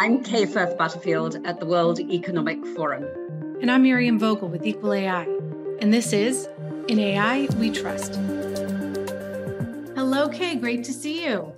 I'm 0.00 0.22
Kay 0.22 0.46
Firth 0.46 0.78
Butterfield 0.78 1.44
at 1.44 1.58
the 1.58 1.66
World 1.66 1.98
Economic 1.98 2.64
Forum. 2.76 3.02
And 3.60 3.68
I'm 3.68 3.82
Miriam 3.82 4.16
Vogel 4.16 4.48
with 4.48 4.64
Equal 4.64 4.92
AI. 4.92 5.24
And 5.80 5.92
this 5.92 6.12
is 6.12 6.48
In 6.86 7.00
AI 7.00 7.48
We 7.56 7.72
Trust. 7.72 8.14
Hello, 9.96 10.28
Kay. 10.28 10.54
Great 10.54 10.84
to 10.84 10.92
see 10.92 11.26
you. 11.26 11.52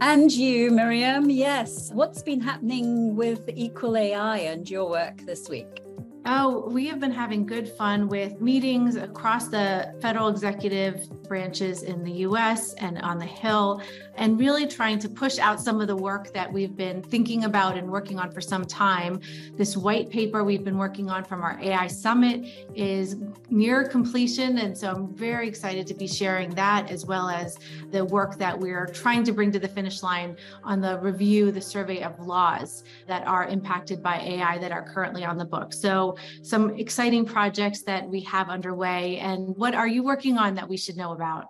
And 0.00 0.32
you, 0.32 0.72
Miriam. 0.72 1.30
Yes. 1.30 1.92
What's 1.92 2.20
been 2.20 2.40
happening 2.40 3.14
with 3.14 3.48
Equal 3.54 3.96
AI 3.96 4.38
and 4.38 4.68
your 4.68 4.90
work 4.90 5.18
this 5.24 5.48
week? 5.48 5.80
Oh, 6.26 6.66
we 6.70 6.86
have 6.86 7.00
been 7.00 7.10
having 7.10 7.44
good 7.44 7.68
fun 7.68 8.08
with 8.08 8.40
meetings 8.40 8.96
across 8.96 9.48
the 9.48 9.94
federal 10.00 10.28
executive 10.28 11.06
branches 11.24 11.82
in 11.82 12.02
the 12.02 12.12
US 12.28 12.72
and 12.74 12.98
on 13.02 13.18
the 13.18 13.26
Hill, 13.26 13.82
and 14.16 14.38
really 14.38 14.66
trying 14.66 14.98
to 15.00 15.08
push 15.08 15.38
out 15.38 15.60
some 15.60 15.82
of 15.82 15.86
the 15.86 15.96
work 15.96 16.32
that 16.32 16.50
we've 16.50 16.74
been 16.74 17.02
thinking 17.02 17.44
about 17.44 17.76
and 17.76 17.90
working 17.90 18.18
on 18.18 18.30
for 18.30 18.40
some 18.40 18.64
time. 18.64 19.20
This 19.56 19.76
white 19.76 20.08
paper 20.08 20.44
we've 20.44 20.64
been 20.64 20.78
working 20.78 21.10
on 21.10 21.24
from 21.24 21.42
our 21.42 21.60
AI 21.60 21.88
Summit 21.88 22.46
is 22.74 23.16
near 23.50 23.86
completion. 23.86 24.58
And 24.58 24.76
so 24.76 24.92
I'm 24.92 25.14
very 25.14 25.46
excited 25.46 25.86
to 25.88 25.94
be 25.94 26.06
sharing 26.06 26.54
that 26.54 26.90
as 26.90 27.04
well 27.04 27.28
as 27.28 27.58
the 27.90 28.02
work 28.02 28.38
that 28.38 28.58
we're 28.58 28.86
trying 28.86 29.24
to 29.24 29.32
bring 29.32 29.52
to 29.52 29.58
the 29.58 29.68
finish 29.68 30.02
line 30.02 30.38
on 30.62 30.80
the 30.80 30.98
review, 31.00 31.52
the 31.52 31.60
survey 31.60 32.02
of 32.02 32.18
laws 32.18 32.82
that 33.06 33.26
are 33.26 33.46
impacted 33.46 34.02
by 34.02 34.20
AI 34.20 34.56
that 34.58 34.72
are 34.72 34.82
currently 34.82 35.22
on 35.24 35.36
the 35.36 35.44
book. 35.44 35.74
So, 35.74 36.13
some 36.42 36.76
exciting 36.76 37.24
projects 37.24 37.82
that 37.84 38.08
we 38.08 38.20
have 38.22 38.48
underway. 38.48 39.18
And 39.18 39.56
what 39.56 39.74
are 39.74 39.88
you 39.88 40.02
working 40.02 40.38
on 40.38 40.54
that 40.56 40.68
we 40.68 40.76
should 40.76 40.96
know 40.96 41.12
about? 41.12 41.46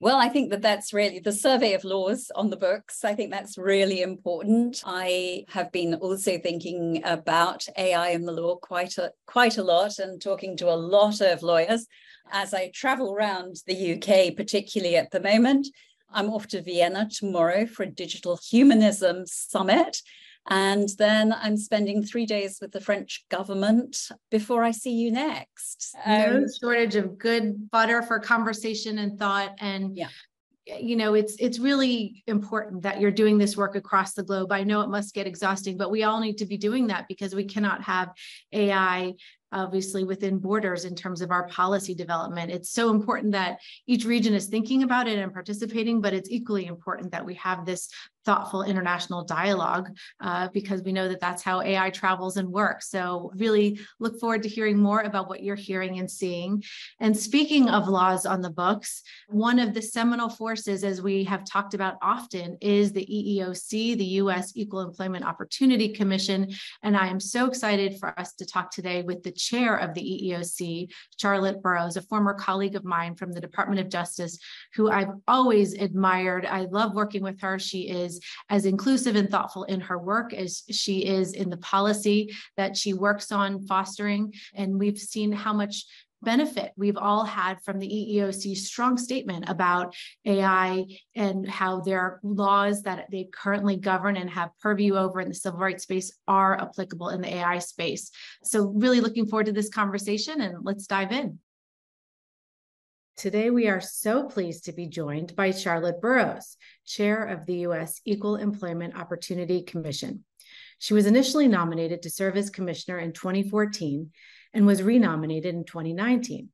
Well, 0.00 0.18
I 0.18 0.28
think 0.28 0.50
that 0.50 0.62
that's 0.62 0.92
really 0.92 1.18
the 1.18 1.32
survey 1.32 1.72
of 1.72 1.82
laws 1.82 2.30
on 2.36 2.50
the 2.50 2.56
books. 2.56 3.04
I 3.04 3.16
think 3.16 3.32
that's 3.32 3.58
really 3.58 4.02
important. 4.02 4.80
I 4.86 5.44
have 5.48 5.72
been 5.72 5.94
also 5.94 6.38
thinking 6.38 7.02
about 7.04 7.66
AI 7.76 8.10
in 8.10 8.24
the 8.24 8.30
law 8.30 8.54
quite 8.54 8.96
a 8.96 9.10
quite 9.26 9.58
a 9.58 9.64
lot 9.64 9.98
and 9.98 10.22
talking 10.22 10.56
to 10.58 10.70
a 10.70 10.76
lot 10.76 11.20
of 11.20 11.42
lawyers 11.42 11.88
as 12.30 12.54
I 12.54 12.70
travel 12.72 13.12
around 13.12 13.56
the 13.66 13.94
UK, 13.94 14.36
particularly 14.36 14.94
at 14.94 15.10
the 15.10 15.20
moment. 15.20 15.66
I'm 16.10 16.30
off 16.30 16.46
to 16.48 16.62
Vienna 16.62 17.08
tomorrow 17.10 17.66
for 17.66 17.82
a 17.82 17.90
digital 17.90 18.36
humanism 18.36 19.26
summit. 19.26 20.00
And 20.50 20.88
then 20.98 21.32
I'm 21.32 21.56
spending 21.56 22.02
three 22.02 22.26
days 22.26 22.58
with 22.60 22.72
the 22.72 22.80
French 22.80 23.24
government 23.28 24.08
before 24.30 24.64
I 24.64 24.70
see 24.70 24.92
you 24.92 25.12
next. 25.12 25.94
No 26.06 26.38
um, 26.38 26.46
shortage 26.60 26.96
of 26.96 27.18
good 27.18 27.70
butter 27.70 28.02
for 28.02 28.18
conversation 28.18 28.98
and 28.98 29.18
thought. 29.18 29.54
And 29.60 29.96
yeah 29.96 30.08
you 30.80 30.96
know 30.96 31.14
it's 31.14 31.34
it's 31.38 31.58
really 31.58 32.22
important 32.26 32.82
that 32.82 33.00
you're 33.00 33.10
doing 33.10 33.38
this 33.38 33.56
work 33.56 33.74
across 33.74 34.12
the 34.12 34.22
globe 34.22 34.52
i 34.52 34.62
know 34.62 34.82
it 34.82 34.90
must 34.90 35.14
get 35.14 35.26
exhausting 35.26 35.78
but 35.78 35.90
we 35.90 36.02
all 36.02 36.20
need 36.20 36.36
to 36.36 36.44
be 36.44 36.58
doing 36.58 36.88
that 36.88 37.06
because 37.08 37.34
we 37.34 37.44
cannot 37.44 37.82
have 37.82 38.10
ai 38.52 39.14
obviously 39.52 40.04
within 40.04 40.38
borders 40.38 40.84
in 40.84 40.94
terms 40.94 41.20
of 41.20 41.30
our 41.30 41.46
policy 41.48 41.94
development. 41.94 42.50
It's 42.50 42.70
so 42.70 42.90
important 42.90 43.32
that 43.32 43.58
each 43.86 44.04
region 44.04 44.34
is 44.34 44.46
thinking 44.46 44.82
about 44.82 45.08
it 45.08 45.18
and 45.18 45.32
participating, 45.32 46.00
but 46.00 46.12
it's 46.12 46.30
equally 46.30 46.66
important 46.66 47.12
that 47.12 47.24
we 47.24 47.34
have 47.34 47.64
this 47.64 47.88
thoughtful 48.28 48.62
international 48.62 49.24
dialogue 49.24 49.88
uh, 50.20 50.48
because 50.52 50.82
we 50.82 50.92
know 50.92 51.08
that 51.08 51.18
that's 51.18 51.42
how 51.42 51.62
AI 51.62 51.88
travels 51.88 52.36
and 52.36 52.46
works. 52.46 52.90
So, 52.90 53.32
really 53.34 53.80
look 54.00 54.20
forward 54.20 54.42
to 54.42 54.50
hearing 54.50 54.76
more 54.76 55.00
about 55.00 55.30
what 55.30 55.42
you're 55.42 55.56
hearing 55.56 55.98
and 55.98 56.10
seeing. 56.10 56.62
And 57.00 57.16
speaking 57.16 57.70
of 57.70 57.88
laws 57.88 58.26
on 58.26 58.42
the 58.42 58.50
books, 58.50 59.02
one 59.28 59.58
of 59.58 59.72
the 59.72 59.80
seminal 59.80 60.28
forces, 60.28 60.84
as 60.84 61.00
we 61.00 61.24
have 61.24 61.42
talked 61.46 61.72
about 61.72 61.96
often, 62.02 62.58
is 62.60 62.92
the 62.92 63.06
EEOC, 63.06 63.96
the 63.96 64.12
US 64.22 64.52
Equal 64.54 64.82
Employment 64.82 65.24
Opportunity 65.24 65.88
Commission. 65.88 66.50
And 66.82 66.98
I 66.98 67.06
am 67.06 67.20
so 67.20 67.46
excited 67.46 67.98
for 67.98 68.18
us 68.20 68.34
to 68.34 68.44
talk 68.44 68.70
today 68.70 69.00
with 69.00 69.22
the 69.22 69.32
chair 69.32 69.76
of 69.76 69.94
the 69.94 70.02
EEOC, 70.02 70.92
Charlotte 71.18 71.62
Burrows, 71.62 71.96
a 71.96 72.02
former 72.02 72.34
colleague 72.34 72.76
of 72.76 72.84
mine 72.84 73.14
from 73.14 73.32
the 73.32 73.40
Department 73.40 73.80
of 73.80 73.88
Justice, 73.88 74.38
who 74.74 74.90
I've 74.90 75.14
always 75.26 75.72
admired. 75.72 76.44
I 76.44 76.66
love 76.66 76.92
working 76.94 77.22
with 77.22 77.40
her. 77.40 77.58
She 77.58 77.88
is 77.88 78.17
as 78.48 78.66
inclusive 78.66 79.16
and 79.16 79.30
thoughtful 79.30 79.64
in 79.64 79.80
her 79.80 79.98
work 79.98 80.32
as 80.32 80.62
she 80.70 81.04
is 81.04 81.32
in 81.32 81.50
the 81.50 81.56
policy 81.58 82.34
that 82.56 82.76
she 82.76 82.92
works 82.92 83.32
on 83.32 83.66
fostering. 83.66 84.32
And 84.54 84.78
we've 84.78 84.98
seen 84.98 85.32
how 85.32 85.52
much 85.52 85.84
benefit 86.22 86.72
we've 86.76 86.96
all 86.96 87.24
had 87.24 87.62
from 87.62 87.78
the 87.78 87.86
EEOC's 87.86 88.66
strong 88.66 88.96
statement 88.96 89.48
about 89.48 89.94
AI 90.24 90.84
and 91.14 91.48
how 91.48 91.80
their 91.80 92.20
laws 92.22 92.82
that 92.82 93.06
they 93.10 93.28
currently 93.32 93.76
govern 93.76 94.16
and 94.16 94.28
have 94.30 94.50
purview 94.60 94.94
over 94.96 95.20
in 95.20 95.28
the 95.28 95.34
civil 95.34 95.60
rights 95.60 95.84
space 95.84 96.12
are 96.26 96.60
applicable 96.60 97.10
in 97.10 97.20
the 97.20 97.34
AI 97.36 97.58
space. 97.58 98.10
So, 98.42 98.72
really 98.74 99.00
looking 99.00 99.26
forward 99.26 99.46
to 99.46 99.52
this 99.52 99.68
conversation 99.68 100.40
and 100.40 100.64
let's 100.64 100.86
dive 100.86 101.12
in. 101.12 101.38
Today, 103.18 103.50
we 103.50 103.66
are 103.66 103.80
so 103.80 104.28
pleased 104.28 104.66
to 104.66 104.72
be 104.72 104.86
joined 104.86 105.34
by 105.34 105.50
Charlotte 105.50 106.00
Burrows, 106.00 106.56
chair 106.86 107.24
of 107.24 107.46
the 107.46 107.56
U.S. 107.66 108.00
Equal 108.04 108.36
Employment 108.36 108.96
Opportunity 108.96 109.64
Commission. 109.64 110.24
She 110.78 110.94
was 110.94 111.04
initially 111.04 111.48
nominated 111.48 112.02
to 112.02 112.10
serve 112.10 112.36
as 112.36 112.48
commissioner 112.48 113.00
in 113.00 113.12
2014 113.12 114.12
and 114.54 114.66
was 114.66 114.84
renominated 114.84 115.52
in 115.52 115.64
2019. 115.64 116.50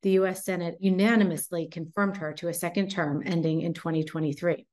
The 0.00 0.10
U.S. 0.12 0.42
Senate 0.42 0.78
unanimously 0.80 1.68
confirmed 1.70 2.16
her 2.16 2.32
to 2.32 2.48
a 2.48 2.54
second 2.54 2.90
term 2.90 3.22
ending 3.26 3.60
in 3.60 3.74
2023. 3.74 4.66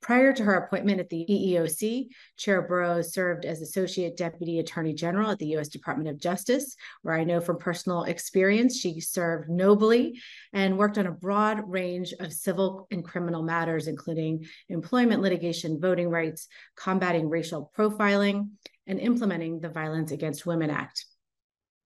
Prior 0.00 0.32
to 0.32 0.44
her 0.44 0.54
appointment 0.54 1.00
at 1.00 1.08
the 1.08 1.26
EEOC, 1.28 2.06
Chair 2.36 2.62
Burrows 2.62 3.12
served 3.12 3.44
as 3.44 3.60
Associate 3.60 4.16
Deputy 4.16 4.60
Attorney 4.60 4.94
General 4.94 5.30
at 5.30 5.38
the 5.38 5.48
U.S. 5.48 5.68
Department 5.68 6.08
of 6.08 6.20
Justice, 6.20 6.76
where 7.02 7.14
I 7.14 7.24
know 7.24 7.40
from 7.40 7.58
personal 7.58 8.04
experience 8.04 8.78
she 8.78 9.00
served 9.00 9.50
nobly 9.50 10.20
and 10.52 10.78
worked 10.78 10.98
on 10.98 11.08
a 11.08 11.12
broad 11.12 11.68
range 11.68 12.14
of 12.20 12.32
civil 12.32 12.86
and 12.92 13.04
criminal 13.04 13.42
matters, 13.42 13.88
including 13.88 14.46
employment 14.68 15.20
litigation, 15.20 15.80
voting 15.80 16.08
rights, 16.08 16.46
combating 16.76 17.28
racial 17.28 17.70
profiling, 17.76 18.50
and 18.86 19.00
implementing 19.00 19.58
the 19.58 19.68
Violence 19.68 20.12
Against 20.12 20.46
Women 20.46 20.70
Act. 20.70 21.04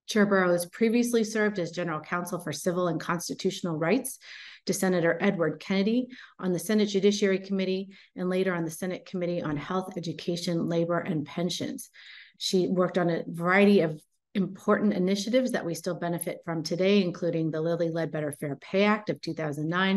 Chair 0.07 0.27
Burrows 0.27 0.67
previously 0.67 1.25
served 1.25 1.59
as 1.59 1.71
General 1.71 2.01
Counsel 2.01 2.39
for 2.39 2.53
Civil 2.53 2.89
and 2.89 3.01
Constitutional 3.01 3.77
Rights 3.77 4.19
to 4.67 4.73
Senator 4.73 5.19
Edward 5.21 5.61
Kennedy 5.61 6.09
on 6.39 6.53
the 6.53 6.59
Senate 6.59 6.87
Judiciary 6.87 7.39
Committee 7.39 7.91
and 8.17 8.29
later 8.29 8.55
on 8.55 8.65
the 8.65 8.71
Senate 8.71 9.07
Committee 9.07 9.43
on 9.43 9.57
Health, 9.57 9.97
Education, 9.97 10.69
Labor, 10.69 10.99
and 10.99 11.27
Pensions. 11.27 11.91
She 12.39 12.69
worked 12.69 12.99
on 12.99 13.11
a 13.11 13.25
variety 13.27 13.81
of 13.81 14.01
important 14.35 14.95
initiatives 14.95 15.53
that 15.53 15.65
we 15.65 15.75
still 15.75 15.95
benefit 15.95 16.39
from 16.45 16.63
today, 16.63 17.03
including 17.03 17.51
the 17.51 17.61
Lilly 17.61 17.91
Ledbetter 17.91 18.33
Fair 18.33 18.57
Pay 18.57 18.85
Act 18.85 19.11
of 19.11 19.21
2009 19.21 19.97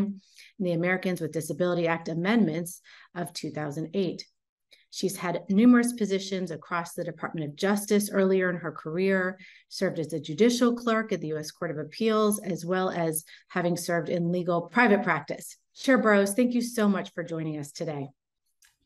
and 0.59 0.67
the 0.67 0.73
Americans 0.73 1.21
with 1.21 1.31
Disability 1.31 1.87
Act 1.87 2.09
amendments 2.09 2.81
of 3.15 3.31
2008. 3.33 4.25
She's 4.95 5.17
had 5.17 5.43
numerous 5.49 5.91
positions 5.91 6.51
across 6.51 6.93
the 6.93 7.03
Department 7.03 7.49
of 7.49 7.57
Justice 7.57 8.09
earlier 8.09 8.49
in 8.49 8.55
her 8.55 8.71
career, 8.71 9.37
served 9.67 9.99
as 9.99 10.13
a 10.13 10.21
judicial 10.21 10.73
clerk 10.73 11.11
at 11.11 11.19
the 11.19 11.27
U.S. 11.27 11.51
Court 11.51 11.71
of 11.71 11.77
Appeals, 11.77 12.39
as 12.39 12.65
well 12.65 12.89
as 12.89 13.25
having 13.49 13.75
served 13.75 14.07
in 14.07 14.31
legal 14.31 14.61
private 14.61 15.03
practice. 15.03 15.57
Chair 15.75 15.97
Burrows, 15.97 16.33
thank 16.33 16.53
you 16.53 16.61
so 16.61 16.87
much 16.87 17.11
for 17.11 17.25
joining 17.25 17.59
us 17.59 17.73
today. 17.73 18.07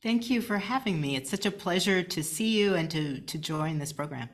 Thank 0.02 0.28
you 0.30 0.42
for 0.42 0.58
having 0.58 1.00
me. 1.00 1.14
It's 1.14 1.30
such 1.30 1.46
a 1.46 1.52
pleasure 1.52 2.02
to 2.02 2.24
see 2.24 2.58
you 2.58 2.74
and 2.74 2.90
to, 2.90 3.20
to 3.20 3.38
join 3.38 3.78
this 3.78 3.92
program. 3.92 4.30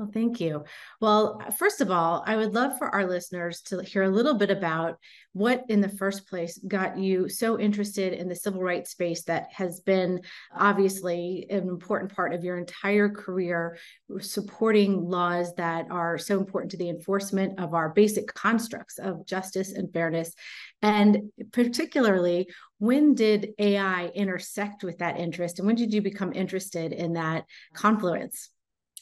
Well, 0.00 0.08
thank 0.10 0.40
you. 0.40 0.64
Well, 1.02 1.42
uh, 1.46 1.50
first 1.50 1.82
of 1.82 1.90
all, 1.90 2.24
I 2.26 2.34
would 2.34 2.54
love 2.54 2.78
for 2.78 2.88
our 2.88 3.06
listeners 3.06 3.60
to 3.66 3.82
hear 3.82 4.04
a 4.04 4.08
little 4.08 4.32
bit 4.32 4.50
about 4.50 4.96
what, 5.34 5.66
in 5.68 5.82
the 5.82 5.90
first 5.90 6.26
place, 6.26 6.58
got 6.66 6.96
you 6.96 7.28
so 7.28 7.60
interested 7.60 8.14
in 8.14 8.26
the 8.26 8.34
civil 8.34 8.62
rights 8.62 8.92
space 8.92 9.24
that 9.24 9.48
has 9.52 9.80
been 9.80 10.22
obviously 10.56 11.44
an 11.50 11.68
important 11.68 12.14
part 12.14 12.32
of 12.32 12.42
your 12.42 12.56
entire 12.56 13.10
career, 13.10 13.76
uh, 14.16 14.20
supporting 14.20 15.04
laws 15.04 15.54
that 15.56 15.90
are 15.90 16.16
so 16.16 16.38
important 16.38 16.70
to 16.70 16.78
the 16.78 16.88
enforcement 16.88 17.60
of 17.60 17.74
our 17.74 17.90
basic 17.90 18.32
constructs 18.32 18.98
of 18.98 19.26
justice 19.26 19.70
and 19.70 19.92
fairness. 19.92 20.32
And 20.80 21.30
particularly, 21.52 22.48
when 22.78 23.14
did 23.14 23.50
AI 23.58 24.06
intersect 24.14 24.82
with 24.82 24.96
that 25.00 25.18
interest? 25.20 25.58
And 25.58 25.66
when 25.66 25.76
did 25.76 25.92
you 25.92 26.00
become 26.00 26.32
interested 26.32 26.94
in 26.94 27.12
that 27.12 27.44
confluence? 27.74 28.48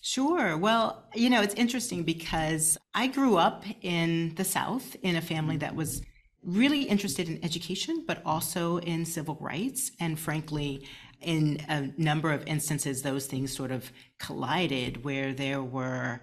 Sure. 0.01 0.57
Well, 0.57 1.05
you 1.15 1.29
know, 1.29 1.43
it's 1.43 1.55
interesting 1.55 2.05
because 2.05 2.79
I 2.95 3.09
grew 3.09 3.37
up 3.37 3.65
in 3.83 4.35
the 4.37 4.45
South 4.45 4.97
in 5.03 5.17
a 5.17 5.21
family 5.21 5.57
mm. 5.57 5.61
that 5.61 5.75
was 5.75 6.03
really 6.43 6.83
interested 6.83 7.29
in 7.29 7.45
education, 7.45 8.05
but 8.07 8.23
also 8.25 8.79
in 8.79 9.05
civil 9.05 9.37
rights. 9.41 9.91
And 10.01 10.19
frankly, 10.19 10.87
in 11.21 11.61
a 11.69 11.91
number 12.01 12.33
of 12.33 12.47
instances, 12.47 13.03
those 13.03 13.27
things 13.27 13.55
sort 13.55 13.73
of 13.73 13.91
collided 14.19 15.05
where 15.05 15.33
there 15.33 15.63
were 15.63 16.21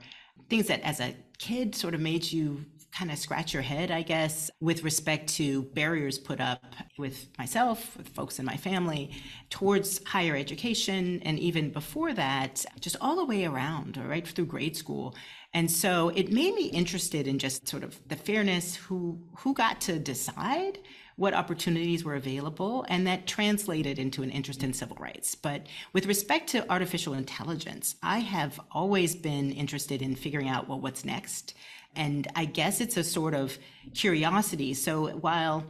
things 0.50 0.68
that 0.68 0.82
as 0.82 1.00
a 1.00 1.16
kid 1.38 1.76
sort 1.76 1.94
of 1.94 2.00
made 2.00 2.32
you 2.32 2.66
kind 2.98 3.12
of 3.12 3.18
scratch 3.18 3.54
your 3.54 3.62
head, 3.62 3.92
I 3.92 4.04
guess, 4.04 4.50
with 4.62 4.84
respect 4.84 5.28
to 5.36 5.64
barriers 5.64 6.18
put 6.18 6.40
up 6.40 6.64
with 6.98 7.28
myself, 7.38 7.98
with 7.98 8.08
folks 8.10 8.40
in 8.40 8.46
my 8.46 8.56
family, 8.56 9.12
towards 9.50 10.02
higher 10.06 10.36
education. 10.36 11.22
And 11.24 11.38
even 11.38 11.72
before 11.72 12.14
that, 12.14 12.66
just 12.80 12.96
all 13.02 13.18
the 13.18 13.26
way 13.26 13.44
around, 13.44 13.98
right 13.98 14.26
through 14.26 14.46
grade 14.46 14.78
school. 14.78 15.14
And 15.54 15.70
so 15.70 16.10
it 16.10 16.32
made 16.32 16.56
me 16.56 16.68
interested 16.68 17.28
in 17.28 17.38
just 17.38 17.68
sort 17.68 17.84
of 17.84 18.00
the 18.08 18.16
fairness, 18.16 18.76
who 18.76 19.20
who 19.38 19.54
got 19.54 19.82
to 19.82 20.00
decide 20.00 20.80
what 21.18 21.34
opportunities 21.34 22.04
were 22.04 22.16
available, 22.16 22.86
and 22.90 23.08
that 23.08 23.26
translated 23.26 24.00
into 24.00 24.22
an 24.22 24.30
interest 24.32 24.64
in 24.64 24.74
civil 24.74 24.98
rights. 24.98 25.34
But 25.34 25.68
with 25.94 26.08
respect 26.08 26.50
to 26.50 26.70
artificial 26.70 27.14
intelligence, 27.14 27.96
I 28.04 28.20
have 28.20 28.60
always 28.72 29.16
been 29.16 29.52
interested 29.52 30.02
in 30.02 30.16
figuring 30.16 30.50
out 30.50 30.68
well, 30.68 30.82
what's 30.82 31.06
next. 31.06 31.54
And 31.96 32.28
I 32.36 32.46
guess 32.46 32.82
it's 32.82 32.98
a 32.98 33.04
sort 33.04 33.34
of 33.34 33.58
curiosity. 33.94 34.74
So 34.74 35.08
while 35.10 35.66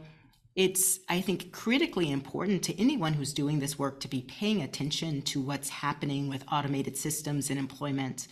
it's, 0.54 1.00
I 1.08 1.20
think, 1.20 1.52
critically 1.52 2.10
important 2.10 2.62
to 2.64 2.80
anyone 2.80 3.12
who's 3.12 3.34
doing 3.34 3.58
this 3.58 3.78
work 3.78 4.00
to 4.00 4.08
be 4.08 4.22
paying 4.22 4.62
attention 4.62 5.22
to 5.22 5.40
what's 5.40 5.68
happening 5.68 6.28
with 6.28 6.44
automated 6.50 6.96
systems 6.96 7.50
in 7.50 7.58
employment 7.58 8.28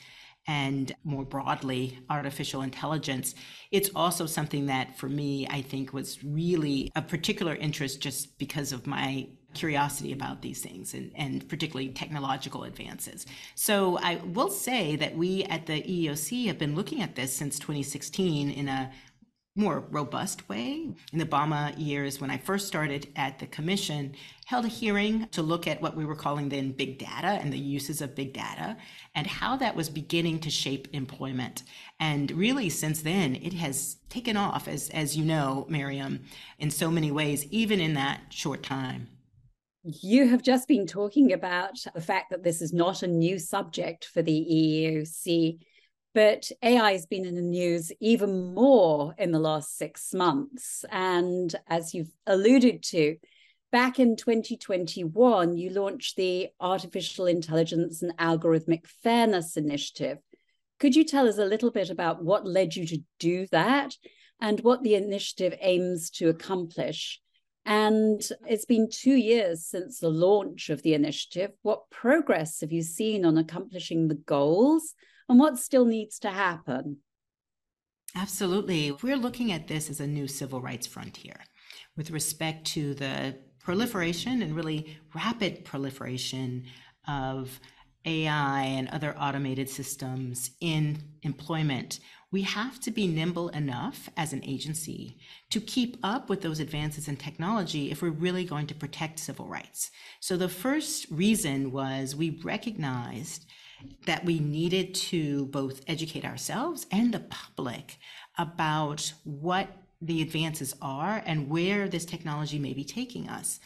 and 0.47 0.95
more 1.05 1.25
broadly, 1.25 1.99
artificial 2.11 2.63
intelligence. 2.63 3.35
It's 3.71 3.91
also 3.95 4.27
something 4.27 4.67
that, 4.67 4.97
for 4.99 5.09
me, 5.09 5.47
I 5.49 5.63
think 5.63 5.93
was 5.93 6.23
really 6.23 6.91
of 6.97 7.09
particular 7.09 7.55
interest 7.55 8.01
just 8.01 8.39
because 8.39 8.73
of 8.73 8.87
my 8.87 9.29
curiosity 9.55 10.13
about 10.13 10.43
these 10.43 10.61
things 10.61 10.95
and, 10.95 11.13
and 11.15 11.49
particularly 11.49 11.89
technological 11.91 12.65
advances. 12.65 13.27
So 13.55 13.99
I 13.99 14.17
will 14.17 14.51
say 14.51 14.97
that 14.97 15.17
we 15.17 15.45
at 15.45 15.67
the 15.67 15.83
EEOC 15.83 16.47
have 16.47 16.59
been 16.59 16.75
looking 16.75 17.03
at 17.03 17.15
this 17.15 17.33
since 17.33 17.59
2016 17.59 18.51
in 18.51 18.69
a 18.69 18.93
more 19.57 19.85
robust 19.91 20.49
way. 20.49 20.89
In 21.13 21.19
the 21.19 21.25
Obama 21.25 21.73
years, 21.79 22.21
when 22.21 22.31
I 22.31 22.39
first 22.39 22.67
started 22.67 23.09
at 23.15 23.39
the 23.39 23.47
commission, 23.47 24.15
held 24.47 24.65
a 24.65 24.69
hearing 24.69 25.29
to 25.29 25.43
look 25.43 25.69
at 25.69 25.81
what 25.81 25.97
we 25.97 26.05
were 26.05 26.17
calling 26.17 26.49
then 26.49 26.73
big 26.73 26.99
data 26.99 27.29
and 27.29 27.53
the 27.53 27.59
uses 27.59 28.01
of 28.01 28.17
big 28.17 28.33
data 28.33 28.77
and 29.15 29.27
how 29.27 29.57
that 29.57 29.77
was 29.77 29.89
beginning 29.89 30.41
to 30.41 30.51
shape 30.51 30.89
employment. 30.93 31.63
And 32.01 32.33
really, 32.33 32.69
since 32.69 33.03
then, 33.03 33.37
it 33.37 33.53
has 33.55 33.97
taken 34.09 34.37
off, 34.37 34.67
as, 34.67 34.91
as 34.91 35.17
you 35.17 35.25
know, 35.25 35.67
Miriam, 35.69 36.25
in 36.59 36.71
so 36.71 36.91
many 36.91 37.13
ways, 37.13 37.47
even 37.51 37.81
in 37.81 37.95
that 37.95 38.23
short 38.31 38.63
time. 38.65 39.09
You 39.85 40.29
have 40.29 40.43
just 40.43 40.67
been 40.67 40.87
talking 40.87 41.33
about 41.33 41.79
the 41.95 42.01
fact 42.01 42.31
that 42.31 42.43
this 42.43 42.63
is 42.63 42.73
not 42.73 43.03
a 43.03 43.07
new 43.07 43.39
subject 43.39 44.07
for 44.07 44.23
the 44.23 44.33
EEOC 44.33 45.59
but 46.15 46.51
AI 46.63 46.93
has 46.93 47.07
been 47.07 47.27
in 47.27 47.35
the 47.35 47.43
news 47.43 47.91
even 48.01 48.55
more 48.55 49.15
in 49.19 49.33
the 49.33 49.41
last 49.41 49.77
six 49.77 50.15
months. 50.15 50.85
And 50.91 51.55
as 51.67 51.93
you've 51.93 52.13
alluded 52.27 52.85
to, 52.85 53.17
back 53.73 53.99
in 53.99 54.17
2021, 54.17 55.57
you 55.57 55.71
launched 55.71 56.17
the 56.17 56.49
Artificial 56.61 57.27
Intelligence 57.27 58.01
and 58.01 58.17
Algorithmic 58.17 58.87
Fairness 59.03 59.57
Initiative. 59.57 60.19
Could 60.79 60.95
you 60.95 61.03
tell 61.05 61.29
us 61.29 61.39
a 61.39 61.45
little 61.45 61.73
bit 61.73 61.91
about 61.91 62.25
what 62.25 62.47
led 62.47 62.77
you 62.77 62.87
to 62.87 63.03
do 63.19 63.49
that 63.51 63.97
and 64.41 64.61
what 64.61 64.85
the 64.85 64.95
initiative 64.95 65.59
aims 65.61 66.11
to 66.11 66.29
accomplish? 66.29 67.21
And 67.67 68.21
it's 68.47 68.67
been 68.67 68.89
two 68.91 69.15
years 69.15 69.65
since 69.65 69.99
the 69.99 70.11
launch 70.11 70.69
of 70.69 70.83
the 70.83 70.95
initiative. 70.95 71.53
What 71.63 71.91
progress 71.91 72.61
have 72.61 72.73
you 72.73 72.83
seen 72.83 73.25
on 73.25 73.39
accomplishing 73.39 74.09
the 74.09 74.15
goals? 74.15 74.95
and 75.29 75.39
what 75.39 75.59
still 75.59 75.85
needs 75.85 76.19
to 76.21 76.31
happen? 76.31 76.99
Absolutely. 78.17 78.93
We're 79.03 79.17
looking 79.17 79.53
at 79.53 79.67
this 79.67 79.91
as 79.91 80.01
a 80.01 80.07
new 80.07 80.29
civil 80.29 80.61
rights 80.61 80.87
frontier 80.87 81.37
with 81.97 82.11
respect 82.11 82.67
to 82.69 82.95
the 82.95 83.37
proliferation 83.61 84.43
and 84.43 84.55
really 84.55 84.99
rapid 85.15 85.65
proliferation 85.65 86.65
of 87.09 87.59
AI 88.05 88.63
and 88.63 88.89
other 88.89 89.17
automated 89.19 89.69
systems 89.69 90.51
in 90.61 91.03
employment. 91.23 92.01
We 92.35 92.43
have 92.43 92.81
to 92.81 92.91
be 92.91 93.07
nimble 93.07 93.51
enough 93.51 94.09
as 94.17 94.33
an 94.33 94.43
agency 94.45 95.19
to 95.51 95.61
keep 95.61 95.99
up 96.03 96.29
with 96.29 96.41
those 96.43 96.59
advances 96.59 97.07
in 97.07 97.17
technology 97.17 97.93
if 97.93 98.03
we're 98.03 98.11
really 98.11 98.45
going 98.45 98.67
to 98.67 98.75
protect 98.75 99.21
civil 99.21 99.47
rights. 99.47 99.93
So, 100.19 100.37
the 100.37 100.49
first 100.49 101.07
reason 101.13 101.71
was 101.71 102.17
we 102.17 102.41
recognized 102.43 103.47
that 104.07 104.25
we 104.25 104.41
needed 104.41 104.97
to 105.13 105.47
both 105.47 105.83
educate 105.87 106.25
ourselves 106.25 106.87
and 106.91 107.15
the 107.15 107.21
public 107.21 107.99
about 108.37 109.13
what 109.23 109.69
the 110.03 110.21
advances 110.21 110.75
are 110.83 111.23
and 111.25 111.49
where 111.49 111.89
this 111.89 112.05
technology 112.05 112.59
may 112.59 112.73
be 112.73 112.83
taking 112.83 113.29
us. 113.29 113.61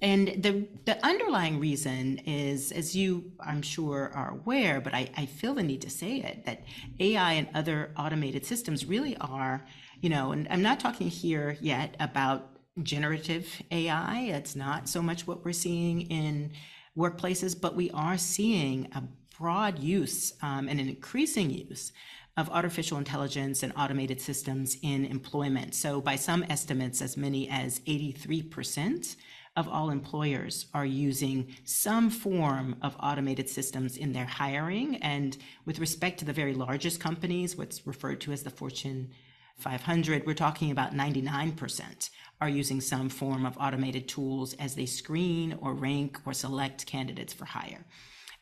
And 0.00 0.28
the, 0.42 0.66
the 0.84 1.04
underlying 1.04 1.60
reason 1.60 2.18
is, 2.18 2.72
as 2.72 2.96
you, 2.96 3.32
I'm 3.40 3.62
sure, 3.62 4.10
are 4.14 4.30
aware, 4.30 4.80
but 4.80 4.94
I, 4.94 5.10
I 5.16 5.26
feel 5.26 5.54
the 5.54 5.62
need 5.62 5.82
to 5.82 5.90
say 5.90 6.16
it, 6.16 6.44
that 6.46 6.64
AI 6.98 7.32
and 7.34 7.48
other 7.54 7.92
automated 7.96 8.44
systems 8.44 8.84
really 8.84 9.16
are, 9.18 9.64
you 10.00 10.08
know, 10.08 10.32
and 10.32 10.48
I'm 10.50 10.62
not 10.62 10.80
talking 10.80 11.08
here 11.08 11.56
yet 11.60 11.96
about 12.00 12.48
generative 12.82 13.62
AI. 13.70 14.20
It's 14.22 14.56
not 14.56 14.88
so 14.88 15.02
much 15.02 15.26
what 15.26 15.44
we're 15.44 15.52
seeing 15.52 16.02
in 16.02 16.52
workplaces, 16.96 17.58
but 17.58 17.74
we 17.74 17.90
are 17.90 18.18
seeing 18.18 18.88
a 18.94 19.02
broad 19.38 19.78
use 19.78 20.34
um, 20.42 20.68
and 20.68 20.80
an 20.80 20.88
increasing 20.88 21.50
use 21.50 21.92
of 22.36 22.48
artificial 22.50 22.96
intelligence 22.96 23.62
and 23.62 23.72
automated 23.76 24.20
systems 24.20 24.78
in 24.82 25.04
employment. 25.04 25.74
So, 25.74 26.00
by 26.00 26.16
some 26.16 26.44
estimates, 26.48 27.02
as 27.02 27.16
many 27.16 27.48
as 27.50 27.80
83% 27.80 29.16
of 29.56 29.68
all 29.68 29.90
employers 29.90 30.66
are 30.72 30.86
using 30.86 31.54
some 31.64 32.08
form 32.08 32.76
of 32.82 32.96
automated 33.00 33.48
systems 33.48 33.96
in 33.96 34.12
their 34.12 34.24
hiring. 34.24 34.96
And 34.96 35.36
with 35.66 35.78
respect 35.78 36.18
to 36.20 36.24
the 36.24 36.32
very 36.32 36.54
largest 36.54 37.00
companies, 37.00 37.56
what's 37.56 37.86
referred 37.86 38.20
to 38.22 38.32
as 38.32 38.42
the 38.42 38.50
Fortune 38.50 39.10
500, 39.58 40.26
we're 40.26 40.34
talking 40.34 40.70
about 40.70 40.94
99% 40.94 42.10
are 42.40 42.48
using 42.48 42.80
some 42.80 43.08
form 43.08 43.44
of 43.44 43.56
automated 43.58 44.08
tools 44.08 44.54
as 44.54 44.74
they 44.74 44.86
screen 44.86 45.56
or 45.60 45.74
rank 45.74 46.18
or 46.26 46.32
select 46.32 46.86
candidates 46.86 47.32
for 47.32 47.44
hire. 47.44 47.84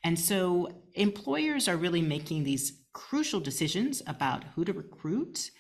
And 0.03 0.19
so 0.19 0.69
employers 0.95 1.69
are 1.69 1.77
really 1.77 2.01
making 2.01 2.45
these 2.45 2.81
crucial 2.93 3.41
decisions 3.41 4.03
about 4.07 4.45
who 4.55 4.65
to 4.65 4.73
recruit, 4.73 5.51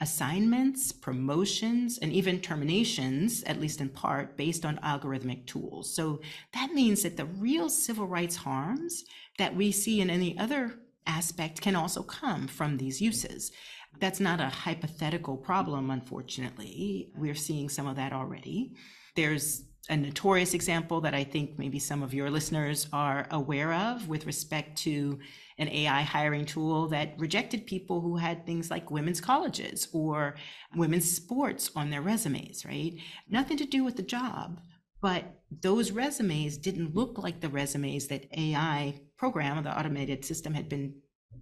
assignments, 0.00 0.90
promotions, 0.90 1.98
and 1.98 2.12
even 2.12 2.40
terminations, 2.40 3.42
at 3.44 3.60
least 3.60 3.80
in 3.80 3.88
part, 3.88 4.36
based 4.36 4.64
on 4.64 4.78
algorithmic 4.78 5.46
tools. 5.46 5.94
So 5.94 6.20
that 6.54 6.72
means 6.72 7.02
that 7.02 7.16
the 7.16 7.26
real 7.26 7.68
civil 7.68 8.06
rights 8.06 8.36
harms 8.36 9.04
that 9.38 9.54
we 9.54 9.70
see 9.70 10.00
in 10.00 10.10
any 10.10 10.36
other 10.38 10.74
aspect 11.06 11.60
can 11.60 11.76
also 11.76 12.02
come 12.02 12.48
from 12.48 12.76
these 12.76 13.00
uses. 13.00 13.52
That's 14.00 14.20
not 14.20 14.40
a 14.40 14.46
hypothetical 14.46 15.36
problem, 15.36 15.90
unfortunately. 15.90 17.10
We're 17.14 17.34
seeing 17.34 17.68
some 17.68 17.86
of 17.86 17.96
that 17.96 18.12
already. 18.12 18.74
There's 19.14 19.64
a 19.88 19.96
notorious 19.96 20.54
example 20.54 21.00
that 21.00 21.14
I 21.14 21.24
think 21.24 21.58
maybe 21.58 21.78
some 21.78 22.02
of 22.02 22.14
your 22.14 22.30
listeners 22.30 22.86
are 22.92 23.26
aware 23.30 23.72
of 23.72 24.08
with 24.08 24.26
respect 24.26 24.78
to 24.78 25.18
an 25.58 25.68
AI 25.68 26.02
hiring 26.02 26.44
tool 26.46 26.88
that 26.88 27.14
rejected 27.18 27.66
people 27.66 28.00
who 28.00 28.16
had 28.16 28.46
things 28.46 28.70
like 28.70 28.90
women's 28.90 29.20
colleges 29.20 29.88
or 29.92 30.36
women's 30.76 31.10
sports 31.10 31.70
on 31.74 31.90
their 31.90 32.00
resumes, 32.00 32.64
right? 32.64 32.94
Nothing 33.28 33.56
to 33.58 33.66
do 33.66 33.82
with 33.84 33.96
the 33.96 34.02
job, 34.02 34.60
but 35.00 35.24
those 35.62 35.90
resumes 35.90 36.56
didn't 36.56 36.94
look 36.94 37.18
like 37.18 37.40
the 37.40 37.48
resumes 37.48 38.06
that 38.06 38.26
AI 38.38 39.00
program, 39.18 39.58
or 39.58 39.62
the 39.62 39.78
automated 39.78 40.24
system, 40.24 40.54
had 40.54 40.68
been 40.68 40.94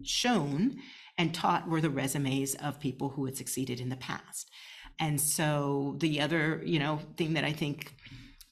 shown 0.03 0.79
and 1.19 1.35
taught 1.35 1.69
were 1.69 1.81
the 1.81 1.91
resumes 1.91 2.55
of 2.57 2.81
people 2.81 3.11
who 3.11 3.27
had 3.27 3.37
succeeded 3.37 3.81
in 3.81 3.91
the 3.91 3.97
past. 3.97 4.51
And 4.99 5.21
so 5.21 5.97
the 5.99 6.21
other, 6.21 6.63
you 6.65 6.79
know, 6.79 7.01
thing 7.17 7.35
that 7.35 7.45
I 7.45 7.53
think 7.53 7.95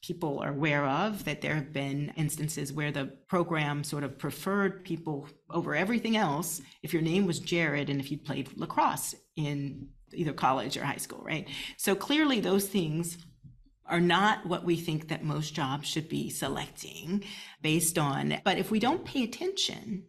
people 0.08 0.38
are 0.38 0.48
aware 0.48 0.86
of 0.86 1.22
that 1.26 1.42
there 1.42 1.54
have 1.54 1.70
been 1.70 2.10
instances 2.16 2.72
where 2.72 2.90
the 2.90 3.04
program 3.28 3.84
sort 3.84 4.02
of 4.02 4.18
preferred 4.18 4.82
people 4.82 5.28
over 5.50 5.74
everything 5.74 6.16
else 6.16 6.62
if 6.82 6.94
your 6.94 7.02
name 7.02 7.26
was 7.26 7.38
Jared 7.40 7.90
and 7.90 8.00
if 8.00 8.10
you 8.10 8.16
played 8.16 8.48
lacrosse 8.56 9.14
in 9.36 9.86
either 10.14 10.32
college 10.32 10.78
or 10.78 10.84
high 10.84 10.96
school, 10.96 11.22
right? 11.22 11.46
So 11.76 11.94
clearly 11.94 12.40
those 12.40 12.66
things 12.66 13.18
are 13.84 14.00
not 14.00 14.46
what 14.46 14.64
we 14.64 14.76
think 14.76 15.08
that 15.08 15.24
most 15.24 15.52
jobs 15.54 15.86
should 15.86 16.08
be 16.08 16.30
selecting 16.30 17.22
based 17.60 17.98
on. 17.98 18.40
But 18.44 18.56
if 18.56 18.70
we 18.70 18.78
don't 18.78 19.04
pay 19.04 19.24
attention, 19.24 20.04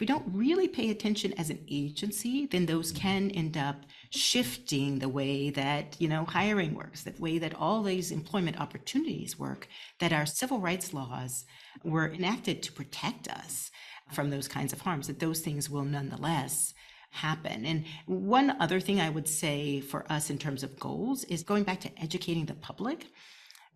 if 0.00 0.02
we 0.02 0.06
don't 0.06 0.34
really 0.34 0.66
pay 0.66 0.88
attention 0.88 1.34
as 1.36 1.50
an 1.50 1.62
agency, 1.68 2.46
then 2.46 2.64
those 2.64 2.90
can 2.90 3.30
end 3.32 3.58
up 3.58 3.84
shifting 4.08 4.98
the 4.98 5.10
way 5.10 5.50
that, 5.50 5.94
you 5.98 6.08
know, 6.08 6.24
hiring 6.24 6.72
works, 6.72 7.02
the 7.02 7.12
way 7.18 7.36
that 7.36 7.54
all 7.54 7.82
these 7.82 8.10
employment 8.10 8.58
opportunities 8.58 9.38
work, 9.38 9.68
that 9.98 10.10
our 10.10 10.24
civil 10.24 10.58
rights 10.58 10.94
laws 10.94 11.44
were 11.84 12.10
enacted 12.10 12.62
to 12.62 12.72
protect 12.72 13.28
us 13.28 13.70
from 14.10 14.30
those 14.30 14.48
kinds 14.48 14.72
of 14.72 14.80
harms, 14.80 15.06
that 15.06 15.20
those 15.20 15.40
things 15.40 15.68
will 15.68 15.84
nonetheless 15.84 16.72
happen. 17.10 17.66
And 17.66 17.84
one 18.06 18.56
other 18.58 18.80
thing 18.80 19.02
I 19.02 19.10
would 19.10 19.28
say 19.28 19.82
for 19.82 20.10
us 20.10 20.30
in 20.30 20.38
terms 20.38 20.62
of 20.62 20.80
goals 20.80 21.24
is 21.24 21.42
going 21.42 21.64
back 21.64 21.80
to 21.80 22.02
educating 22.02 22.46
the 22.46 22.54
public 22.54 23.08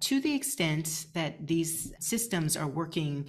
to 0.01 0.23
the 0.23 0.35
extent 0.35 1.05
that 1.13 1.47
these 1.47 1.93
systems 2.01 2.57
are 2.57 2.67
working 2.67 3.29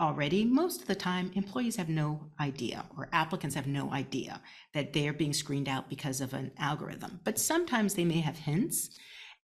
already, 0.00 0.44
most 0.44 0.82
of 0.82 0.88
the 0.88 0.94
time, 0.94 1.30
employees 1.34 1.76
have 1.76 1.88
no 1.88 2.30
idea 2.40 2.84
or 2.96 3.08
applicants 3.12 3.54
have 3.54 3.66
no 3.66 3.92
idea 3.92 4.40
that 4.74 4.92
they're 4.92 5.12
being 5.12 5.32
screened 5.32 5.68
out 5.68 5.88
because 5.88 6.20
of 6.20 6.34
an 6.34 6.52
algorithm. 6.58 7.20
But 7.24 7.38
sometimes 7.38 7.94
they 7.94 8.04
may 8.04 8.20
have 8.20 8.36
hints. 8.36 8.90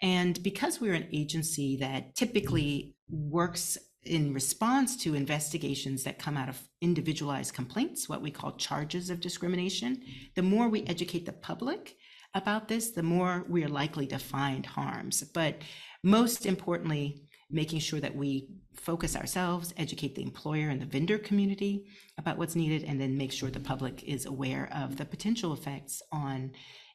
And 0.02 0.42
because 0.44 0.80
we're 0.80 0.94
an 0.94 1.10
agency 1.12 1.78
that 1.78 2.16
typically 2.16 2.96
works 3.10 3.78
in 4.04 4.34
response 4.34 4.96
to 4.96 5.16
investigations 5.16 6.04
that 6.04 6.20
come 6.20 6.38
out 6.38 6.50
of 6.50 6.62
individualized 6.82 7.54
complaints, 7.54 8.08
what 8.08 8.22
we 8.22 8.32
call 8.32 8.56
charges 8.56 9.10
of 9.10 9.20
discrimination, 9.20 10.02
the 10.36 10.42
more 10.42 10.70
we 10.70 10.84
educate 10.84 11.26
the 11.26 11.34
public 11.34 11.96
about 12.34 12.68
this, 12.68 12.92
the 12.92 13.04
more 13.04 13.46
we 13.50 13.64
are 13.64 13.70
likely 13.70 14.08
to 14.08 14.18
find 14.18 14.66
harms. 14.66 15.24
But 15.24 15.62
most 16.04 16.46
importantly, 16.46 17.24
making 17.50 17.80
sure 17.80 18.00
that 18.00 18.16
we 18.16 18.50
focus 18.80 19.16
ourselves, 19.16 19.74
educate 19.78 20.16
the 20.16 20.24
employer 20.24 20.70
and 20.70 20.82
the 20.82 20.86
vendor 20.86 21.18
community 21.18 21.86
about 22.18 22.38
what's 22.38 22.56
needed, 22.56 22.84
and 22.84 23.00
then 23.00 23.18
make 23.18 23.32
sure 23.32 23.50
the 23.50 23.60
public 23.60 24.04
is 24.04 24.26
aware 24.26 24.70
of 24.74 24.98
the 24.98 25.06
potential 25.06 25.54
effects 25.54 26.02
on 26.12 26.52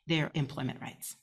their 0.06 0.30
employment 0.34 0.80
rights 0.80 1.16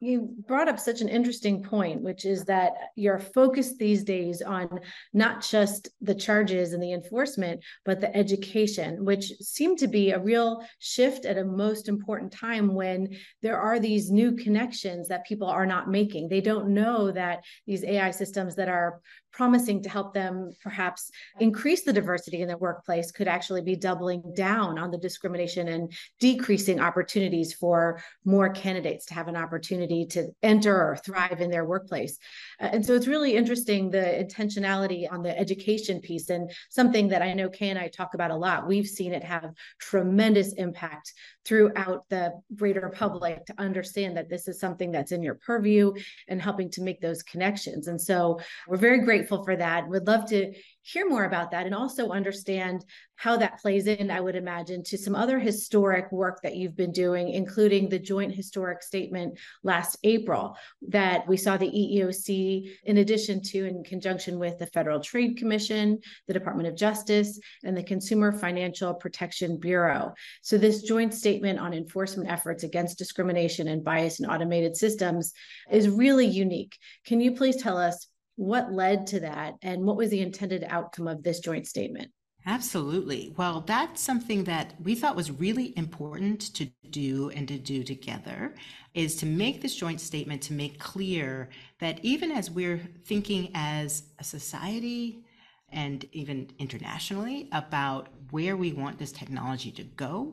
you 0.00 0.32
brought 0.46 0.68
up 0.68 0.78
such 0.78 1.00
an 1.00 1.08
interesting 1.08 1.62
point, 1.62 2.00
which 2.02 2.24
is 2.24 2.44
that 2.44 2.72
you're 2.94 3.18
focused 3.18 3.78
these 3.78 4.04
days 4.04 4.42
on 4.42 4.80
not 5.12 5.42
just 5.42 5.88
the 6.00 6.14
charges 6.14 6.72
and 6.72 6.82
the 6.82 6.92
enforcement, 6.92 7.60
but 7.84 8.00
the 8.00 8.16
education, 8.16 9.04
which 9.04 9.32
seemed 9.40 9.78
to 9.78 9.88
be 9.88 10.12
a 10.12 10.20
real 10.20 10.64
shift 10.78 11.24
at 11.24 11.38
a 11.38 11.44
most 11.44 11.88
important 11.88 12.32
time 12.32 12.74
when 12.74 13.08
there 13.42 13.58
are 13.58 13.80
these 13.80 14.10
new 14.10 14.36
connections 14.36 15.08
that 15.08 15.26
people 15.26 15.48
are 15.48 15.66
not 15.66 15.90
making. 15.90 16.28
They 16.28 16.40
don't 16.40 16.68
know 16.68 17.10
that 17.10 17.42
these 17.66 17.84
AI 17.84 18.12
systems 18.12 18.54
that 18.54 18.68
are 18.68 19.00
promising 19.32 19.82
to 19.82 19.88
help 19.88 20.14
them 20.14 20.50
perhaps 20.62 21.10
increase 21.40 21.84
the 21.84 21.92
diversity 21.92 22.40
in 22.40 22.48
their 22.48 22.56
workplace 22.56 23.12
could 23.12 23.28
actually 23.28 23.62
be 23.62 23.76
doubling 23.76 24.22
down 24.34 24.78
on 24.78 24.90
the 24.90 24.98
discrimination 24.98 25.68
and 25.68 25.92
decreasing 26.18 26.80
opportunities 26.80 27.52
for 27.52 28.02
more 28.24 28.48
candidates 28.48 29.06
to 29.06 29.14
have 29.14 29.28
an 29.28 29.36
opportunity 29.36 30.06
to 30.06 30.28
enter 30.42 30.74
or 30.74 30.96
thrive 30.96 31.40
in 31.40 31.50
their 31.50 31.64
workplace. 31.64 32.18
Uh, 32.60 32.70
and 32.72 32.84
so 32.84 32.94
it's 32.94 33.06
really 33.06 33.36
interesting 33.36 33.90
the 33.90 33.98
intentionality 33.98 35.10
on 35.10 35.22
the 35.22 35.38
education 35.38 36.00
piece 36.00 36.30
and 36.30 36.50
something 36.70 37.08
that 37.08 37.22
I 37.22 37.32
know 37.34 37.48
Kay 37.48 37.70
and 37.70 37.78
I 37.78 37.88
talk 37.88 38.14
about 38.14 38.30
a 38.30 38.36
lot. 38.36 38.66
We've 38.66 38.86
seen 38.86 39.12
it 39.12 39.22
have 39.24 39.52
tremendous 39.78 40.52
impact 40.54 41.12
throughout 41.44 42.08
the 42.08 42.32
greater 42.56 42.88
public 42.90 43.46
to 43.46 43.54
understand 43.58 44.16
that 44.16 44.28
this 44.28 44.48
is 44.48 44.60
something 44.60 44.90
that's 44.90 45.12
in 45.12 45.22
your 45.22 45.34
purview 45.36 45.92
and 46.28 46.42
helping 46.42 46.70
to 46.70 46.82
make 46.82 47.00
those 47.00 47.22
connections. 47.22 47.88
And 47.88 48.00
so 48.00 48.38
we're 48.66 48.76
very 48.76 49.00
grateful 49.00 49.27
for 49.28 49.56
that. 49.56 49.88
Would 49.88 50.06
love 50.06 50.26
to 50.30 50.52
hear 50.82 51.08
more 51.08 51.24
about 51.24 51.50
that 51.50 51.66
and 51.66 51.74
also 51.74 52.10
understand 52.10 52.84
how 53.16 53.36
that 53.36 53.60
plays 53.60 53.88
in, 53.88 54.10
I 54.10 54.20
would 54.20 54.36
imagine, 54.36 54.84
to 54.84 54.96
some 54.96 55.16
other 55.16 55.40
historic 55.40 56.10
work 56.12 56.40
that 56.42 56.56
you've 56.56 56.76
been 56.76 56.92
doing, 56.92 57.30
including 57.30 57.88
the 57.88 57.98
joint 57.98 58.32
historic 58.32 58.82
statement 58.82 59.38
last 59.64 59.98
April 60.04 60.56
that 60.88 61.26
we 61.26 61.36
saw 61.36 61.56
the 61.56 61.66
EEOC, 61.66 62.76
in 62.84 62.98
addition 62.98 63.42
to 63.42 63.66
in 63.66 63.82
conjunction 63.82 64.38
with 64.38 64.58
the 64.58 64.66
Federal 64.66 65.00
Trade 65.00 65.36
Commission, 65.36 65.98
the 66.28 66.32
Department 66.32 66.68
of 66.68 66.76
Justice, 66.76 67.40
and 67.64 67.76
the 67.76 67.82
Consumer 67.82 68.30
Financial 68.30 68.94
Protection 68.94 69.58
Bureau. 69.58 70.14
So, 70.42 70.56
this 70.56 70.82
joint 70.82 71.12
statement 71.12 71.58
on 71.58 71.74
enforcement 71.74 72.30
efforts 72.30 72.62
against 72.62 72.98
discrimination 72.98 73.66
and 73.66 73.84
bias 73.84 74.20
in 74.20 74.26
automated 74.26 74.76
systems 74.76 75.32
is 75.70 75.88
really 75.88 76.26
unique. 76.26 76.78
Can 77.04 77.20
you 77.20 77.32
please 77.32 77.56
tell 77.56 77.76
us 77.76 78.06
what 78.38 78.72
led 78.72 79.04
to 79.04 79.18
that 79.18 79.54
and 79.62 79.84
what 79.84 79.96
was 79.96 80.10
the 80.10 80.20
intended 80.20 80.64
outcome 80.68 81.08
of 81.08 81.24
this 81.24 81.40
joint 81.40 81.66
statement? 81.66 82.08
Absolutely. 82.46 83.34
Well, 83.36 83.62
that's 83.66 84.00
something 84.00 84.44
that 84.44 84.74
we 84.80 84.94
thought 84.94 85.16
was 85.16 85.32
really 85.32 85.76
important 85.76 86.54
to 86.54 86.70
do 86.88 87.30
and 87.30 87.48
to 87.48 87.58
do 87.58 87.82
together 87.82 88.54
is 88.94 89.16
to 89.16 89.26
make 89.26 89.60
this 89.60 89.74
joint 89.74 90.00
statement 90.00 90.40
to 90.42 90.52
make 90.52 90.78
clear 90.78 91.48
that 91.80 91.98
even 92.04 92.30
as 92.30 92.48
we're 92.48 92.80
thinking 93.04 93.50
as 93.54 94.04
a 94.20 94.24
society 94.24 95.24
and 95.70 96.06
even 96.12 96.48
internationally 96.60 97.48
about 97.50 98.08
where 98.30 98.56
we 98.56 98.72
want 98.72 99.00
this 99.00 99.10
technology 99.10 99.72
to 99.72 99.82
go, 99.82 100.32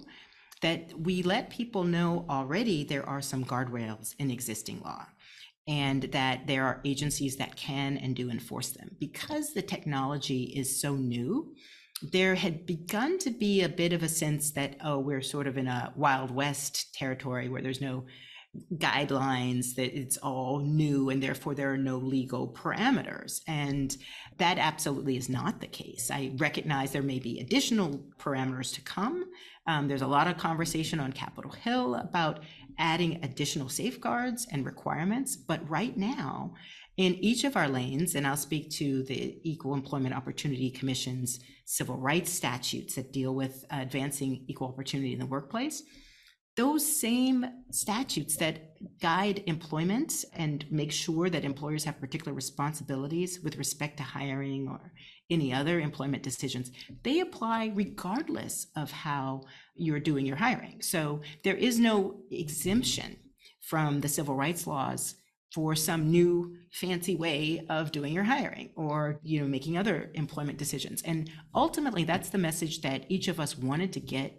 that 0.62 0.94
we 1.00 1.24
let 1.24 1.50
people 1.50 1.84
know 1.84 2.24
already 2.30 2.84
there 2.84 3.08
are 3.10 3.22
some 3.22 3.44
guardrails 3.44 4.14
in 4.20 4.30
existing 4.30 4.80
law 4.82 5.08
and 5.68 6.04
that 6.04 6.48
there 6.48 6.66
are 6.66 6.82
agencies 6.86 7.38
that 7.38 7.56
can 7.56 7.98
and 7.98 8.16
do 8.16 8.30
enforce 8.30 8.70
them. 8.70 8.96
Because 9.00 9.54
the 9.54 9.62
technology 9.62 10.44
is 10.56 10.80
so 10.80 10.96
new, 10.96 11.54
there 12.12 12.36
had 12.36 12.66
begun 12.66 13.18
to 13.20 13.32
be 13.32 13.62
a 13.62 13.70
bit 13.70 13.94
of 13.94 14.04
a 14.04 14.10
sense 14.10 14.52
that, 14.52 14.76
oh, 14.84 15.00
we're 15.00 15.22
sort 15.22 15.48
of 15.48 15.58
in 15.58 15.68
a 15.68 15.94
Wild 15.96 16.30
West 16.30 16.94
territory 16.94 17.50
where 17.50 17.62
there's 17.62 17.82
no 17.82 18.06
guidelines, 18.76 19.76
that 19.76 19.98
it's 19.98 20.18
all 20.18 20.60
new, 20.60 21.10
and 21.10 21.22
therefore 21.22 21.56
there 21.56 21.74
are 21.74 21.78
no 21.78 21.98
legal 21.98 22.54
parameters. 22.54 23.42
And 23.48 23.96
that 24.38 24.58
absolutely 24.58 25.18
is 25.18 25.30
not 25.30 25.62
the 25.62 25.68
case. 25.68 26.10
I 26.12 26.32
recognize 26.38 26.92
there 26.92 27.02
may 27.02 27.20
be 27.20 27.40
additional 27.40 28.02
parameters 28.18 28.74
to 28.76 28.82
come. 28.82 29.26
Um, 29.68 29.88
there's 29.88 30.04
a 30.04 30.08
lot 30.08 30.28
of 30.28 30.38
conversation 30.38 31.00
on 31.00 31.12
Capitol 31.12 31.52
Hill 31.52 31.96
about 31.96 32.42
adding 32.78 33.24
additional 33.24 33.70
safeguards 33.70 34.48
and 34.52 34.66
requirements. 34.66 35.36
But 35.36 35.68
right 35.70 35.96
now, 35.96 36.54
in 36.98 37.16
each 37.16 37.44
of 37.44 37.58
our 37.58 37.68
lanes, 37.68 38.16
and 38.16 38.26
I'll 38.26 38.38
speak 38.38 38.72
to 38.72 39.04
the 39.04 39.38
Equal 39.44 39.74
Employment 39.74 40.16
Opportunity 40.16 40.72
Commission's 40.72 41.40
civil 41.66 41.98
rights 41.98 42.32
statutes 42.32 42.96
that 42.96 43.12
deal 43.12 43.36
with 43.36 43.66
advancing 43.70 44.46
equal 44.48 44.70
opportunity 44.70 45.14
in 45.14 45.20
the 45.20 45.26
workplace, 45.26 45.84
those 46.56 47.00
same 47.00 47.46
statutes 47.72 48.38
that 48.38 48.76
guide 49.02 49.44
employment 49.46 50.24
and 50.34 50.66
make 50.72 50.92
sure 50.92 51.30
that 51.30 51.44
employers 51.44 51.84
have 51.84 52.00
particular 52.00 52.34
responsibilities 52.34 53.42
with 53.44 53.58
respect 53.58 53.98
to 53.98 54.04
hiring 54.04 54.70
or 54.70 54.94
any 55.30 55.54
other 55.54 55.80
employment 55.80 56.24
decisions, 56.24 56.72
they 57.04 57.20
apply 57.20 57.72
regardless 57.74 58.68
of 58.76 58.92
how 58.92 59.42
you're 59.76 60.00
doing 60.00 60.26
your 60.26 60.36
hiring. 60.36 60.82
So 60.82 61.22
there 61.44 61.56
is 61.56 61.80
no 61.80 62.22
exemption 62.32 63.18
from 63.62 64.02
the 64.02 64.08
civil 64.08 64.36
rights 64.36 64.68
laws 64.68 65.16
for 65.54 65.76
some 65.76 66.12
new 66.12 66.56
fancy 66.72 67.16
way 67.16 67.66
of 67.70 67.92
doing 67.92 68.14
your 68.14 68.24
hiring 68.24 68.70
or 68.76 69.20
you 69.24 69.40
know 69.40 69.48
making 69.48 69.78
other 69.78 70.12
employment 70.16 70.58
decisions 70.58 71.02
and 71.04 71.30
ultimately 71.54 72.04
that's 72.04 72.30
the 72.30 72.38
message 72.38 72.82
that 72.82 73.06
each 73.08 73.30
of 73.30 73.40
us 73.40 73.58
wanted 73.58 73.94
to 73.94 74.02
get 74.02 74.38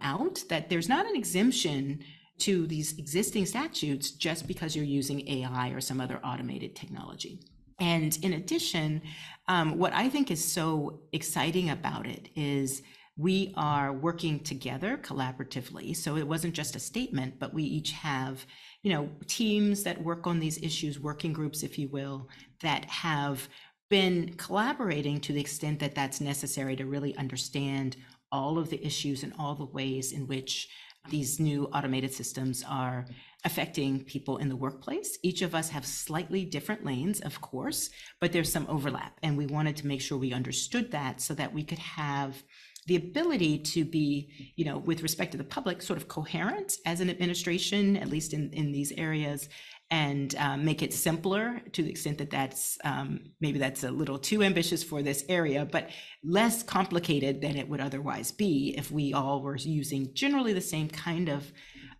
out 0.00 0.42
that 0.48 0.70
there's 0.70 0.88
not 0.88 1.04
an 1.04 1.14
exemption 1.14 2.00
to 2.38 2.66
these 2.66 2.98
existing 2.98 3.46
statutes 3.46 4.10
just 4.10 4.46
because 4.46 4.76
you're 4.76 4.84
using 4.84 5.26
AI 5.28 5.70
or 5.70 5.80
some 5.80 6.00
other 6.00 6.18
automated 6.22 6.76
technology. 6.76 7.40
And 7.78 8.18
in 8.22 8.32
addition, 8.32 9.02
um, 9.48 9.78
what 9.78 9.92
I 9.92 10.08
think 10.08 10.30
is 10.30 10.44
so 10.44 11.00
exciting 11.12 11.70
about 11.70 12.06
it 12.06 12.30
is 12.34 12.82
we 13.18 13.54
are 13.56 13.92
working 13.92 14.40
together 14.40 14.98
collaboratively. 14.98 15.96
So 15.96 16.16
it 16.16 16.26
wasn't 16.28 16.54
just 16.54 16.76
a 16.76 16.80
statement, 16.80 17.38
but 17.38 17.54
we 17.54 17.62
each 17.62 17.92
have, 17.92 18.44
you 18.82 18.92
know, 18.92 19.08
teams 19.26 19.82
that 19.84 20.02
work 20.02 20.26
on 20.26 20.38
these 20.38 20.62
issues, 20.62 21.00
working 21.00 21.32
groups, 21.32 21.62
if 21.62 21.78
you 21.78 21.88
will, 21.88 22.28
that 22.60 22.84
have 22.86 23.48
been 23.88 24.34
collaborating 24.36 25.20
to 25.20 25.32
the 25.32 25.40
extent 25.40 25.78
that 25.80 25.94
that's 25.94 26.20
necessary 26.20 26.76
to 26.76 26.86
really 26.86 27.16
understand 27.16 27.96
all 28.32 28.58
of 28.58 28.68
the 28.68 28.84
issues 28.84 29.22
and 29.22 29.32
all 29.38 29.54
the 29.54 29.64
ways 29.64 30.12
in 30.12 30.26
which 30.26 30.68
these 31.08 31.38
new 31.38 31.66
automated 31.66 32.12
systems 32.12 32.64
are 32.68 33.06
affecting 33.46 34.04
people 34.04 34.38
in 34.38 34.48
the 34.48 34.56
workplace. 34.56 35.18
Each 35.22 35.40
of 35.40 35.54
us 35.54 35.70
have 35.70 35.86
slightly 35.86 36.44
different 36.44 36.84
lanes, 36.84 37.20
of 37.20 37.40
course, 37.40 37.90
but 38.20 38.32
there's 38.32 38.52
some 38.52 38.66
overlap. 38.68 39.18
And 39.22 39.38
we 39.38 39.46
wanted 39.46 39.76
to 39.78 39.86
make 39.86 40.00
sure 40.02 40.18
we 40.18 40.32
understood 40.32 40.90
that 40.90 41.20
so 41.20 41.32
that 41.34 41.54
we 41.54 41.62
could 41.62 41.78
have 41.78 42.42
the 42.86 42.96
ability 42.96 43.58
to 43.58 43.84
be, 43.84 44.52
you 44.56 44.64
know, 44.64 44.78
with 44.78 45.02
respect 45.02 45.32
to 45.32 45.38
the 45.38 45.44
public, 45.44 45.80
sort 45.80 45.96
of 45.96 46.08
coherent 46.08 46.74
as 46.84 47.00
an 47.00 47.08
administration, 47.08 47.96
at 47.96 48.08
least 48.08 48.32
in, 48.32 48.52
in 48.52 48.72
these 48.72 48.92
areas, 48.92 49.48
and 49.90 50.34
um, 50.36 50.64
make 50.64 50.82
it 50.82 50.92
simpler 50.92 51.60
to 51.72 51.82
the 51.84 51.90
extent 51.90 52.18
that 52.18 52.30
that's 52.30 52.78
um, 52.82 53.20
maybe 53.40 53.60
that's 53.60 53.84
a 53.84 53.90
little 53.90 54.18
too 54.18 54.42
ambitious 54.42 54.82
for 54.82 55.02
this 55.02 55.24
area, 55.28 55.64
but 55.70 55.90
less 56.24 56.64
complicated 56.64 57.40
than 57.40 57.56
it 57.56 57.68
would 57.68 57.80
otherwise 57.80 58.32
be 58.32 58.74
if 58.76 58.90
we 58.90 59.12
all 59.12 59.40
were 59.40 59.56
using 59.56 60.12
generally 60.14 60.52
the 60.52 60.60
same 60.60 60.88
kind 60.88 61.28
of 61.28 61.52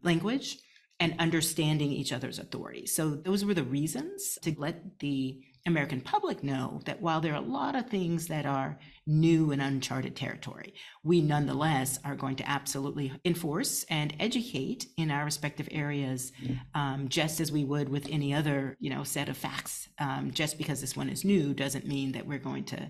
language 0.03 0.59
and 0.99 1.15
understanding 1.19 1.91
each 1.93 2.12
other's 2.12 2.38
authority. 2.38 2.87
So 2.87 3.11
those 3.11 3.45
were 3.45 3.55
the 3.55 3.62
reasons 3.62 4.38
to 4.43 4.55
let 4.59 4.99
the 4.99 5.41
American 5.67 6.00
public 6.00 6.45
know 6.45 6.81
that 6.85 7.03
while 7.03 7.21
there 7.21 7.33
are 7.33 7.43
a 7.43 7.47
lot 7.47 7.75
of 7.75 7.91
things 7.91 8.29
that 8.29 8.47
are 8.47 8.79
new 9.07 9.50
and 9.50 9.61
uncharted 9.61 10.15
territory, 10.15 10.75
we 11.03 11.21
nonetheless 11.21 11.99
are 12.05 12.15
going 12.15 12.37
to 12.37 12.49
absolutely 12.49 13.12
enforce 13.25 13.85
and 13.91 14.15
educate 14.21 14.87
in 14.97 15.11
our 15.11 15.25
respective 15.25 15.69
areas, 15.73 16.33
um, 16.75 17.09
just 17.09 17.41
as 17.41 17.50
we 17.50 17.65
would 17.65 17.88
with 17.88 18.07
any 18.11 18.33
other, 18.33 18.76
you 18.79 18.91
know, 18.91 19.03
set 19.03 19.29
of 19.29 19.37
facts. 19.37 19.88
Um, 19.99 20.31
just 20.31 20.57
because 20.57 20.81
this 20.81 20.97
one 20.97 21.09
is 21.09 21.25
new 21.25 21.53
doesn't 21.53 21.87
mean 21.87 22.12
that 22.12 22.26
we're 22.26 22.38
going 22.38 22.65
to 22.67 22.88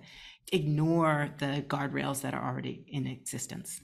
ignore 0.52 1.30
the 1.38 1.64
guardrails 1.66 2.20
that 2.22 2.34
are 2.34 2.46
already 2.46 2.84
in 2.88 3.06
existence. 3.06 3.80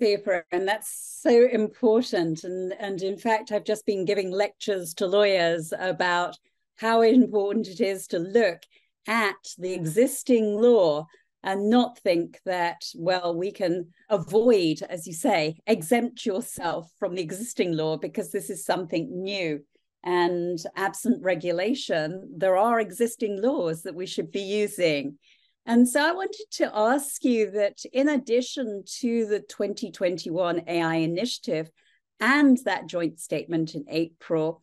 Super, 0.00 0.46
and 0.50 0.66
that's 0.66 1.18
so 1.20 1.46
important. 1.46 2.44
And 2.44 2.72
and 2.78 3.02
in 3.02 3.18
fact, 3.18 3.52
I've 3.52 3.64
just 3.64 3.84
been 3.84 4.04
giving 4.04 4.30
lectures 4.30 4.94
to 4.94 5.06
lawyers 5.06 5.72
about 5.78 6.38
how 6.76 7.02
important 7.02 7.68
it 7.68 7.80
is 7.80 8.06
to 8.08 8.18
look 8.18 8.60
at 9.06 9.36
the 9.58 9.74
existing 9.74 10.56
law 10.56 11.06
and 11.42 11.68
not 11.68 11.98
think 11.98 12.38
that, 12.44 12.82
well, 12.94 13.34
we 13.34 13.50
can 13.52 13.88
avoid, 14.08 14.82
as 14.88 15.06
you 15.06 15.12
say, 15.12 15.58
exempt 15.66 16.24
yourself 16.24 16.90
from 16.98 17.14
the 17.14 17.22
existing 17.22 17.76
law 17.76 17.96
because 17.96 18.30
this 18.30 18.50
is 18.50 18.64
something 18.64 19.22
new. 19.22 19.60
And 20.02 20.58
absent 20.76 21.22
regulation, 21.22 22.34
there 22.36 22.56
are 22.56 22.80
existing 22.80 23.42
laws 23.42 23.82
that 23.82 23.94
we 23.94 24.06
should 24.06 24.30
be 24.30 24.40
using. 24.40 25.18
And 25.66 25.88
so 25.88 26.00
I 26.00 26.12
wanted 26.12 26.46
to 26.52 26.70
ask 26.74 27.24
you 27.24 27.50
that 27.52 27.78
in 27.92 28.08
addition 28.08 28.82
to 29.00 29.26
the 29.26 29.40
2021 29.40 30.62
AI 30.66 30.94
initiative 30.96 31.70
and 32.18 32.58
that 32.64 32.86
joint 32.86 33.20
statement 33.20 33.74
in 33.74 33.84
April, 33.88 34.62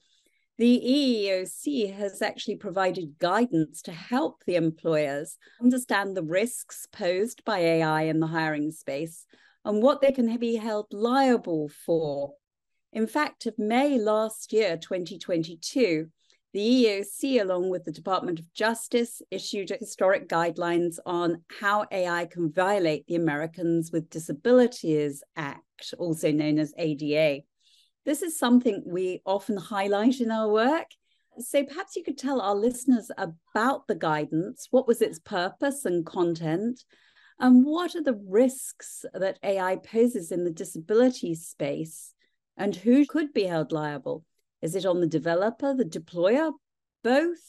the 0.57 0.81
EEOC 0.83 1.93
has 1.95 2.21
actually 2.21 2.55
provided 2.55 3.19
guidance 3.19 3.81
to 3.83 3.91
help 3.91 4.43
the 4.45 4.55
employers 4.55 5.37
understand 5.61 6.17
the 6.17 6.23
risks 6.23 6.87
posed 6.91 7.45
by 7.45 7.59
AI 7.59 8.03
in 8.03 8.19
the 8.19 8.27
hiring 8.27 8.71
space 8.71 9.25
and 9.63 9.83
what 9.83 10.01
they 10.01 10.11
can 10.11 10.35
be 10.37 10.55
held 10.55 10.87
liable 10.91 11.69
for. 11.85 12.33
In 12.91 13.05
fact, 13.05 13.45
of 13.45 13.59
May 13.59 13.99
last 13.99 14.51
year, 14.51 14.77
2022, 14.77 16.09
the 16.57 16.85
EEOC, 16.85 17.39
along 17.39 17.69
with 17.69 17.85
the 17.85 17.91
Department 17.91 18.39
of 18.39 18.51
Justice, 18.51 19.21
issued 19.29 19.69
historic 19.69 20.27
guidelines 20.27 20.97
on 21.05 21.43
how 21.59 21.85
AI 21.91 22.25
can 22.25 22.51
violate 22.51 23.05
the 23.05 23.13
Americans 23.13 23.91
with 23.91 24.09
Disabilities 24.09 25.21
Act, 25.35 25.93
also 25.99 26.31
known 26.31 26.57
as 26.57 26.73
ADA. 26.79 27.43
This 28.05 28.23
is 28.23 28.39
something 28.39 28.81
we 28.87 29.21
often 29.23 29.55
highlight 29.55 30.19
in 30.19 30.31
our 30.31 30.49
work. 30.49 30.87
So 31.37 31.63
perhaps 31.63 31.95
you 31.95 32.03
could 32.03 32.17
tell 32.17 32.41
our 32.41 32.55
listeners 32.55 33.11
about 33.19 33.85
the 33.85 33.93
guidance. 33.93 34.67
What 34.71 34.87
was 34.87 35.03
its 35.03 35.19
purpose 35.19 35.85
and 35.85 36.03
content? 36.07 36.83
And 37.39 37.67
what 37.67 37.95
are 37.95 38.01
the 38.01 38.19
risks 38.27 39.05
that 39.13 39.37
AI 39.43 39.75
poses 39.75 40.31
in 40.31 40.43
the 40.43 40.49
disability 40.49 41.35
space? 41.35 42.15
And 42.57 42.75
who 42.75 43.05
could 43.05 43.31
be 43.31 43.43
held 43.43 43.71
liable? 43.71 44.25
Is 44.67 44.75
it 44.75 44.85
on 44.85 44.99
the 44.99 45.07
developer, 45.07 45.73
the 45.73 45.85
deployer, 45.85 46.51
both? 47.01 47.39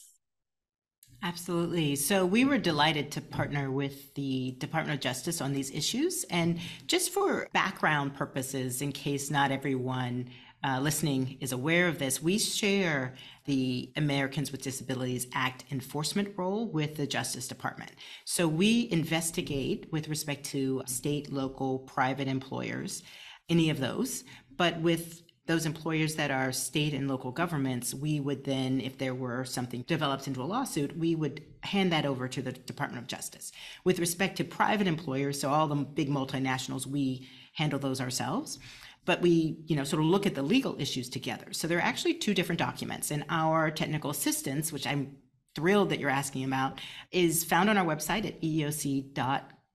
Absolutely. 1.20 1.96
So 1.96 2.24
we 2.24 2.44
were 2.44 2.58
delighted 2.58 3.10
to 3.10 3.20
partner 3.20 3.72
with 3.72 4.14
the 4.14 4.52
Department 4.58 4.94
of 4.94 5.00
Justice 5.00 5.40
on 5.40 5.52
these 5.52 5.72
issues. 5.72 6.24
And 6.30 6.60
just 6.86 7.10
for 7.10 7.48
background 7.52 8.14
purposes, 8.14 8.82
in 8.82 8.92
case 8.92 9.28
not 9.28 9.50
everyone 9.50 10.30
uh, 10.62 10.78
listening 10.78 11.36
is 11.40 11.50
aware 11.50 11.88
of 11.88 11.98
this, 11.98 12.22
we 12.22 12.38
share 12.38 13.14
the 13.46 13.90
Americans 13.96 14.52
with 14.52 14.62
Disabilities 14.62 15.26
Act 15.34 15.64
enforcement 15.72 16.28
role 16.36 16.70
with 16.70 16.94
the 16.94 17.06
Justice 17.08 17.48
Department. 17.48 17.90
So 18.24 18.46
we 18.46 18.88
investigate 18.92 19.88
with 19.90 20.08
respect 20.08 20.44
to 20.50 20.84
state, 20.86 21.32
local, 21.32 21.80
private 21.80 22.28
employers, 22.28 23.02
any 23.48 23.70
of 23.70 23.80
those, 23.80 24.22
but 24.56 24.80
with 24.80 25.22
those 25.48 25.66
employers 25.66 26.14
that 26.14 26.30
are 26.30 26.52
state 26.52 26.92
and 26.92 27.08
local 27.08 27.32
governments, 27.32 27.94
we 27.94 28.20
would 28.20 28.44
then, 28.44 28.80
if 28.80 28.98
there 28.98 29.14
were 29.14 29.44
something 29.44 29.82
developed 29.88 30.28
into 30.28 30.42
a 30.42 30.44
lawsuit, 30.44 30.96
we 30.96 31.14
would 31.14 31.42
hand 31.62 31.90
that 31.90 32.04
over 32.04 32.28
to 32.28 32.42
the 32.42 32.52
Department 32.52 33.02
of 33.02 33.08
Justice. 33.08 33.50
With 33.82 33.98
respect 33.98 34.36
to 34.36 34.44
private 34.44 34.86
employers, 34.86 35.40
so 35.40 35.48
all 35.48 35.66
the 35.66 35.74
big 35.74 36.10
multinationals, 36.10 36.86
we 36.86 37.28
handle 37.54 37.80
those 37.80 38.00
ourselves 38.00 38.58
but 39.04 39.22
we 39.22 39.58
you 39.66 39.74
know 39.74 39.84
sort 39.84 40.00
of 40.00 40.06
look 40.06 40.26
at 40.26 40.34
the 40.34 40.42
legal 40.42 40.78
issues 40.78 41.08
together 41.08 41.46
so 41.52 41.66
there 41.66 41.78
are 41.78 41.82
actually 41.82 42.14
two 42.14 42.34
different 42.34 42.58
documents 42.58 43.10
and 43.10 43.24
our 43.30 43.70
technical 43.70 44.10
assistance 44.10 44.70
which 44.70 44.86
i'm 44.86 45.16
thrilled 45.56 45.88
that 45.88 45.98
you're 45.98 46.10
asking 46.10 46.44
about 46.44 46.80
is 47.10 47.42
found 47.42 47.70
on 47.70 47.78
our 47.78 47.86
website 47.86 48.26
at 48.26 48.38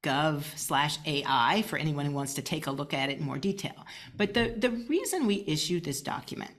eeoc.gov 0.03 0.43
slash 0.57 0.97
ai 1.05 1.61
for 1.63 1.77
anyone 1.77 2.05
who 2.05 2.11
wants 2.11 2.33
to 2.33 2.41
take 2.41 2.67
a 2.67 2.71
look 2.71 2.93
at 2.93 3.09
it 3.09 3.19
in 3.19 3.25
more 3.25 3.37
detail 3.37 3.85
but 4.15 4.33
the, 4.33 4.53
the 4.57 4.69
reason 4.69 5.25
we 5.25 5.43
issued 5.47 5.83
this 5.83 6.01
document 6.01 6.51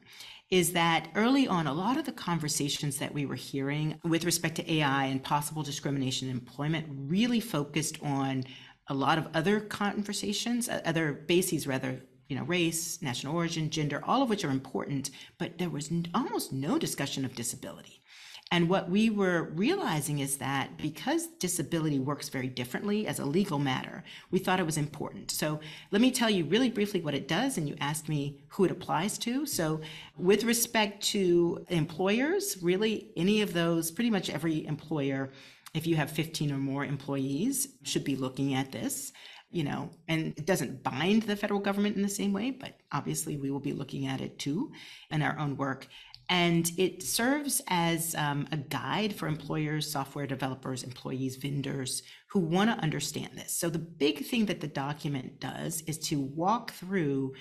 is 0.51 0.73
that 0.73 1.09
early 1.15 1.49
on, 1.49 1.67
a 1.67 1.73
lot 1.73 1.97
of 1.97 2.05
the 2.05 2.13
conversations 2.13 2.99
that 2.99 3.13
we 3.13 3.27
were 3.27 3.35
hearing 3.35 3.99
with 4.05 4.25
respect 4.25 4.55
to 4.57 4.73
AI 4.73 5.07
and 5.07 5.23
possible 5.23 5.63
discrimination 5.63 6.29
in 6.29 6.35
employment 6.37 6.87
really 6.89 7.41
focused 7.41 7.99
on 8.03 8.45
a 8.89 8.95
lot 8.95 9.19
of 9.19 9.27
other 9.35 9.59
conversations, 9.59 10.69
other 10.85 11.13
bases 11.13 11.67
rather, 11.67 12.03
you 12.29 12.37
know, 12.37 12.45
race, 12.45 13.01
national 13.01 13.35
origin, 13.35 13.71
gender, 13.71 14.03
all 14.05 14.23
of 14.23 14.29
which 14.29 14.45
are 14.45 14.51
important, 14.51 15.11
but 15.39 15.59
there 15.59 15.71
was 15.71 15.91
almost 16.15 16.53
no 16.53 16.79
discussion 16.79 17.25
of 17.25 17.35
disability. 17.35 18.03
And 18.51 18.69
what 18.69 18.89
we 18.89 19.11
were 19.11 19.51
realizing 19.55 20.21
is 20.21 20.37
that 20.37 20.77
because 20.77 21.27
disability 21.39 21.99
works 21.99 22.29
very 22.29 22.47
differently 22.47 23.07
as 23.07 23.19
a 23.19 23.25
legal 23.25 23.59
matter, 23.59 24.05
we 24.31 24.39
thought 24.39 24.61
it 24.61 24.67
was 24.67 24.77
important. 24.77 25.31
So 25.31 25.61
let 25.91 26.01
me 26.01 26.11
tell 26.11 26.31
you 26.31 26.45
really 26.45 26.71
briefly 26.71 27.01
what 27.01 27.15
it 27.15 27.27
does, 27.27 27.59
and 27.59 27.69
you 27.69 27.75
asked 27.81 28.09
me 28.09 28.39
who 28.49 28.65
it 28.65 28.71
applies 28.71 29.19
to. 29.19 29.45
So, 29.47 29.81
with 30.17 30.45
respect 30.45 31.03
to 31.07 31.65
employers, 31.69 32.59
really 32.63 33.11
any 33.17 33.43
of 33.43 33.55
those, 33.55 33.91
pretty 33.91 34.11
much 34.11 34.31
every 34.31 34.65
employer, 34.67 35.31
if 35.73 35.87
you 35.87 35.97
have 35.97 36.11
15 36.11 36.53
or 36.53 36.59
more 36.59 36.85
employees, 36.85 37.69
should 37.83 38.05
be 38.05 38.15
looking 38.15 38.55
at 38.55 38.71
this 38.71 39.13
you 39.55 39.63
know, 39.63 39.89
and 40.09 40.35
it 40.37 40.47
doesn't 40.47 40.83
bind 40.83 41.23
the 41.23 41.37
federal 41.37 41.61
government 41.61 41.95
in 41.95 42.03
the 42.03 42.09
same 42.09 42.33
way, 42.33 42.51
but 42.51 42.77
obviously 42.91 43.37
we 43.37 43.53
will 43.53 43.61
be 43.61 43.73
looking 43.73 44.05
at 44.05 44.21
it 44.21 44.37
too 44.37 44.73
in 45.13 45.23
our 45.23 45.39
own 45.39 45.57
work. 45.57 45.87
And 46.29 46.71
it 46.79 47.03
serves 47.03 47.61
as 47.69 48.15
um, 48.15 48.47
a 48.51 48.57
guide 48.57 49.15
for 49.15 49.29
employers, 49.29 49.91
software 49.91 50.27
developers, 50.27 50.83
employees, 50.83 51.37
vendors 51.37 52.03
who 52.29 52.41
want 52.41 52.71
to 52.71 52.83
understand 52.83 53.31
this. 53.35 53.57
So, 53.57 53.69
the 53.69 53.79
big 53.79 54.25
thing 54.25 54.47
that 54.47 54.61
the 54.61 54.67
document 54.67 55.41
does 55.41 55.83
is 55.83 55.99
to 56.09 56.21
walk 56.21 56.73
through 56.73 57.35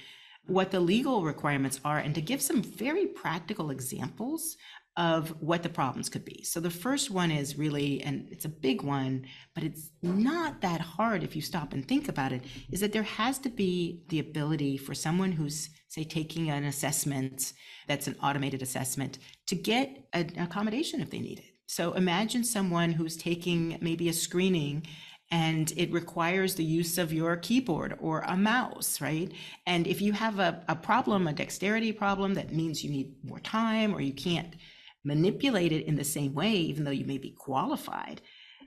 what 0.46 0.72
the 0.72 0.80
legal 0.80 1.24
requirements 1.24 1.80
are 1.86 2.00
and 2.00 2.14
to 2.16 2.22
give 2.22 2.42
some 2.42 2.62
very 2.62 3.08
practical 3.08 3.70
examples 3.70 4.58
of 4.96 5.30
what 5.42 5.64
the 5.64 5.70
problems 5.70 6.08
could 6.08 6.24
be. 6.24 6.44
So 6.44 6.60
the 6.60 6.70
first 6.70 7.10
one 7.10 7.32
is 7.32 7.58
really, 7.58 8.02
and 8.04 8.28
it's 8.30 8.46
a 8.46 8.50
big 8.50 8.84
one, 8.84 9.26
but 9.56 9.64
it's 9.64 9.90
not 10.04 10.62
that 10.62 10.82
hard 10.82 11.24
if 11.24 11.36
you 11.36 11.42
stop 11.42 11.74
and 11.74 11.88
think 11.88 12.08
about 12.08 12.32
it, 12.32 12.44
is 12.72 12.82
that 12.82 12.94
there 12.94 13.04
has 13.04 13.40
to 13.40 13.50
be 13.50 14.04
the 14.10 14.20
ability 14.20 14.78
for 14.78 14.94
someone 14.94 15.32
who's, 15.32 15.70
say, 15.88 16.04
taking 16.04 16.52
an 16.52 16.64
assessment 16.66 17.54
that's 17.88 18.08
an 18.08 18.16
automated 18.22 18.62
assessment 18.62 19.18
to 19.48 19.56
get 19.56 20.08
an 20.14 20.32
accommodation 20.38 21.02
if 21.02 21.10
they 21.10 21.20
need 21.20 21.40
it. 21.40 21.46
So 21.66 21.94
imagine 21.94 22.44
someone 22.44 22.92
who's 22.92 23.18
taking 23.18 23.80
maybe 23.82 24.10
a 24.10 24.14
screening 24.14 24.86
and 25.32 25.74
it 25.76 25.92
requires 25.92 26.54
the 26.54 26.64
use 26.64 27.00
of 27.00 27.12
your 27.12 27.36
keyboard 27.38 27.98
or 28.00 28.20
a 28.20 28.38
mouse, 28.38 29.02
right? 29.02 29.32
And 29.66 29.88
if 29.88 30.00
you 30.00 30.14
have 30.14 30.38
a, 30.38 30.64
a 30.68 30.76
problem, 30.76 31.26
a 31.26 31.34
dexterity 31.34 31.92
problem 31.92 32.36
that 32.36 32.54
means 32.54 32.84
you 32.84 32.92
need 32.92 33.16
more 33.24 33.40
time 33.40 33.96
or 33.96 34.02
you 34.02 34.14
can't 34.14 34.56
manipulate 35.04 35.72
it 35.72 35.86
in 35.86 35.96
the 35.96 36.04
same 36.04 36.34
way, 36.34 36.52
even 36.52 36.84
though 36.84 36.92
you 36.92 37.06
may 37.06 37.18
be 37.18 37.32
qualified, 37.32 38.22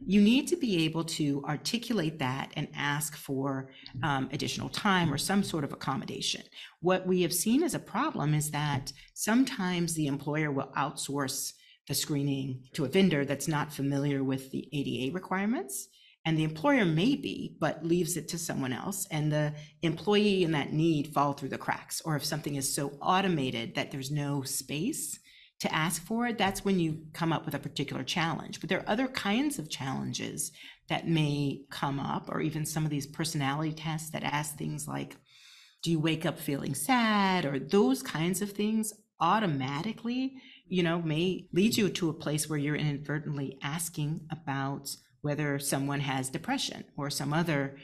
you 0.04 0.20
need 0.20 0.46
to 0.48 0.56
be 0.56 0.84
able 0.84 1.04
to 1.04 1.42
articulate 1.46 2.18
that 2.18 2.52
and 2.56 2.68
ask 2.74 3.16
for 3.16 3.70
um, 4.02 4.28
additional 4.32 4.68
time 4.68 5.12
or 5.12 5.18
some 5.18 5.42
sort 5.42 5.64
of 5.64 5.72
accommodation. 5.72 6.42
What 6.80 7.06
we 7.06 7.22
have 7.22 7.32
seen 7.32 7.62
as 7.62 7.74
a 7.74 7.78
problem 7.78 8.34
is 8.34 8.50
that 8.50 8.92
sometimes 9.14 9.94
the 9.94 10.06
employer 10.06 10.50
will 10.50 10.72
outsource 10.76 11.52
the 11.88 11.94
screening 11.94 12.64
to 12.74 12.84
a 12.84 12.88
vendor 12.88 13.24
that's 13.24 13.48
not 13.48 13.72
familiar 13.72 14.24
with 14.24 14.50
the 14.50 14.68
ADA 14.72 15.14
requirements. 15.14 15.88
And 16.24 16.36
the 16.36 16.44
employer 16.44 16.84
may 16.84 17.14
be, 17.14 17.56
but 17.60 17.86
leaves 17.86 18.16
it 18.16 18.26
to 18.28 18.38
someone 18.38 18.72
else. 18.72 19.06
And 19.12 19.30
the 19.30 19.54
employee 19.82 20.42
in 20.42 20.50
that 20.52 20.72
need 20.72 21.14
fall 21.14 21.32
through 21.32 21.50
the 21.50 21.58
cracks. 21.58 22.00
Or 22.00 22.16
if 22.16 22.24
something 22.24 22.56
is 22.56 22.74
so 22.74 22.98
automated 23.00 23.76
that 23.76 23.92
there's 23.92 24.10
no 24.10 24.42
space 24.42 25.20
to 25.60 25.74
ask 25.74 26.04
for 26.04 26.26
it, 26.26 26.38
that's 26.38 26.64
when 26.64 26.78
you 26.78 27.02
come 27.12 27.32
up 27.32 27.44
with 27.44 27.54
a 27.54 27.58
particular 27.58 28.04
challenge. 28.04 28.60
But 28.60 28.68
there 28.68 28.80
are 28.80 28.88
other 28.88 29.08
kinds 29.08 29.58
of 29.58 29.70
challenges 29.70 30.52
that 30.88 31.08
may 31.08 31.62
come 31.70 31.98
up, 31.98 32.28
or 32.28 32.40
even 32.40 32.66
some 32.66 32.84
of 32.84 32.90
these 32.90 33.06
personality 33.06 33.72
tests 33.72 34.10
that 34.10 34.22
ask 34.22 34.56
things 34.56 34.86
like, 34.86 35.16
do 35.82 35.90
you 35.90 35.98
wake 35.98 36.26
up 36.26 36.38
feeling 36.38 36.74
sad, 36.74 37.44
or 37.44 37.58
those 37.58 38.02
kinds 38.02 38.42
of 38.42 38.52
things 38.52 38.92
automatically 39.20 40.36
you 40.68 40.82
know, 40.82 41.00
may 41.00 41.46
lead 41.52 41.76
you 41.76 41.88
to 41.88 42.10
a 42.10 42.14
place 42.14 42.48
where 42.48 42.58
you're 42.58 42.76
inadvertently 42.76 43.58
asking 43.62 44.20
about 44.30 44.88
whether 45.20 45.58
someone 45.58 46.00
has 46.00 46.28
depression 46.28 46.84
or 46.96 47.10
some 47.10 47.32
other 47.32 47.76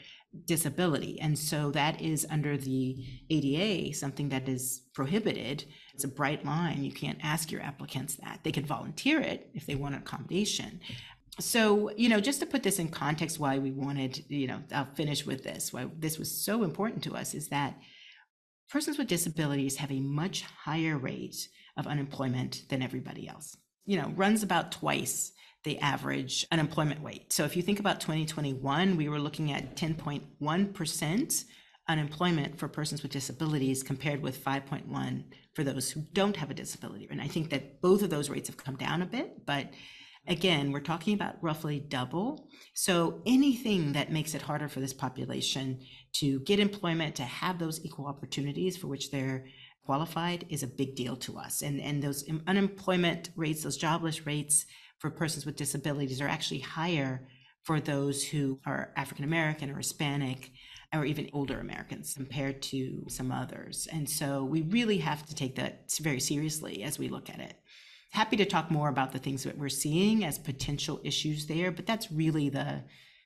disability. 0.45 1.19
And 1.19 1.37
so 1.37 1.71
that 1.71 2.01
is 2.01 2.25
under 2.29 2.57
the 2.57 3.05
ADA, 3.29 3.93
something 3.95 4.29
that 4.29 4.49
is 4.49 4.81
prohibited. 4.93 5.65
It's 5.93 6.03
a 6.03 6.07
bright 6.07 6.43
line. 6.45 6.83
You 6.83 6.91
can't 6.91 7.19
ask 7.23 7.51
your 7.51 7.61
applicants 7.61 8.15
that. 8.15 8.39
They 8.43 8.51
can 8.51 8.65
volunteer 8.65 9.21
it 9.21 9.49
if 9.53 9.65
they 9.65 9.75
want 9.75 9.95
an 9.95 10.01
accommodation. 10.01 10.79
So, 11.39 11.91
you 11.95 12.09
know, 12.09 12.19
just 12.19 12.39
to 12.41 12.45
put 12.45 12.63
this 12.63 12.79
in 12.79 12.89
context, 12.89 13.39
why 13.39 13.57
we 13.57 13.71
wanted, 13.71 14.23
you 14.27 14.47
know, 14.47 14.61
I'll 14.71 14.93
finish 14.93 15.25
with 15.25 15.43
this, 15.43 15.73
why 15.73 15.87
this 15.97 16.19
was 16.19 16.43
so 16.43 16.63
important 16.63 17.03
to 17.03 17.15
us 17.15 17.33
is 17.33 17.49
that 17.49 17.77
persons 18.69 18.97
with 18.97 19.07
disabilities 19.07 19.77
have 19.77 19.91
a 19.91 19.99
much 19.99 20.43
higher 20.43 20.97
rate 20.97 21.47
of 21.77 21.87
unemployment 21.87 22.63
than 22.69 22.83
everybody 22.83 23.27
else. 23.27 23.57
You 23.85 23.97
know, 23.97 24.13
runs 24.15 24.43
about 24.43 24.71
twice 24.71 25.31
the 25.63 25.79
average 25.79 26.45
unemployment 26.51 27.03
rate. 27.03 27.31
So 27.31 27.45
if 27.45 27.55
you 27.55 27.61
think 27.61 27.79
about 27.79 28.01
2021, 28.01 28.97
we 28.97 29.09
were 29.09 29.19
looking 29.19 29.51
at 29.51 29.75
10.1% 29.75 31.45
unemployment 31.87 32.57
for 32.57 32.67
persons 32.67 33.01
with 33.03 33.11
disabilities 33.11 33.83
compared 33.83 34.21
with 34.21 34.43
5.1 34.43 35.23
for 35.53 35.63
those 35.63 35.91
who 35.91 36.01
don't 36.13 36.37
have 36.37 36.49
a 36.49 36.53
disability. 36.53 37.07
And 37.11 37.21
I 37.21 37.27
think 37.27 37.49
that 37.49 37.81
both 37.81 38.03
of 38.03 38.09
those 38.09 38.29
rates 38.29 38.47
have 38.47 38.57
come 38.57 38.75
down 38.75 39.01
a 39.01 39.05
bit, 39.05 39.45
but 39.45 39.69
again, 40.27 40.71
we're 40.71 40.79
talking 40.79 41.13
about 41.13 41.35
roughly 41.41 41.79
double. 41.79 42.47
So 42.73 43.21
anything 43.25 43.93
that 43.93 44.11
makes 44.11 44.33
it 44.33 44.41
harder 44.41 44.69
for 44.69 44.79
this 44.79 44.93
population 44.93 45.79
to 46.13 46.39
get 46.41 46.59
employment, 46.59 47.15
to 47.15 47.23
have 47.23 47.59
those 47.59 47.83
equal 47.83 48.07
opportunities 48.07 48.77
for 48.77 48.87
which 48.87 49.11
they're 49.11 49.45
qualified 49.85 50.45
is 50.49 50.63
a 50.63 50.67
big 50.67 50.95
deal 50.95 51.17
to 51.17 51.37
us. 51.37 51.61
And 51.61 51.81
and 51.81 52.01
those 52.01 52.23
unemployment 52.47 53.31
rates, 53.35 53.63
those 53.63 53.77
jobless 53.77 54.25
rates 54.25 54.65
for 55.03 55.09
persons 55.09 55.45
with 55.45 55.57
disabilities 55.57 56.21
are 56.21 56.29
actually 56.29 56.61
higher 56.61 57.27
for 57.63 57.81
those 57.81 58.25
who 58.25 58.57
are 58.65 58.93
African 58.95 59.25
American 59.25 59.69
or 59.69 59.75
Hispanic 59.75 60.51
or 60.93 61.03
even 61.03 61.29
older 61.33 61.59
Americans 61.59 62.13
compared 62.13 62.61
to 62.61 63.03
some 63.09 63.29
others. 63.29 63.85
And 63.91 64.09
so 64.09 64.45
we 64.45 64.61
really 64.61 64.99
have 64.99 65.25
to 65.25 65.35
take 65.35 65.57
that 65.57 65.91
very 65.99 66.21
seriously 66.21 66.83
as 66.83 66.97
we 66.97 67.09
look 67.09 67.29
at 67.29 67.41
it. 67.41 67.55
Happy 68.11 68.37
to 68.37 68.45
talk 68.45 68.71
more 68.71 68.87
about 68.87 69.11
the 69.11 69.19
things 69.19 69.43
that 69.43 69.57
we're 69.57 69.67
seeing 69.67 70.23
as 70.23 70.37
potential 70.37 71.01
issues 71.03 71.47
there, 71.47 71.69
but 71.69 71.85
that's 71.85 72.09
really 72.09 72.47
the 72.47 72.83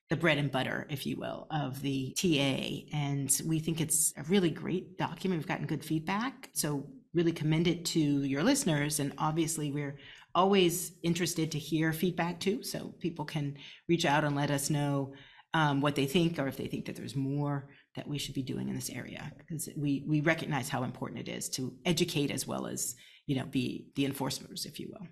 the 0.10 0.16
bread 0.16 0.38
and 0.38 0.50
butter, 0.50 0.88
if 0.90 1.06
you 1.06 1.18
will, 1.18 1.48
of 1.52 1.82
the 1.82 2.16
TA. 2.18 2.96
And 2.98 3.30
we 3.46 3.60
think 3.60 3.82
it's 3.82 4.13
a 4.18 4.24
really 4.24 4.50
great 4.50 4.98
document. 4.98 5.42
We've 5.42 5.48
gotten 5.48 5.68
good 5.68 5.84
feedback. 5.84 6.50
So 6.54 6.88
really 7.13 7.34
commend 7.34 7.68
it 7.68 7.84
to 7.84 8.00
your 8.00 8.42
listeners. 8.42 9.00
And 9.00 9.12
obviously 9.18 9.72
we're 9.72 9.98
always 10.38 10.93
interested 11.02 11.52
to 11.52 11.60
hear 11.60 11.91
feedback 11.91 12.39
too. 12.39 12.62
So 12.62 12.93
people 13.00 13.26
can 13.26 13.58
reach 13.89 14.06
out 14.06 14.23
and 14.23 14.36
let 14.36 14.52
us 14.52 14.69
know 14.69 15.13
um, 15.54 15.82
what 15.82 15.95
they 15.95 16.06
think 16.06 16.38
or 16.38 16.47
if 16.47 16.58
they 16.58 16.67
think 16.67 16.86
that 16.86 16.95
there's 16.95 17.15
more 17.15 17.69
that 17.95 18.08
we 18.08 18.19
should 18.19 18.36
be 18.36 18.43
doing 18.43 18.69
in 18.69 18.76
this 18.76 18.91
area 18.91 19.32
because 19.39 19.67
we 19.76 20.06
we 20.08 20.21
recognize 20.21 20.69
how 20.69 20.84
important 20.84 21.28
it 21.28 21.32
is 21.32 21.50
to 21.50 21.73
educate 21.86 22.30
as 22.30 22.45
well 22.45 22.67
as 22.67 22.95
you 23.26 23.36
know 23.36 23.45
be 23.45 23.88
the 23.95 24.06
enforcers 24.06 24.65
if 24.65 24.80
you 24.80 24.89
will 24.91 25.08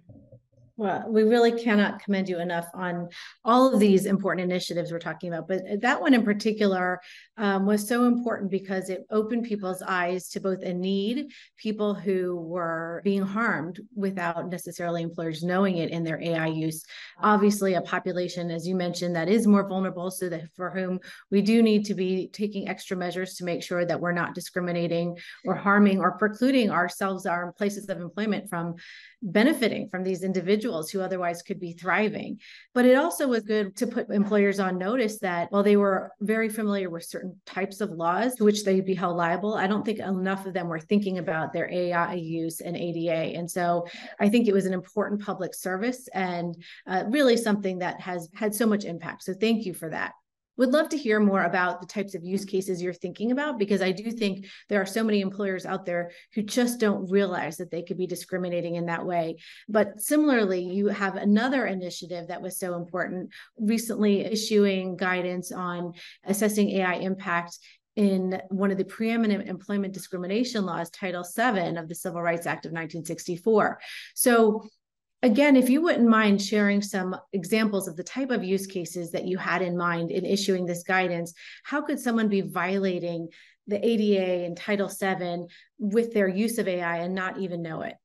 well, 0.77 1.05
we 1.07 1.23
really 1.23 1.53
cannot 1.53 2.03
commend 2.03 2.27
you 2.27 2.39
enough 2.39 2.67
on 2.73 3.07
all 3.45 3.73
of 3.73 3.79
these 3.79 4.05
important 4.05 4.51
initiatives 4.51 4.91
we're 4.91 4.99
talking 4.99 5.33
about. 5.33 5.47
But 5.47 5.81
that 5.81 6.01
one 6.01 6.13
in 6.13 6.23
particular 6.23 6.99
um, 7.37 7.65
was 7.65 7.87
so 7.87 8.05
important 8.05 8.51
because 8.51 8.89
it 8.89 9.05
opened 9.09 9.45
people's 9.45 9.81
eyes 9.81 10.27
to 10.29 10.41
both 10.41 10.61
a 10.63 10.73
need, 10.73 11.31
people 11.55 11.93
who 11.93 12.35
were 12.35 13.01
being 13.05 13.21
harmed 13.21 13.79
without 13.95 14.49
necessarily 14.49 15.01
employers 15.01 15.43
knowing 15.43 15.77
it 15.77 15.91
in 15.91 16.03
their 16.03 16.21
AI 16.21 16.47
use. 16.47 16.83
Obviously, 17.21 17.75
a 17.75 17.81
population, 17.81 18.51
as 18.51 18.67
you 18.67 18.75
mentioned, 18.75 19.15
that 19.15 19.29
is 19.29 19.47
more 19.47 19.67
vulnerable, 19.67 20.11
so 20.11 20.27
that 20.27 20.43
for 20.55 20.71
whom 20.71 20.99
we 21.31 21.41
do 21.41 21.63
need 21.63 21.85
to 21.85 21.93
be 21.93 22.27
taking 22.33 22.67
extra 22.67 22.97
measures 22.97 23.35
to 23.35 23.45
make 23.45 23.63
sure 23.63 23.85
that 23.85 24.01
we're 24.01 24.11
not 24.11 24.35
discriminating 24.35 25.17
or 25.45 25.55
harming 25.55 25.99
or 25.99 26.17
precluding 26.17 26.69
ourselves, 26.69 27.25
our 27.25 27.53
places 27.53 27.87
of 27.87 28.01
employment 28.01 28.49
from 28.49 28.75
benefiting 29.21 29.87
from 29.89 30.03
these 30.03 30.21
individuals 30.21 30.64
who 30.89 31.01
otherwise 31.01 31.41
could 31.41 31.59
be 31.59 31.73
thriving. 31.73 32.39
But 32.73 32.85
it 32.85 32.95
also 32.95 33.27
was 33.27 33.43
good 33.43 33.75
to 33.77 33.87
put 33.87 34.09
employers 34.09 34.59
on 34.59 34.77
notice 34.77 35.19
that 35.19 35.51
while 35.51 35.63
they 35.63 35.77
were 35.77 36.11
very 36.21 36.49
familiar 36.49 36.89
with 36.89 37.03
certain 37.03 37.39
types 37.45 37.81
of 37.81 37.91
laws 37.91 38.35
to 38.35 38.43
which 38.43 38.63
they'd 38.63 38.85
be 38.85 38.95
held 38.95 39.17
liable, 39.17 39.55
I 39.55 39.67
don't 39.67 39.85
think 39.85 39.99
enough 39.99 40.45
of 40.45 40.53
them 40.53 40.67
were 40.67 40.79
thinking 40.79 41.17
about 41.17 41.53
their 41.53 41.71
AI 41.71 42.13
use 42.13 42.61
and 42.61 42.75
ADA. 42.75 43.37
And 43.37 43.49
so 43.49 43.85
I 44.19 44.29
think 44.29 44.47
it 44.47 44.53
was 44.53 44.65
an 44.65 44.73
important 44.73 45.21
public 45.21 45.53
service 45.53 46.07
and 46.13 46.55
uh, 46.87 47.03
really 47.07 47.37
something 47.37 47.79
that 47.79 47.99
has 48.01 48.29
had 48.35 48.53
so 48.53 48.65
much 48.65 48.85
impact. 48.85 49.23
So 49.23 49.33
thank 49.33 49.65
you 49.65 49.73
for 49.73 49.89
that 49.89 50.13
would 50.57 50.71
love 50.71 50.89
to 50.89 50.97
hear 50.97 51.19
more 51.19 51.43
about 51.43 51.81
the 51.81 51.87
types 51.87 52.15
of 52.15 52.23
use 52.23 52.45
cases 52.45 52.81
you're 52.81 52.93
thinking 52.93 53.31
about 53.31 53.59
because 53.59 53.81
I 53.81 53.91
do 53.91 54.11
think 54.11 54.45
there 54.69 54.81
are 54.81 54.85
so 54.85 55.03
many 55.03 55.21
employers 55.21 55.65
out 55.65 55.85
there 55.85 56.11
who 56.33 56.41
just 56.41 56.79
don't 56.79 57.09
realize 57.09 57.57
that 57.57 57.71
they 57.71 57.83
could 57.83 57.97
be 57.97 58.07
discriminating 58.07 58.75
in 58.75 58.85
that 58.85 59.05
way. 59.05 59.37
But 59.67 60.01
similarly, 60.01 60.61
you 60.61 60.87
have 60.87 61.15
another 61.15 61.65
initiative 61.65 62.27
that 62.27 62.41
was 62.41 62.57
so 62.59 62.75
important 62.75 63.29
recently 63.57 64.21
issuing 64.21 64.97
guidance 64.97 65.51
on 65.51 65.93
assessing 66.25 66.69
AI 66.71 66.95
impact 66.95 67.59
in 67.95 68.41
one 68.49 68.71
of 68.71 68.77
the 68.77 68.85
preeminent 68.85 69.47
employment 69.47 69.93
discrimination 69.93 70.65
laws, 70.65 70.89
Title 70.89 71.23
VII 71.23 71.77
of 71.77 71.87
the 71.87 71.95
Civil 71.95 72.21
Rights 72.21 72.45
Act 72.45 72.65
of 72.65 72.71
1964. 72.71 73.79
So 74.13 74.67
again, 75.25 75.55
if 75.55 75.69
you 75.71 75.81
wouldn't 75.81 76.07
mind 76.07 76.39
sharing 76.39 76.83
some 76.83 77.15
examples 77.33 77.87
of 77.87 77.97
the 77.97 78.03
type 78.03 78.29
of 78.29 78.43
use 78.43 78.67
cases 78.67 79.11
that 79.11 79.25
you 79.25 79.39
had 79.39 79.63
in 79.63 79.75
mind 79.75 80.11
in 80.11 80.23
issuing 80.23 80.67
this 80.67 80.83
guidance, 80.83 81.33
how 81.63 81.81
could 81.81 81.99
someone 81.99 82.29
be 82.29 82.41
violating 82.41 83.27
the 83.65 83.83
ADA 83.83 84.45
and 84.45 84.55
Title 84.55 84.87
VII 84.87 85.47
with 85.79 86.13
their 86.13 86.27
use 86.27 86.59
of 86.59 86.67
AI 86.67 86.97
and 86.97 87.15
not 87.15 87.39
even 87.39 87.63
know 87.63 87.81
it? 87.81 87.95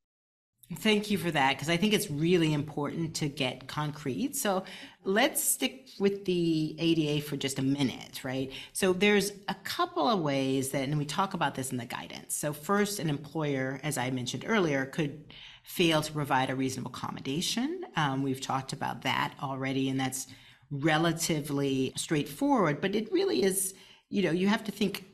Thank 0.76 1.10
you 1.10 1.18
for 1.18 1.30
that, 1.32 1.56
because 1.56 1.68
I 1.68 1.76
think 1.76 1.92
it's 1.92 2.10
really 2.10 2.54
important 2.54 3.16
to 3.16 3.28
get 3.28 3.66
concrete. 3.66 4.36
So 4.36 4.62
let's 5.04 5.42
stick 5.42 5.88
with 5.98 6.24
the 6.24 6.76
ADA 6.78 7.26
for 7.26 7.36
just 7.36 7.58
a 7.58 7.62
minute, 7.62 8.24
right? 8.24 8.52
So 8.72 8.92
there's 8.92 9.32
a 9.48 9.54
couple 9.64 10.08
of 10.08 10.20
ways 10.20 10.70
that, 10.70 10.84
and 10.84 10.96
we 10.96 11.04
talk 11.04 11.34
about 11.34 11.54
this 11.56 11.72
in 11.72 11.76
the 11.76 11.86
guidance. 11.86 12.36
So, 12.36 12.52
first, 12.52 13.00
an 13.00 13.10
employer, 13.10 13.80
as 13.82 13.98
I 13.98 14.10
mentioned 14.10 14.44
earlier, 14.46 14.86
could 14.86 15.24
fail 15.62 16.02
to 16.02 16.12
provide 16.12 16.50
a 16.50 16.54
reasonable 16.54 16.90
accommodation. 16.90 17.82
Um, 17.96 18.22
we've 18.22 18.40
talked 18.40 18.72
about 18.72 19.02
that 19.02 19.34
already, 19.42 19.88
and 19.88 19.98
that's 19.98 20.26
relatively 20.70 21.92
straightforward, 21.96 22.80
but 22.80 22.94
it 22.94 23.12
really 23.12 23.42
is, 23.42 23.74
you 24.08 24.22
know, 24.22 24.30
you 24.30 24.48
have 24.48 24.64
to 24.64 24.72
think 24.72 25.04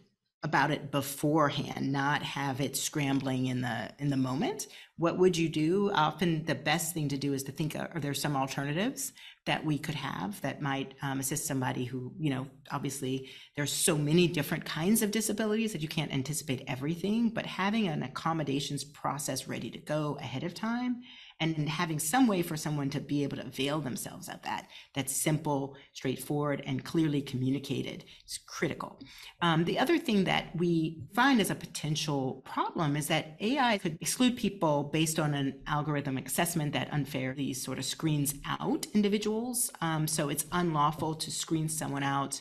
about 0.42 0.70
it 0.70 0.92
beforehand 0.92 1.90
not 1.90 2.22
have 2.22 2.60
it 2.60 2.76
scrambling 2.76 3.46
in 3.46 3.62
the 3.62 3.90
in 3.98 4.10
the 4.10 4.16
moment. 4.16 4.68
What 4.96 5.18
would 5.18 5.36
you 5.36 5.48
do? 5.48 5.90
Often 5.92 6.44
the 6.44 6.54
best 6.54 6.94
thing 6.94 7.08
to 7.08 7.16
do 7.16 7.32
is 7.32 7.42
to 7.44 7.52
think 7.52 7.74
are 7.74 7.98
there 8.00 8.14
some 8.14 8.36
alternatives 8.36 9.12
that 9.46 9.64
we 9.64 9.78
could 9.78 9.94
have 9.94 10.40
that 10.42 10.60
might 10.60 10.94
um, 11.02 11.20
assist 11.20 11.46
somebody 11.46 11.84
who 11.84 12.12
you 12.18 12.30
know 12.30 12.46
obviously 12.70 13.30
there's 13.54 13.72
so 13.72 13.96
many 13.96 14.28
different 14.28 14.64
kinds 14.64 15.02
of 15.02 15.10
disabilities 15.10 15.72
that 15.72 15.80
you 15.80 15.88
can't 15.88 16.12
anticipate 16.12 16.62
everything 16.66 17.30
but 17.30 17.46
having 17.46 17.88
an 17.88 18.02
accommodations 18.02 18.84
process 18.84 19.48
ready 19.48 19.70
to 19.70 19.78
go 19.78 20.18
ahead 20.20 20.42
of 20.42 20.52
time 20.52 21.02
and 21.38 21.68
having 21.68 21.98
some 21.98 22.26
way 22.26 22.42
for 22.42 22.56
someone 22.56 22.88
to 22.90 23.00
be 23.00 23.22
able 23.22 23.36
to 23.36 23.46
avail 23.46 23.80
themselves 23.80 24.28
of 24.28 24.40
that 24.42 24.68
that's 24.94 25.14
simple 25.14 25.76
straightforward 25.92 26.62
and 26.66 26.84
clearly 26.84 27.20
communicated 27.20 28.04
is 28.26 28.38
critical. 28.38 28.98
Um, 29.42 29.64
the 29.64 29.78
other 29.78 29.98
thing 29.98 30.24
that 30.24 30.46
we 30.56 31.02
find 31.14 31.40
as 31.40 31.50
a 31.50 31.54
potential 31.54 32.42
problem 32.44 32.96
is 32.96 33.08
that 33.08 33.36
ai 33.40 33.78
could 33.78 33.98
exclude 34.00 34.36
people 34.36 34.84
based 34.84 35.18
on 35.18 35.34
an 35.34 35.60
algorithmic 35.68 36.26
assessment 36.26 36.72
that 36.72 36.88
unfairly 36.92 37.52
sort 37.52 37.78
of 37.78 37.84
screens 37.84 38.34
out 38.46 38.86
individuals. 38.94 39.70
Um, 39.80 40.06
so 40.06 40.28
it's 40.28 40.46
unlawful 40.52 41.14
to 41.16 41.30
screen 41.30 41.68
someone 41.68 42.02
out 42.02 42.40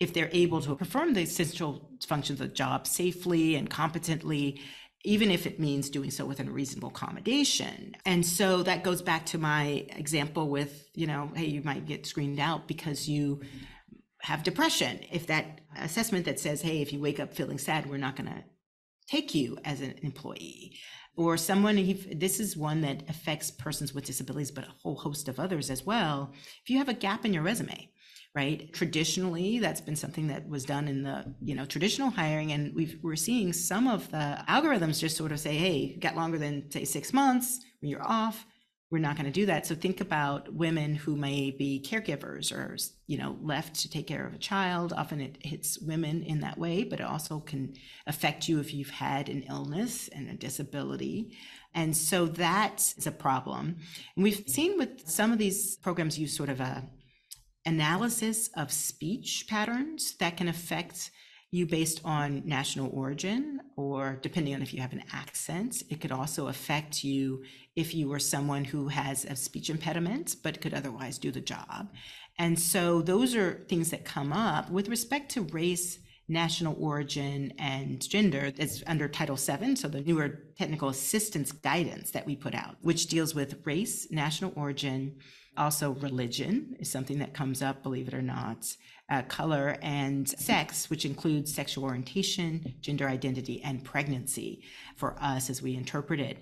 if 0.00 0.14
they're 0.14 0.30
able 0.32 0.60
to 0.60 0.76
perform 0.76 1.14
the 1.14 1.22
essential 1.22 1.90
functions 2.06 2.40
of 2.40 2.48
the 2.48 2.54
job 2.54 2.86
safely 2.86 3.56
and 3.56 3.68
competently 3.68 4.60
even 5.04 5.30
if 5.30 5.46
it 5.46 5.60
means 5.60 5.90
doing 5.90 6.10
so 6.10 6.26
within 6.26 6.48
a 6.48 6.52
reasonable 6.52 6.88
accommodation. 6.88 7.96
And 8.04 8.26
so 8.26 8.62
that 8.64 8.82
goes 8.82 9.00
back 9.00 9.26
to 9.26 9.38
my 9.38 9.86
example 9.90 10.48
with, 10.48 10.88
you 10.94 11.06
know, 11.06 11.30
hey, 11.34 11.46
you 11.46 11.62
might 11.62 11.86
get 11.86 12.06
screened 12.06 12.40
out 12.40 12.66
because 12.66 13.08
you 13.08 13.40
have 14.22 14.42
depression. 14.42 15.00
If 15.12 15.28
that 15.28 15.60
assessment 15.76 16.24
that 16.24 16.40
says, 16.40 16.60
hey, 16.60 16.82
if 16.82 16.92
you 16.92 17.00
wake 17.00 17.20
up 17.20 17.32
feeling 17.32 17.58
sad, 17.58 17.88
we're 17.88 17.96
not 17.96 18.16
going 18.16 18.28
to 18.28 18.44
take 19.08 19.34
you 19.34 19.56
as 19.64 19.80
an 19.80 19.94
employee. 20.02 20.76
Or 21.16 21.36
someone, 21.36 21.76
this 22.14 22.38
is 22.38 22.56
one 22.56 22.80
that 22.82 23.08
affects 23.08 23.50
persons 23.50 23.94
with 23.94 24.04
disabilities, 24.04 24.50
but 24.50 24.64
a 24.64 24.74
whole 24.82 24.96
host 24.96 25.28
of 25.28 25.40
others 25.40 25.70
as 25.70 25.84
well. 25.84 26.32
If 26.62 26.70
you 26.70 26.78
have 26.78 26.88
a 26.88 26.94
gap 26.94 27.24
in 27.24 27.32
your 27.32 27.42
resume, 27.42 27.90
right 28.38 28.72
traditionally 28.80 29.50
that's 29.64 29.82
been 29.88 30.00
something 30.04 30.26
that 30.32 30.42
was 30.48 30.64
done 30.74 30.86
in 30.92 30.98
the 31.08 31.16
you 31.48 31.54
know 31.56 31.66
traditional 31.74 32.10
hiring 32.10 32.48
and 32.54 32.62
we 32.74 32.84
are 33.04 33.22
seeing 33.28 33.52
some 33.52 33.84
of 33.96 34.00
the 34.10 34.26
algorithms 34.56 35.00
just 35.00 35.16
sort 35.16 35.32
of 35.32 35.40
say 35.46 35.54
hey 35.64 35.76
got 36.06 36.14
longer 36.20 36.38
than 36.44 36.54
say 36.70 36.84
six 36.84 37.12
months 37.12 37.48
when 37.80 37.90
you're 37.90 38.06
off, 38.06 38.46
we're 38.90 38.98
not 38.98 39.16
going 39.16 39.26
to 39.26 39.32
do 39.32 39.46
that. 39.46 39.66
So 39.66 39.74
think 39.74 40.00
about 40.00 40.52
women 40.52 40.94
who 40.94 41.14
may 41.14 41.50
be 41.50 41.84
caregivers 41.86 42.50
or, 42.50 42.76
you 43.06 43.18
know, 43.18 43.36
left 43.42 43.74
to 43.80 43.90
take 43.90 44.06
care 44.06 44.26
of 44.26 44.32
a 44.32 44.38
child. 44.38 44.94
Often 44.94 45.20
it 45.20 45.36
hits 45.42 45.78
women 45.78 46.22
in 46.22 46.40
that 46.40 46.56
way, 46.56 46.84
but 46.84 47.00
it 47.00 47.04
also 47.04 47.40
can 47.40 47.74
affect 48.06 48.48
you 48.48 48.60
if 48.60 48.72
you've 48.72 48.90
had 48.90 49.28
an 49.28 49.42
illness 49.42 50.08
and 50.08 50.30
a 50.30 50.34
disability. 50.34 51.36
And 51.74 51.94
so 51.94 52.26
that 52.26 52.94
is 52.96 53.06
a 53.06 53.12
problem. 53.12 53.76
And 54.16 54.24
we've 54.24 54.44
seen 54.46 54.78
with 54.78 55.06
some 55.06 55.32
of 55.32 55.38
these 55.38 55.76
programs 55.76 56.18
use 56.18 56.34
sort 56.34 56.48
of 56.48 56.60
a 56.60 56.88
analysis 57.66 58.50
of 58.56 58.72
speech 58.72 59.46
patterns 59.48 60.16
that 60.16 60.36
can 60.36 60.48
affect 60.48 61.10
you 61.50 61.64
based 61.66 62.00
on 62.04 62.42
national 62.44 62.90
origin 62.92 63.60
or 63.76 64.18
depending 64.22 64.54
on 64.54 64.60
if 64.60 64.74
you 64.74 64.80
have 64.80 64.92
an 64.92 65.04
accent. 65.12 65.82
It 65.88 66.00
could 66.00 66.12
also 66.12 66.48
affect 66.48 67.02
you 67.02 67.42
if 67.74 67.94
you 67.94 68.08
were 68.08 68.18
someone 68.18 68.64
who 68.64 68.88
has 68.88 69.24
a 69.24 69.34
speech 69.34 69.70
impediment 69.70 70.36
but 70.42 70.60
could 70.60 70.74
otherwise 70.74 71.18
do 71.18 71.30
the 71.30 71.40
job. 71.40 71.88
And 72.38 72.58
so 72.58 73.00
those 73.00 73.34
are 73.34 73.64
things 73.68 73.90
that 73.90 74.04
come 74.04 74.32
up 74.32 74.70
with 74.70 74.88
respect 74.88 75.30
to 75.32 75.42
race 75.42 75.98
national 76.28 76.76
origin 76.78 77.52
and 77.58 78.06
gender 78.06 78.52
is 78.58 78.84
under 78.86 79.08
Title 79.08 79.36
VII, 79.36 79.76
so 79.76 79.88
the 79.88 80.02
newer 80.02 80.40
technical 80.58 80.90
assistance 80.90 81.52
guidance 81.52 82.10
that 82.10 82.26
we 82.26 82.36
put 82.36 82.54
out, 82.54 82.76
which 82.82 83.06
deals 83.06 83.34
with 83.34 83.64
race, 83.64 84.10
national 84.10 84.52
origin, 84.54 85.16
also 85.58 85.92
religion 85.92 86.76
is 86.78 86.90
something 86.90 87.18
that 87.18 87.34
comes 87.34 87.62
up, 87.62 87.82
believe 87.82 88.08
it 88.08 88.14
or 88.14 88.22
not, 88.22 88.74
uh, 89.10 89.22
color 89.22 89.76
and 89.82 90.28
sex, 90.28 90.90
which 90.90 91.04
includes 91.04 91.54
sexual 91.54 91.84
orientation, 91.84 92.74
gender 92.80 93.08
identity, 93.08 93.62
and 93.62 93.84
pregnancy 93.84 94.62
for 94.96 95.16
us 95.20 95.50
as 95.50 95.62
we 95.62 95.74
interpret 95.74 96.20
it. 96.20 96.38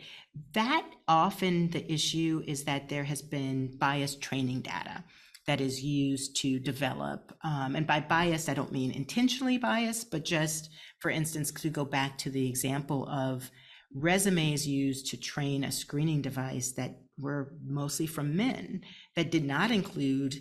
That 0.53 0.87
often 1.07 1.71
the 1.71 1.91
issue 1.91 2.43
is 2.47 2.65
that 2.65 2.89
there 2.89 3.05
has 3.05 3.23
been 3.23 3.77
biased 3.79 4.21
training 4.21 4.63
data 4.63 5.05
that 5.47 5.61
is 5.61 5.83
used 5.83 6.35
to 6.37 6.59
develop. 6.59 7.33
Um, 7.43 7.77
and 7.77 7.87
by 7.87 8.01
bias, 8.01 8.49
I 8.49 8.55
don't 8.55 8.73
mean 8.73 8.91
intentionally 8.91 9.59
biased, 9.59 10.11
but 10.11 10.25
just, 10.25 10.71
for 10.99 11.11
instance, 11.11 11.53
to 11.53 11.71
go 11.71 11.85
back 11.85 12.19
to 12.19 12.31
the 12.31 12.49
example 12.49 13.09
of 13.09 13.49
resumes 13.95 14.67
used 14.67 15.07
to 15.11 15.17
train 15.17 15.63
a 15.63 15.71
screening 15.71 16.21
device 16.21 16.73
that 16.73 16.99
were 17.19 17.53
mostly 17.65 18.07
from 18.07 18.37
men 18.37 18.83
that 19.15 19.31
did 19.31 19.45
not 19.45 19.71
include 19.71 20.41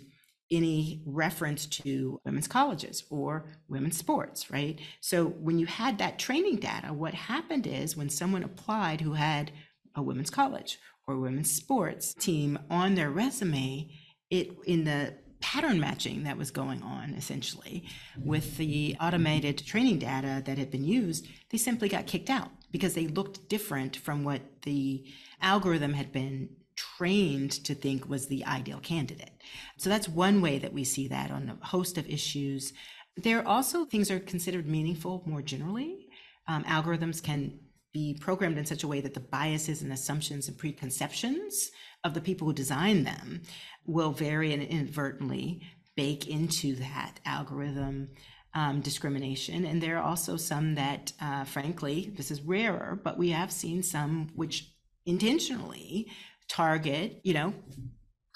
any 0.50 1.02
reference 1.04 1.66
to 1.66 2.20
women's 2.24 2.46
colleges 2.46 3.04
or 3.10 3.46
women's 3.68 3.96
sports, 3.96 4.50
right? 4.50 4.80
So 5.00 5.26
when 5.26 5.58
you 5.58 5.66
had 5.66 5.98
that 5.98 6.18
training 6.18 6.56
data, 6.56 6.92
what 6.92 7.14
happened 7.14 7.66
is 7.66 7.96
when 7.96 8.08
someone 8.08 8.44
applied 8.44 9.00
who 9.00 9.14
had 9.14 9.50
a 9.94 10.02
women's 10.02 10.30
college 10.30 10.78
or 11.08 11.16
women's 11.16 11.50
sports 11.50 12.14
team 12.14 12.58
on 12.70 12.94
their 12.94 13.10
resume, 13.10 13.90
it 14.30 14.50
in 14.66 14.84
the 14.84 15.14
pattern 15.40 15.78
matching 15.78 16.24
that 16.24 16.38
was 16.38 16.50
going 16.50 16.82
on 16.82 17.14
essentially 17.14 17.86
with 18.24 18.56
the 18.56 18.96
automated 19.00 19.58
training 19.58 19.98
data 19.98 20.42
that 20.44 20.58
had 20.58 20.70
been 20.70 20.84
used, 20.84 21.26
they 21.50 21.58
simply 21.58 21.88
got 21.88 22.06
kicked 22.06 22.30
out 22.30 22.50
because 22.70 22.94
they 22.94 23.06
looked 23.06 23.48
different 23.48 23.96
from 23.96 24.24
what 24.24 24.40
the 24.62 25.04
algorithm 25.40 25.92
had 25.92 26.12
been 26.12 26.48
trained 26.76 27.50
to 27.64 27.74
think 27.74 28.08
was 28.08 28.26
the 28.26 28.44
ideal 28.44 28.80
candidate. 28.80 29.32
So 29.78 29.90
that's 29.90 30.08
one 30.08 30.40
way 30.40 30.58
that 30.58 30.72
we 30.72 30.84
see 30.84 31.08
that 31.08 31.30
on 31.30 31.58
a 31.60 31.66
host 31.66 31.98
of 31.98 32.08
issues. 32.08 32.72
There 33.16 33.40
are 33.40 33.46
also 33.46 33.84
things 33.84 34.10
are 34.10 34.20
considered 34.20 34.66
meaningful 34.66 35.22
more 35.26 35.42
generally. 35.42 36.06
Um, 36.48 36.64
algorithms 36.64 37.22
can 37.22 37.58
be 37.92 38.16
programmed 38.20 38.58
in 38.58 38.66
such 38.66 38.82
a 38.82 38.88
way 38.88 39.00
that 39.00 39.14
the 39.14 39.20
biases 39.20 39.80
and 39.80 39.92
assumptions 39.92 40.48
and 40.48 40.58
preconceptions 40.58 41.70
of 42.04 42.12
the 42.12 42.20
people 42.20 42.46
who 42.46 42.52
design 42.52 43.04
them 43.04 43.42
will 43.86 44.12
vary 44.12 44.52
and 44.52 44.62
inadvertently 44.62 45.62
bake 45.96 46.28
into 46.28 46.74
that 46.76 47.18
algorithm 47.24 48.10
um, 48.54 48.80
discrimination. 48.80 49.64
And 49.64 49.82
there 49.82 49.98
are 49.98 50.02
also 50.02 50.36
some 50.36 50.74
that, 50.74 51.12
uh, 51.20 51.44
frankly, 51.44 52.12
this 52.16 52.30
is 52.30 52.42
rarer, 52.42 53.00
but 53.02 53.18
we 53.18 53.30
have 53.30 53.50
seen 53.50 53.82
some 53.82 54.28
which 54.34 54.72
intentionally 55.06 56.10
target, 56.48 57.20
you 57.24 57.34
know, 57.34 57.54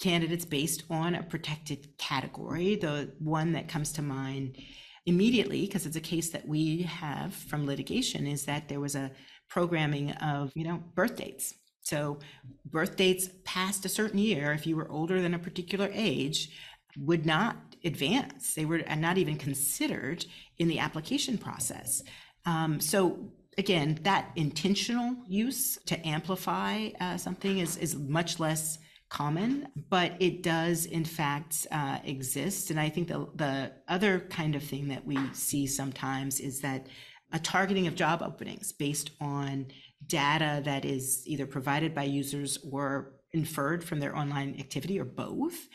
candidates 0.01 0.45
based 0.45 0.83
on 0.89 1.15
a 1.15 1.23
protected 1.23 1.97
category. 1.97 2.75
The 2.75 3.11
one 3.19 3.53
that 3.53 3.67
comes 3.67 3.93
to 3.93 4.01
mind 4.01 4.57
immediately, 5.05 5.65
because 5.65 5.85
it's 5.85 5.95
a 5.95 6.01
case 6.01 6.29
that 6.31 6.47
we 6.47 6.83
have 6.83 7.33
from 7.33 7.65
litigation, 7.65 8.27
is 8.27 8.45
that 8.45 8.67
there 8.67 8.79
was 8.79 8.95
a 8.95 9.11
programming 9.49 10.11
of, 10.13 10.51
you 10.55 10.63
know, 10.63 10.83
birth 10.95 11.15
dates. 11.15 11.53
So 11.81 12.19
birth 12.65 12.95
dates 12.95 13.29
past 13.43 13.85
a 13.85 13.89
certain 13.89 14.19
year, 14.19 14.53
if 14.53 14.67
you 14.67 14.75
were 14.75 14.89
older 14.91 15.21
than 15.21 15.33
a 15.33 15.39
particular 15.39 15.89
age, 15.93 16.51
would 16.97 17.25
not 17.25 17.57
advance. 17.83 18.53
They 18.53 18.65
were 18.65 18.83
not 18.97 19.17
even 19.17 19.37
considered 19.37 20.25
in 20.57 20.67
the 20.67 20.79
application 20.79 21.37
process. 21.37 22.03
Um, 22.45 22.79
so 22.79 23.31
again, 23.57 23.99
that 24.03 24.31
intentional 24.35 25.15
use 25.27 25.77
to 25.85 26.07
amplify 26.07 26.89
uh, 26.99 27.17
something 27.17 27.59
is, 27.59 27.77
is 27.77 27.95
much 27.95 28.39
less 28.39 28.79
common, 29.09 29.67
but 29.89 30.13
it 30.19 30.41
does 30.41 30.85
in 30.85 31.03
fact 31.03 31.67
uh, 31.71 31.99
exist. 32.05 32.71
And 32.71 32.79
I 32.79 32.89
think 32.89 33.09
the, 33.09 33.27
the 33.35 33.71
other 33.87 34.21
kind 34.21 34.55
of 34.55 34.63
thing 34.63 34.87
that 34.87 35.05
we 35.05 35.17
see 35.33 35.67
sometimes 35.67 36.39
is 36.39 36.61
that 36.61 36.87
a 37.33 37.39
targeting 37.39 37.87
of 37.87 37.95
job 37.95 38.21
openings 38.21 38.71
based 38.71 39.11
on 39.19 39.67
data 40.07 40.61
that 40.65 40.85
is 40.85 41.23
either 41.25 41.45
provided 41.45 41.93
by 41.93 42.03
users 42.03 42.57
or 42.71 43.13
inferred 43.33 43.83
from 43.83 43.99
their 43.99 44.15
online 44.15 44.55
activity 44.59 44.99
or 44.99 45.05
both 45.05 45.67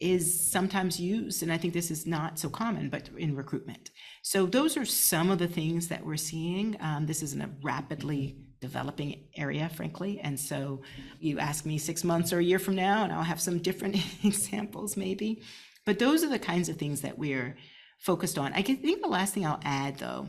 is 0.00 0.50
sometimes 0.50 1.00
used. 1.00 1.42
And 1.42 1.52
I 1.52 1.58
think 1.58 1.72
this 1.72 1.90
is 1.90 2.06
not 2.06 2.38
so 2.38 2.48
common, 2.48 2.90
but 2.90 3.08
in 3.16 3.36
recruitment. 3.36 3.90
So 4.22 4.46
those 4.46 4.76
are 4.76 4.84
some 4.84 5.30
of 5.30 5.38
the 5.38 5.48
things 5.48 5.88
that 5.88 6.06
we're 6.06 6.16
seeing. 6.16 6.76
Um, 6.80 7.06
this 7.06 7.22
is 7.22 7.34
a 7.34 7.50
rapidly 7.60 8.38
developing 8.60 9.24
area, 9.36 9.68
frankly. 9.68 10.20
And 10.20 10.38
so 10.38 10.82
you 11.18 11.40
ask 11.40 11.66
me 11.66 11.76
six 11.76 12.04
months 12.04 12.32
or 12.32 12.38
a 12.38 12.44
year 12.44 12.60
from 12.60 12.76
now, 12.76 13.02
and 13.02 13.12
I'll 13.12 13.24
have 13.24 13.40
some 13.40 13.58
different 13.58 13.96
examples 14.24 14.96
maybe. 14.96 15.42
But 15.84 15.98
those 15.98 16.22
are 16.22 16.28
the 16.28 16.38
kinds 16.38 16.68
of 16.68 16.76
things 16.76 17.00
that 17.00 17.18
we're 17.18 17.56
focused 17.98 18.38
on. 18.38 18.52
I 18.52 18.62
think 18.62 19.02
the 19.02 19.08
last 19.08 19.34
thing 19.34 19.44
I'll 19.44 19.60
add, 19.64 19.98
though, 19.98 20.28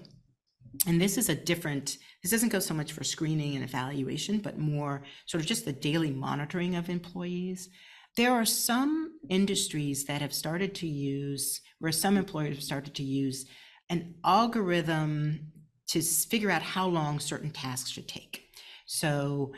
and 0.87 0.99
this 0.99 1.19
is 1.19 1.29
a 1.29 1.35
different, 1.35 1.97
this 2.23 2.31
doesn't 2.31 2.49
go 2.49 2.59
so 2.59 2.73
much 2.73 2.93
for 2.93 3.03
screening 3.03 3.55
and 3.55 3.63
evaluation, 3.63 4.39
but 4.39 4.57
more 4.57 5.03
sort 5.27 5.41
of 5.41 5.47
just 5.47 5.65
the 5.65 5.73
daily 5.73 6.09
monitoring 6.09 6.75
of 6.75 6.89
employees. 6.89 7.69
There 8.17 8.31
are 8.31 8.45
some 8.45 9.19
industries 9.29 10.05
that 10.05 10.21
have 10.21 10.33
started 10.33 10.73
to 10.75 10.87
use, 10.87 11.61
where 11.77 11.91
some 11.91 12.17
employers 12.17 12.55
have 12.55 12.63
started 12.63 12.95
to 12.95 13.03
use 13.03 13.45
an 13.89 14.15
algorithm 14.23 15.51
to 15.87 16.01
figure 16.01 16.49
out 16.49 16.61
how 16.61 16.87
long 16.87 17.19
certain 17.19 17.51
tasks 17.51 17.89
should 17.89 18.07
take. 18.07 18.49
So 18.85 19.53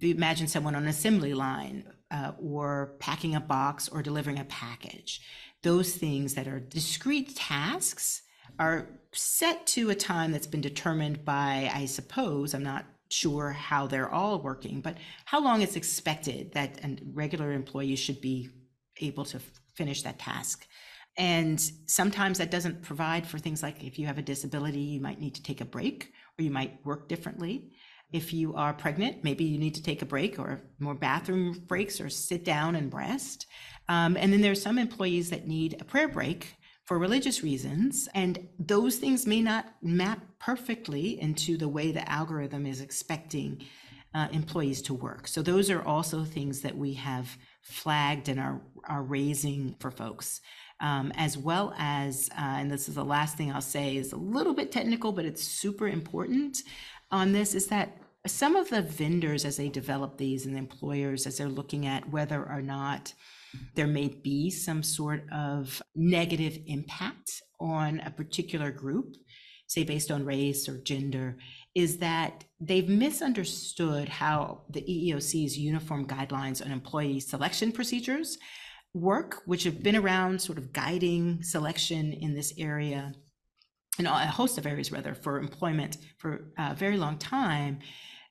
imagine 0.00 0.46
someone 0.46 0.74
on 0.74 0.82
an 0.82 0.88
assembly 0.88 1.34
line 1.34 1.84
uh, 2.10 2.32
or 2.40 2.96
packing 2.98 3.34
a 3.34 3.40
box 3.40 3.88
or 3.88 4.02
delivering 4.02 4.38
a 4.38 4.44
package. 4.44 5.20
Those 5.62 5.94
things 5.94 6.34
that 6.34 6.48
are 6.48 6.60
discrete 6.60 7.36
tasks 7.36 8.22
are 8.58 8.88
set 9.12 9.66
to 9.66 9.90
a 9.90 9.94
time 9.94 10.32
that's 10.32 10.46
been 10.46 10.60
determined 10.60 11.24
by, 11.24 11.70
I 11.72 11.86
suppose, 11.86 12.54
I'm 12.54 12.62
not 12.62 12.84
sure 13.10 13.50
how 13.50 13.86
they're 13.86 14.10
all 14.10 14.40
working, 14.40 14.80
but 14.80 14.96
how 15.24 15.42
long 15.42 15.62
it's 15.62 15.76
expected 15.76 16.52
that 16.52 16.84
a 16.84 16.96
regular 17.12 17.52
employee 17.52 17.96
should 17.96 18.20
be 18.20 18.50
able 19.00 19.24
to 19.26 19.40
finish 19.74 20.02
that 20.02 20.18
task. 20.18 20.66
And 21.20 21.60
sometimes 21.84 22.38
that 22.38 22.50
doesn't 22.50 22.80
provide 22.80 23.26
for 23.26 23.38
things 23.38 23.62
like 23.62 23.84
if 23.84 23.98
you 23.98 24.06
have 24.06 24.16
a 24.16 24.22
disability, 24.22 24.80
you 24.80 25.02
might 25.02 25.20
need 25.20 25.34
to 25.34 25.42
take 25.42 25.60
a 25.60 25.66
break 25.66 26.14
or 26.38 26.42
you 26.42 26.50
might 26.50 26.82
work 26.82 27.08
differently. 27.08 27.72
If 28.10 28.32
you 28.32 28.54
are 28.54 28.72
pregnant, 28.72 29.22
maybe 29.22 29.44
you 29.44 29.58
need 29.58 29.74
to 29.74 29.82
take 29.82 30.00
a 30.00 30.06
break 30.06 30.38
or 30.38 30.62
more 30.78 30.94
bathroom 30.94 31.62
breaks 31.68 32.00
or 32.00 32.08
sit 32.08 32.42
down 32.42 32.74
and 32.74 32.92
rest. 32.92 33.46
Um, 33.90 34.16
and 34.16 34.32
then 34.32 34.40
there's 34.40 34.62
some 34.62 34.78
employees 34.78 35.28
that 35.28 35.46
need 35.46 35.76
a 35.78 35.84
prayer 35.84 36.08
break 36.08 36.54
for 36.86 36.98
religious 36.98 37.42
reasons. 37.42 38.08
And 38.14 38.48
those 38.58 38.96
things 38.96 39.26
may 39.26 39.42
not 39.42 39.66
map 39.82 40.20
perfectly 40.38 41.20
into 41.20 41.58
the 41.58 41.68
way 41.68 41.92
the 41.92 42.10
algorithm 42.10 42.64
is 42.64 42.80
expecting 42.80 43.62
uh, 44.14 44.28
employees 44.32 44.80
to 44.82 44.94
work. 44.94 45.28
So 45.28 45.42
those 45.42 45.70
are 45.70 45.82
also 45.82 46.24
things 46.24 46.62
that 46.62 46.76
we 46.78 46.94
have 46.94 47.36
flagged 47.60 48.30
and 48.30 48.40
are, 48.40 48.62
are 48.88 49.02
raising 49.02 49.76
for 49.80 49.90
folks. 49.90 50.40
Um, 50.82 51.12
as 51.16 51.36
well 51.36 51.74
as, 51.76 52.30
uh, 52.38 52.56
and 52.56 52.70
this 52.70 52.88
is 52.88 52.94
the 52.94 53.04
last 53.04 53.36
thing 53.36 53.52
I'll 53.52 53.60
say, 53.60 53.96
is 53.96 54.12
a 54.12 54.16
little 54.16 54.54
bit 54.54 54.72
technical, 54.72 55.12
but 55.12 55.26
it's 55.26 55.44
super 55.44 55.86
important 55.86 56.62
on 57.10 57.32
this, 57.32 57.54
is 57.54 57.66
that 57.66 57.98
some 58.26 58.56
of 58.56 58.68
the 58.70 58.82
vendors, 58.82 59.44
as 59.44 59.56
they 59.56 59.68
develop 59.68 60.16
these, 60.16 60.46
and 60.46 60.54
the 60.54 60.58
employers, 60.58 61.26
as 61.26 61.38
they're 61.38 61.48
looking 61.48 61.86
at 61.86 62.08
whether 62.10 62.42
or 62.48 62.62
not 62.62 63.12
there 63.74 63.86
may 63.86 64.08
be 64.08 64.50
some 64.50 64.82
sort 64.82 65.24
of 65.32 65.82
negative 65.94 66.58
impact 66.66 67.42
on 67.58 68.00
a 68.00 68.10
particular 68.10 68.70
group. 68.70 69.16
say 69.66 69.84
based 69.84 70.10
on 70.10 70.24
race 70.24 70.68
or 70.68 70.78
gender, 70.78 71.36
is 71.76 71.98
that 71.98 72.44
they've 72.58 72.88
misunderstood 72.88 74.08
how 74.08 74.62
the 74.68 74.82
EEOC's 74.82 75.56
uniform 75.56 76.04
guidelines 76.06 76.64
on 76.64 76.72
employee 76.72 77.20
selection 77.20 77.70
procedures 77.70 78.36
work, 78.94 79.42
which 79.46 79.64
have 79.64 79.82
been 79.82 79.96
around 79.96 80.40
sort 80.40 80.58
of 80.58 80.72
guiding 80.72 81.42
selection 81.42 82.12
in 82.12 82.34
this 82.34 82.52
area 82.58 83.12
in 83.98 84.06
a 84.06 84.26
host 84.26 84.56
of 84.58 84.66
areas 84.66 84.90
rather 84.90 85.14
for 85.14 85.38
employment 85.38 85.98
for 86.16 86.52
a 86.58 86.74
very 86.74 86.96
long 86.96 87.18
time 87.18 87.78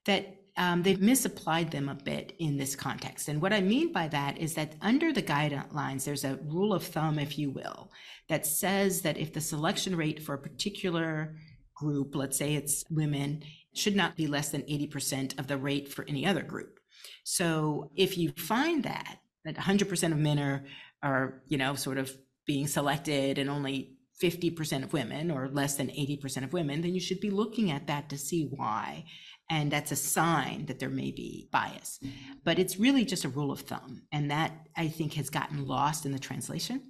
that 0.05 0.35
um, 0.57 0.83
they've 0.83 0.99
misapplied 0.99 1.71
them 1.71 1.87
a 1.87 1.95
bit 1.95 2.33
in 2.39 2.57
this 2.57 2.75
context. 2.75 3.29
And 3.29 3.41
what 3.41 3.53
I 3.53 3.61
mean 3.61 3.93
by 3.93 4.07
that 4.09 4.37
is 4.37 4.55
that 4.55 4.75
under 4.81 5.13
the 5.13 5.21
guidelines, 5.21 6.03
there's 6.03 6.25
a 6.25 6.39
rule 6.43 6.73
of 6.73 6.83
thumb, 6.83 7.17
if 7.17 7.37
you 7.37 7.49
will, 7.51 7.91
that 8.27 8.45
says 8.45 9.01
that 9.01 9.17
if 9.17 9.31
the 9.31 9.41
selection 9.41 9.95
rate 9.95 10.21
for 10.21 10.33
a 10.35 10.39
particular 10.39 11.35
group, 11.75 12.13
let's 12.13 12.37
say 12.37 12.55
it's 12.55 12.83
women, 12.89 13.43
should 13.73 13.95
not 13.95 14.17
be 14.17 14.27
less 14.27 14.49
than 14.49 14.63
80% 14.63 15.39
of 15.39 15.47
the 15.47 15.57
rate 15.57 15.93
for 15.93 16.03
any 16.09 16.25
other 16.25 16.43
group. 16.43 16.79
So 17.23 17.91
if 17.95 18.17
you 18.17 18.33
find 18.35 18.83
that, 18.83 19.19
that 19.55 19.63
100% 19.63 20.11
of 20.11 20.17
men 20.17 20.39
are, 20.39 20.65
are, 21.01 21.41
you 21.47 21.57
know, 21.57 21.75
sort 21.75 21.97
of 21.97 22.11
being 22.45 22.67
selected 22.67 23.37
and 23.37 23.49
only 23.49 23.97
50% 24.21 24.83
of 24.83 24.93
women 24.93 25.31
or 25.31 25.47
less 25.47 25.75
than 25.75 25.87
80% 25.87 26.43
of 26.43 26.53
women, 26.53 26.81
then 26.81 26.93
you 26.93 26.99
should 26.99 27.19
be 27.19 27.29
looking 27.29 27.71
at 27.71 27.87
that 27.87 28.09
to 28.09 28.17
see 28.17 28.49
why. 28.55 29.05
And 29.49 29.71
that's 29.71 29.91
a 29.91 29.95
sign 29.95 30.65
that 30.67 30.79
there 30.79 30.89
may 30.89 31.11
be 31.11 31.47
bias. 31.51 31.99
But 32.43 32.59
it's 32.59 32.77
really 32.77 33.05
just 33.05 33.25
a 33.25 33.29
rule 33.29 33.51
of 33.51 33.61
thumb. 33.61 34.03
And 34.11 34.29
that 34.29 34.51
I 34.77 34.89
think 34.89 35.13
has 35.13 35.29
gotten 35.29 35.65
lost 35.65 36.05
in 36.05 36.11
the 36.11 36.19
translation. 36.19 36.83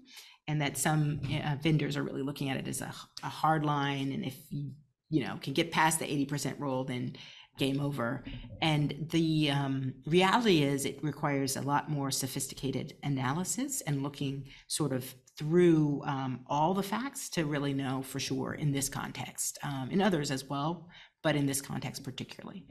And 0.47 0.61
that 0.61 0.77
some 0.77 1.21
uh, 1.31 1.55
vendors 1.61 1.95
are 1.95 2.03
really 2.03 2.23
looking 2.23 2.49
at 2.49 2.57
it 2.57 2.67
as 2.67 2.81
a, 2.81 2.91
a 3.23 3.29
hard 3.29 3.63
line. 3.63 4.11
And 4.11 4.25
if 4.25 4.35
you, 4.49 4.71
you 5.09 5.23
know, 5.23 5.37
can 5.41 5.53
get 5.53 5.71
past 5.71 5.99
the 5.99 6.05
80% 6.05 6.59
rule, 6.59 6.83
then 6.83 7.15
game 7.59 7.79
over. 7.79 8.23
And 8.61 9.07
the 9.11 9.51
um, 9.51 9.93
reality 10.05 10.63
is, 10.63 10.85
it 10.85 11.03
requires 11.03 11.55
a 11.55 11.61
lot 11.61 11.89
more 11.89 12.09
sophisticated 12.09 12.95
analysis 13.03 13.81
and 13.81 14.01
looking 14.01 14.45
sort 14.67 14.91
of 14.91 15.13
through 15.37 16.01
um, 16.05 16.41
all 16.47 16.73
the 16.73 16.83
facts 16.83 17.29
to 17.29 17.45
really 17.45 17.73
know 17.73 18.01
for 18.01 18.19
sure 18.19 18.55
in 18.55 18.71
this 18.71 18.89
context, 18.89 19.57
um, 19.63 19.89
in 19.91 20.01
others 20.01 20.31
as 20.31 20.49
well, 20.49 20.89
but 21.23 21.35
in 21.35 21.45
this 21.45 21.61
context 21.61 22.03
particularly. 22.03 22.65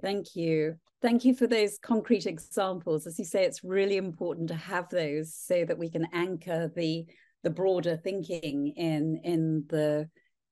Thank 0.00 0.36
you. 0.36 0.76
Thank 1.02 1.24
you 1.24 1.34
for 1.34 1.46
those 1.46 1.78
concrete 1.78 2.26
examples. 2.26 3.06
As 3.06 3.18
you 3.18 3.24
say, 3.24 3.44
it's 3.44 3.62
really 3.62 3.96
important 3.96 4.48
to 4.48 4.54
have 4.54 4.88
those 4.88 5.34
so 5.34 5.64
that 5.64 5.78
we 5.78 5.90
can 5.90 6.06
anchor 6.12 6.72
the 6.74 7.06
the 7.44 7.50
broader 7.50 7.96
thinking 7.96 8.68
in 8.76 9.20
in 9.22 9.64
the 9.68 10.08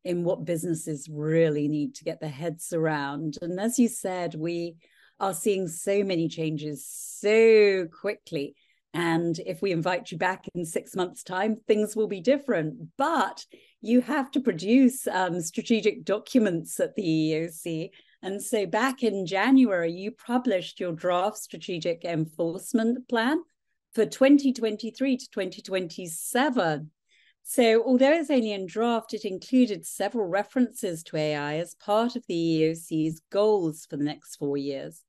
in 0.07 0.25
what 0.25 0.45
businesses 0.45 1.09
really 1.11 1.69
need 1.69 1.95
to 1.97 2.05
get 2.05 2.21
their 2.21 2.31
heads 2.31 2.73
around. 2.73 3.37
And 3.42 3.61
as 3.61 3.79
you 3.79 3.88
said, 3.88 4.35
we 4.35 4.77
are 5.21 5.35
seeing 5.35 5.69
so 5.69 6.03
many 6.05 6.29
changes 6.29 6.87
so 6.87 7.87
quickly 8.01 8.55
and 8.97 9.38
if 9.40 9.61
we 9.61 9.73
invite 9.73 10.11
you 10.11 10.16
back 10.16 10.47
in 10.55 10.64
six 10.64 10.97
months' 10.97 11.23
time, 11.23 11.57
things 11.69 11.95
will 11.95 12.09
be 12.09 12.23
different. 12.23 12.97
But 12.97 13.45
you 13.83 14.01
have 14.01 14.31
to 14.31 14.40
produce 14.40 15.07
um, 15.07 15.42
strategic 15.42 16.03
documents 16.03 16.81
at 16.81 16.95
the 16.95 17.03
EEOC. 17.03 17.90
And 18.23 18.42
so 18.42 18.64
back 18.64 19.03
in 19.03 19.27
January, 19.27 19.92
you 19.92 20.12
published 20.12 20.81
your 20.81 20.92
draft 20.92 21.37
strategic 21.37 22.07
enforcement 22.07 23.07
plan 23.07 23.42
for 23.92 24.07
2023 24.07 25.19
to 25.19 25.31
2027. 25.31 26.90
So, 27.48 27.85
although 27.85 28.11
it's 28.11 28.28
only 28.28 28.50
in 28.50 28.66
draft, 28.66 29.14
it 29.14 29.24
included 29.24 29.87
several 29.87 30.26
references 30.26 31.04
to 31.04 31.16
AI 31.16 31.59
as 31.59 31.76
part 31.76 32.16
of 32.16 32.26
the 32.26 32.35
EEOC's 32.35 33.22
goals 33.30 33.87
for 33.88 33.96
the 33.96 34.02
next 34.02 34.35
four 34.35 34.56
years. 34.56 35.04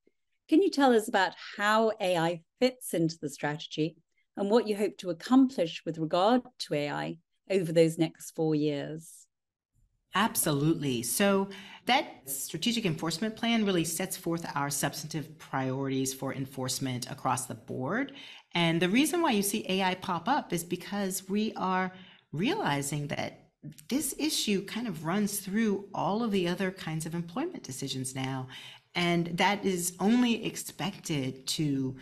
Can 0.48 0.62
you 0.62 0.70
tell 0.70 0.94
us 0.94 1.08
about 1.08 1.34
how 1.58 1.94
AI 2.00 2.42
fits 2.60 2.94
into 2.94 3.18
the 3.20 3.32
strategy 3.32 3.98
and 4.38 4.52
what 4.52 4.68
you 4.68 4.78
hope 4.78 4.98
to 5.00 5.10
accomplish 5.10 5.82
with 5.84 5.98
regard 5.98 6.44
to 6.60 6.76
AI 6.76 7.18
over 7.50 7.74
those 7.74 7.98
next 7.98 8.36
four 8.36 8.54
years? 8.54 9.26
Absolutely. 10.14 11.02
So, 11.02 11.50
that 11.88 12.30
strategic 12.30 12.86
enforcement 12.86 13.36
plan 13.36 13.66
really 13.66 13.84
sets 13.84 14.16
forth 14.16 14.46
our 14.54 14.70
substantive 14.70 15.40
priorities 15.40 16.14
for 16.14 16.36
enforcement 16.36 17.10
across 17.10 17.48
the 17.48 17.56
board. 17.56 18.14
And 18.54 18.80
the 18.80 18.90
reason 18.90 19.24
why 19.24 19.32
you 19.32 19.42
see 19.42 19.66
AI 19.68 19.96
pop 19.96 20.28
up 20.28 20.54
is 20.54 20.64
because 20.64 21.28
we 21.28 21.52
are 21.56 21.92
realizing 22.32 23.08
that 23.08 23.48
this 23.90 24.16
issue 24.18 24.64
kind 24.66 24.88
of 24.88 25.06
runs 25.06 25.40
through 25.40 25.86
all 25.94 26.24
of 26.24 26.32
the 26.32 26.48
other 26.48 26.72
kinds 26.72 27.06
of 27.06 27.16
employment 27.16 27.64
decisions 27.64 28.16
now. 28.16 28.48
And 28.96 29.28
that 29.38 29.64
is 29.66 29.94
only 30.00 30.46
expected 30.46 31.46
to 31.48 31.96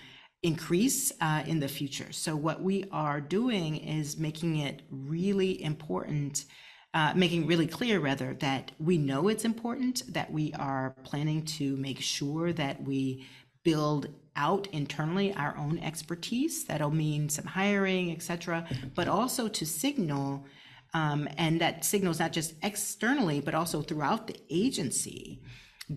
increase 0.43 1.11
uh, 1.21 1.43
in 1.45 1.59
the 1.59 1.67
future. 1.67 2.11
So, 2.11 2.35
what 2.35 2.61
we 2.61 2.85
are 2.91 3.19
doing 3.19 3.77
is 3.77 4.17
making 4.17 4.57
it 4.57 4.83
really 4.89 5.61
important, 5.61 6.45
uh, 6.93 7.13
making 7.15 7.47
really 7.47 7.67
clear, 7.67 7.99
rather, 7.99 8.35
that 8.35 8.71
we 8.79 8.97
know 8.97 9.27
it's 9.27 9.43
important, 9.43 10.13
that 10.13 10.31
we 10.31 10.53
are 10.53 10.95
planning 11.03 11.43
to 11.57 11.75
make 11.77 11.99
sure 11.99 12.53
that 12.53 12.81
we 12.83 13.25
build 13.63 14.07
out 14.35 14.67
internally 14.71 15.33
our 15.33 15.57
own 15.57 15.79
expertise. 15.79 16.65
That'll 16.65 16.91
mean 16.91 17.29
some 17.29 17.45
hiring, 17.45 18.11
et 18.11 18.21
cetera, 18.21 18.67
but 18.93 19.07
also 19.07 19.47
to 19.47 19.65
signal. 19.65 20.45
Um, 20.93 21.27
and 21.37 21.59
that 21.59 21.83
signals 21.83 22.19
not 22.19 22.31
just 22.31 22.53
externally, 22.63 23.41
but 23.41 23.53
also 23.53 23.81
throughout 23.81 24.27
the 24.27 24.39
agency 24.49 25.41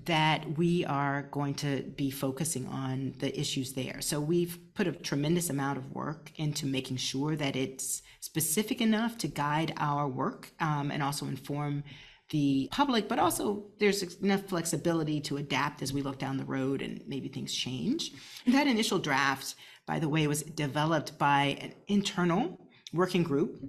that 0.05 0.59
we 0.59 0.85
are 0.85 1.23
going 1.31 1.55
to 1.55 1.83
be 1.97 2.11
focusing 2.11 2.67
on 2.67 3.15
the 3.21 3.39
issues 3.39 3.73
there. 3.73 4.01
So 4.01 4.21
we've 4.21 4.59
put 4.75 4.87
a 4.87 4.93
tremendous 4.93 5.51
amount 5.51 5.79
of 5.79 5.93
work 5.93 6.33
into 6.37 6.67
making 6.67 6.99
sure 6.99 7.37
that 7.37 7.57
it's 7.57 8.03
specific 8.21 8.81
enough 8.81 9.17
to 9.19 9.29
guide 9.29 9.73
our 9.77 10.07
work 10.09 10.51
um, 10.61 10.91
and 10.91 11.03
also 11.03 11.27
inform 11.27 11.85
the 12.31 12.69
public, 12.71 13.09
but 13.09 13.19
also 13.19 13.65
there's 13.79 14.03
enough 14.17 14.43
flexibility 14.43 15.21
to 15.23 15.37
adapt 15.37 15.83
as 15.83 15.93
we 15.93 16.03
look 16.03 16.19
down 16.19 16.37
the 16.37 16.45
road 16.45 16.83
and 16.83 17.03
maybe 17.07 17.29
things 17.29 17.55
change. 17.55 18.13
That 18.47 18.67
initial 18.67 18.99
draft, 18.99 19.55
by 19.87 19.99
the 19.99 20.09
way, 20.09 20.27
was 20.27 20.43
developed 20.43 21.19
by 21.19 21.59
an 21.61 21.75
internal 21.87 22.59
working 22.93 23.23
group 23.23 23.63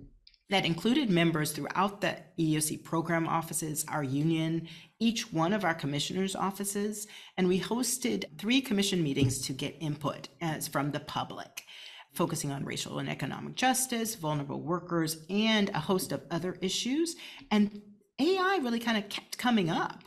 that 0.49 0.65
included 0.65 1.09
members 1.09 1.51
throughout 1.51 2.01
the 2.01 2.17
EEOC 2.39 2.83
program 2.83 3.27
offices, 3.27 3.85
our 3.87 4.03
union, 4.03 4.67
each 4.99 5.31
one 5.31 5.53
of 5.53 5.63
our 5.63 5.75
commissioners' 5.75 6.35
offices, 6.35 7.07
and 7.37 7.47
we 7.47 7.59
hosted 7.61 8.25
three 8.37 8.59
commission 8.59 9.03
meetings 9.03 9.39
to 9.41 9.53
get 9.53 9.75
input 9.79 10.27
as 10.41 10.67
from 10.67 10.91
the 10.91 10.99
public, 10.99 11.65
focusing 12.13 12.51
on 12.51 12.65
racial 12.65 12.97
and 12.97 13.09
economic 13.09 13.55
justice, 13.55 14.15
vulnerable 14.15 14.59
workers, 14.59 15.23
and 15.29 15.69
a 15.69 15.79
host 15.79 16.11
of 16.11 16.23
other 16.31 16.57
issues. 16.61 17.15
And 17.51 17.81
AI 18.19 18.59
really 18.61 18.79
kind 18.79 18.97
of 18.97 19.09
kept 19.09 19.37
coming 19.37 19.69
up 19.69 20.03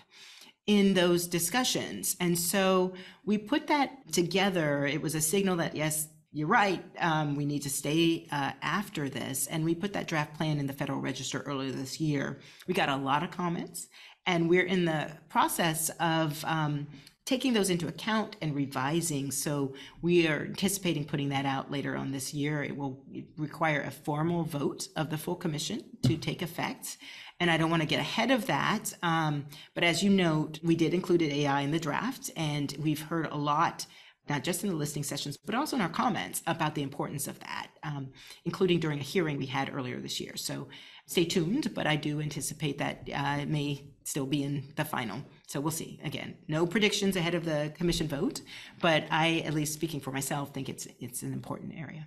in 0.67 0.95
those 0.95 1.27
discussions. 1.27 2.17
And 2.21 2.39
so 2.39 2.95
we 3.25 3.39
put 3.39 3.67
that 3.67 4.13
together. 4.13 4.87
It 4.87 5.03
was 5.03 5.15
a 5.15 5.21
signal 5.21 5.57
that, 5.57 5.75
yes, 5.75 6.09
you're 6.33 6.49
right. 6.49 6.83
Um, 6.99 7.37
we 7.37 7.45
need 7.45 7.63
to 7.63 7.71
stay 7.71 8.27
uh, 8.33 8.53
after 8.63 9.09
this. 9.09 9.47
And 9.49 9.65
we 9.65 9.75
put 9.75 9.93
that 9.93 10.07
draft 10.07 10.35
plan 10.35 10.59
in 10.59 10.67
the 10.67 10.73
Federal 10.73 11.01
Register 11.01 11.41
earlier 11.41 11.73
this 11.73 12.01
year. 12.01 12.39
We 12.67 12.75
got 12.75 12.89
a 12.89 12.97
lot 12.97 13.23
of 13.23 13.31
comments, 13.31 13.89
and 14.27 14.49
we're 14.49 14.65
in 14.65 14.85
the 14.87 15.11
process 15.29 15.91
of 16.01 16.43
um, 16.47 16.87
taking 17.27 17.53
those 17.53 17.71
into 17.71 17.87
account 17.87 18.37
and 18.41 18.55
revising. 18.55 19.31
So 19.31 19.75
we 20.01 20.27
are 20.27 20.41
anticipating 20.41 21.05
putting 21.05 21.29
that 21.31 21.45
out 21.45 21.71
later 21.71 21.97
on 21.97 22.13
this 22.13 22.33
year. 22.33 22.63
It 22.63 22.77
will 22.77 23.05
require 23.37 23.83
a 23.83 23.91
formal 23.91 24.45
vote 24.45 24.89
of 24.97 25.11
the 25.11 25.19
full 25.19 25.37
commission 25.37 25.85
to 26.05 26.17
take 26.17 26.41
effect. 26.41 26.97
And 27.43 27.51
I 27.51 27.57
don't 27.57 27.71
want 27.71 27.83
to 27.83 27.89
get 27.89 27.99
ahead 27.99 28.31
of 28.31 28.47
that. 28.47 28.95
Um, 29.03 29.47
but 29.75 29.83
as 29.83 30.01
you 30.01 30.11
note, 30.11 30.61
we 30.63 30.77
did 30.77 30.95
include 30.95 31.23
AI 31.23 31.63
in 31.63 31.73
the 31.73 31.79
draft, 31.81 32.31
and 32.37 32.73
we've 32.79 33.03
heard 33.03 33.27
a 33.27 33.37
lot 33.37 33.85
not 34.29 34.45
just 34.45 34.63
in 34.63 34.71
the 34.71 34.77
listening 34.77 35.03
sessions, 35.03 35.37
but 35.45 35.57
also 35.57 35.75
in 35.75 35.83
our 35.83 35.89
comments 35.89 36.41
about 36.47 36.77
the 36.77 36.85
importance 36.85 37.27
of 37.27 37.41
that, 37.41 37.67
um, 37.83 38.13
including 38.45 38.79
during 38.79 39.01
a 39.01 39.03
hearing 39.03 39.39
we 39.39 39.47
had 39.47 39.75
earlier 39.75 39.99
this 39.99 40.21
year. 40.21 40.37
So 40.37 40.69
stay 41.07 41.25
tuned, 41.25 41.75
but 41.75 41.85
I 41.85 41.97
do 41.97 42.21
anticipate 42.21 42.79
that 42.79 43.09
uh, 43.13 43.39
it 43.41 43.49
may 43.49 43.89
still 44.05 44.25
be 44.25 44.45
in 44.45 44.73
the 44.77 44.85
final. 44.85 45.21
So 45.49 45.61
we'll 45.61 45.73
see. 45.73 45.99
Again, 46.05 46.37
no 46.47 46.65
predictions 46.65 47.17
ahead 47.17 47.35
of 47.35 47.45
the 47.45 47.73
commission 47.77 48.07
vote, 48.07 48.43
but 48.81 49.03
I, 49.11 49.43
at 49.45 49.53
least 49.53 49.75
speaking 49.75 49.99
for 49.99 50.13
myself, 50.13 50.55
think 50.55 50.69
it's 50.69 50.87
it's 51.01 51.23
an 51.25 51.33
important 51.33 51.75
area. 51.77 52.07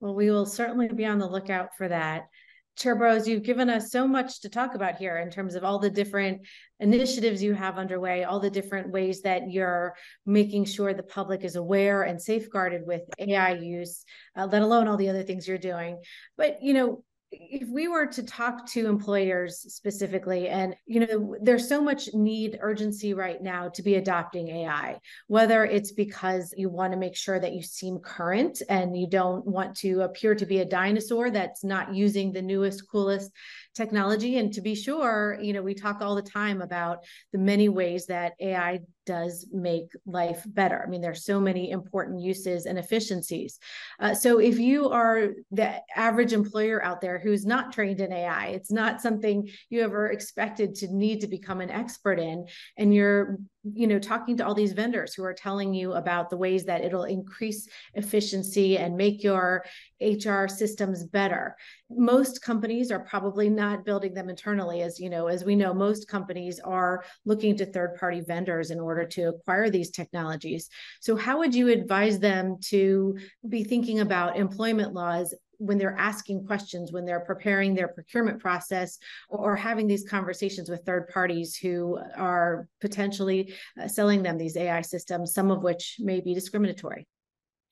Well, 0.00 0.14
we 0.14 0.30
will 0.30 0.44
certainly 0.44 0.88
be 0.88 1.06
on 1.06 1.18
the 1.18 1.26
lookout 1.26 1.70
for 1.78 1.88
that. 1.88 2.28
Chair 2.76 2.96
Burrows, 2.96 3.28
you've 3.28 3.42
given 3.42 3.68
us 3.68 3.90
so 3.90 4.08
much 4.08 4.40
to 4.40 4.48
talk 4.48 4.74
about 4.74 4.96
here 4.96 5.18
in 5.18 5.30
terms 5.30 5.54
of 5.54 5.62
all 5.62 5.78
the 5.78 5.90
different 5.90 6.46
initiatives 6.80 7.42
you 7.42 7.52
have 7.52 7.78
underway, 7.78 8.24
all 8.24 8.40
the 8.40 8.50
different 8.50 8.90
ways 8.90 9.22
that 9.22 9.50
you're 9.50 9.94
making 10.24 10.64
sure 10.64 10.94
the 10.94 11.02
public 11.02 11.44
is 11.44 11.56
aware 11.56 12.02
and 12.02 12.20
safeguarded 12.20 12.82
with 12.86 13.02
AI 13.18 13.54
use, 13.54 14.04
uh, 14.36 14.48
let 14.50 14.62
alone 14.62 14.88
all 14.88 14.96
the 14.96 15.10
other 15.10 15.22
things 15.22 15.46
you're 15.46 15.58
doing. 15.58 16.00
But, 16.36 16.62
you 16.62 16.72
know, 16.72 17.04
if 17.32 17.68
we 17.68 17.88
were 17.88 18.06
to 18.06 18.22
talk 18.22 18.66
to 18.66 18.86
employers 18.86 19.58
specifically 19.74 20.48
and 20.48 20.76
you 20.86 21.00
know 21.00 21.36
there's 21.40 21.68
so 21.68 21.80
much 21.80 22.12
need 22.12 22.58
urgency 22.60 23.14
right 23.14 23.42
now 23.42 23.68
to 23.70 23.82
be 23.82 23.94
adopting 23.94 24.48
ai 24.48 24.98
whether 25.28 25.64
it's 25.64 25.92
because 25.92 26.52
you 26.56 26.68
want 26.68 26.92
to 26.92 26.98
make 26.98 27.16
sure 27.16 27.40
that 27.40 27.54
you 27.54 27.62
seem 27.62 27.98
current 27.98 28.60
and 28.68 28.96
you 28.96 29.06
don't 29.06 29.46
want 29.46 29.74
to 29.74 30.02
appear 30.02 30.34
to 30.34 30.44
be 30.44 30.58
a 30.58 30.64
dinosaur 30.64 31.30
that's 31.30 31.64
not 31.64 31.94
using 31.94 32.32
the 32.32 32.42
newest 32.42 32.88
coolest 32.90 33.30
technology 33.74 34.38
and 34.38 34.52
to 34.52 34.60
be 34.60 34.74
sure 34.74 35.38
you 35.40 35.52
know 35.52 35.62
we 35.62 35.74
talk 35.74 36.00
all 36.00 36.14
the 36.14 36.22
time 36.22 36.60
about 36.60 36.98
the 37.32 37.38
many 37.38 37.68
ways 37.68 38.06
that 38.06 38.34
ai 38.40 38.80
does 39.04 39.46
make 39.52 39.92
life 40.06 40.42
better. 40.46 40.82
I 40.84 40.88
mean, 40.88 41.00
there's 41.00 41.24
so 41.24 41.40
many 41.40 41.70
important 41.70 42.20
uses 42.20 42.66
and 42.66 42.78
efficiencies. 42.78 43.58
Uh, 44.00 44.14
so 44.14 44.38
if 44.38 44.58
you 44.58 44.90
are 44.90 45.30
the 45.50 45.80
average 45.94 46.32
employer 46.32 46.82
out 46.82 47.00
there 47.00 47.18
who's 47.18 47.44
not 47.44 47.72
trained 47.72 48.00
in 48.00 48.12
AI, 48.12 48.48
it's 48.48 48.70
not 48.70 49.00
something 49.00 49.48
you 49.70 49.82
ever 49.82 50.08
expected 50.08 50.74
to 50.76 50.94
need 50.94 51.20
to 51.20 51.26
become 51.26 51.60
an 51.60 51.70
expert 51.70 52.18
in, 52.18 52.46
and 52.76 52.94
you're 52.94 53.38
you 53.64 53.86
know 53.86 53.98
talking 53.98 54.36
to 54.36 54.46
all 54.46 54.54
these 54.54 54.72
vendors 54.72 55.14
who 55.14 55.22
are 55.24 55.34
telling 55.34 55.72
you 55.72 55.92
about 55.92 56.30
the 56.30 56.36
ways 56.36 56.64
that 56.64 56.82
it'll 56.82 57.04
increase 57.04 57.68
efficiency 57.94 58.76
and 58.76 58.96
make 58.96 59.22
your 59.22 59.64
hr 60.00 60.46
systems 60.48 61.04
better. 61.04 61.56
Most 61.88 62.42
companies 62.42 62.90
are 62.90 63.00
probably 63.00 63.48
not 63.48 63.84
building 63.84 64.14
them 64.14 64.28
internally 64.28 64.82
as 64.82 64.98
you 64.98 65.10
know 65.10 65.28
as 65.28 65.44
we 65.44 65.54
know 65.54 65.72
most 65.72 66.08
companies 66.08 66.58
are 66.60 67.04
looking 67.24 67.56
to 67.56 67.66
third 67.66 67.96
party 67.98 68.20
vendors 68.20 68.70
in 68.70 68.80
order 68.80 69.04
to 69.06 69.28
acquire 69.28 69.70
these 69.70 69.90
technologies. 69.90 70.68
So 71.00 71.16
how 71.16 71.38
would 71.38 71.54
you 71.54 71.68
advise 71.68 72.18
them 72.18 72.56
to 72.70 73.16
be 73.48 73.62
thinking 73.62 74.00
about 74.00 74.36
employment 74.36 74.92
laws 74.92 75.34
when 75.62 75.78
they're 75.78 75.96
asking 75.98 76.46
questions, 76.46 76.92
when 76.92 77.04
they're 77.04 77.20
preparing 77.20 77.74
their 77.74 77.88
procurement 77.88 78.40
process, 78.40 78.98
or, 79.28 79.56
having 79.62 79.86
these 79.86 80.08
conversations 80.08 80.68
with 80.68 80.84
third 80.84 81.08
parties 81.08 81.56
who 81.56 81.98
are 82.16 82.66
potentially 82.80 83.54
uh, 83.80 83.86
selling 83.86 84.22
them 84.22 84.38
these 84.38 84.56
AI 84.56 84.80
systems, 84.80 85.34
some 85.34 85.50
of 85.50 85.62
which 85.62 85.96
may 86.00 86.20
be 86.20 86.34
discriminatory. 86.34 87.06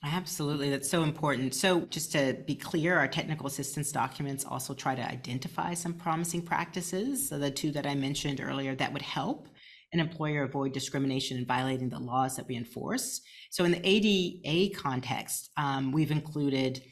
Absolutely. 0.03 0.71
That's 0.71 0.89
so 0.89 1.03
important. 1.03 1.55
So, 1.55 1.83
just 1.83 2.13
to 2.13 2.39
be 2.47 2.55
clear, 2.55 2.97
our 2.99 3.09
technical 3.09 3.47
assistance 3.47 3.93
documents 3.93 4.45
also 4.45 4.73
try 4.73 4.95
to 4.95 5.03
identify 5.03 5.75
some 5.75 5.95
promising 5.95 6.43
practices. 6.43 7.29
So, 7.29 7.39
the 7.39 7.51
two 7.51 7.71
that 7.73 7.87
I 7.87 7.95
mentioned 7.95 8.41
earlier 8.41 8.75
that 8.77 8.93
would 8.93 9.03
help 9.03 9.49
an 9.93 10.01
employer 10.01 10.45
avoid 10.45 10.73
discrimination 10.73 11.37
and 11.37 11.47
violating 11.47 11.89
the 11.89 11.99
laws 11.99 12.37
that 12.37 12.47
we 12.47 12.57
enforce. 12.57 13.21
So, 13.51 13.65
in 13.65 13.73
the 13.73 13.81
ADA 13.85 14.75
context, 14.75 15.51
um, 15.59 15.93
we've 15.93 16.13
included 16.13 16.83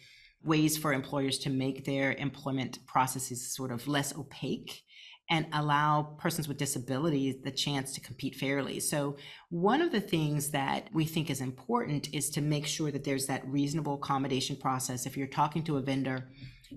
ways 0.44 0.78
for 0.78 0.92
employers 0.92 1.38
to 1.40 1.50
make 1.50 1.84
their 1.84 2.12
employment 2.12 2.78
processes 2.86 3.54
sort 3.54 3.72
of 3.72 3.86
less 3.88 4.14
opaque 4.16 4.82
and 5.30 5.46
allow 5.52 6.16
persons 6.18 6.48
with 6.48 6.56
disabilities 6.56 7.36
the 7.42 7.50
chance 7.50 7.92
to 7.92 8.00
compete 8.00 8.34
fairly. 8.34 8.80
So, 8.80 9.16
one 9.50 9.82
of 9.82 9.92
the 9.92 10.00
things 10.00 10.50
that 10.50 10.88
we 10.92 11.04
think 11.04 11.28
is 11.28 11.40
important 11.40 12.08
is 12.14 12.30
to 12.30 12.40
make 12.40 12.66
sure 12.66 12.90
that 12.90 13.04
there's 13.04 13.26
that 13.26 13.46
reasonable 13.46 13.94
accommodation 13.94 14.56
process. 14.56 15.04
If 15.04 15.16
you're 15.16 15.26
talking 15.26 15.62
to 15.64 15.76
a 15.76 15.82
vendor, 15.82 16.28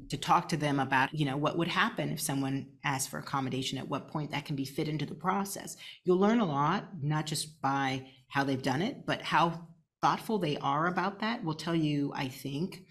to 0.09 0.17
talk 0.17 0.49
to 0.49 0.57
them 0.57 0.79
about, 0.79 1.13
you 1.13 1.25
know, 1.25 1.37
what 1.37 1.57
would 1.57 1.67
happen 1.67 2.11
if 2.11 2.21
someone 2.21 2.67
asked 2.83 3.09
for 3.09 3.19
accommodation, 3.19 3.77
at 3.77 3.87
what 3.87 4.07
point 4.07 4.31
that 4.31 4.45
can 4.45 4.55
be 4.55 4.65
fit 4.65 4.87
into 4.87 5.05
the 5.05 5.15
process. 5.15 5.75
You'll 6.03 6.19
learn 6.19 6.39
a 6.39 6.45
lot, 6.45 6.89
not 7.01 7.25
just 7.25 7.61
by 7.61 8.07
how 8.27 8.43
they've 8.43 8.61
done 8.61 8.81
it, 8.81 9.05
but 9.05 9.21
how 9.21 9.67
thoughtful 10.01 10.39
they 10.39 10.57
are 10.57 10.87
about 10.87 11.19
that 11.19 11.43
will 11.43 11.53
tell 11.53 11.75
you, 11.75 12.11
I 12.15 12.27
think, 12.27 12.83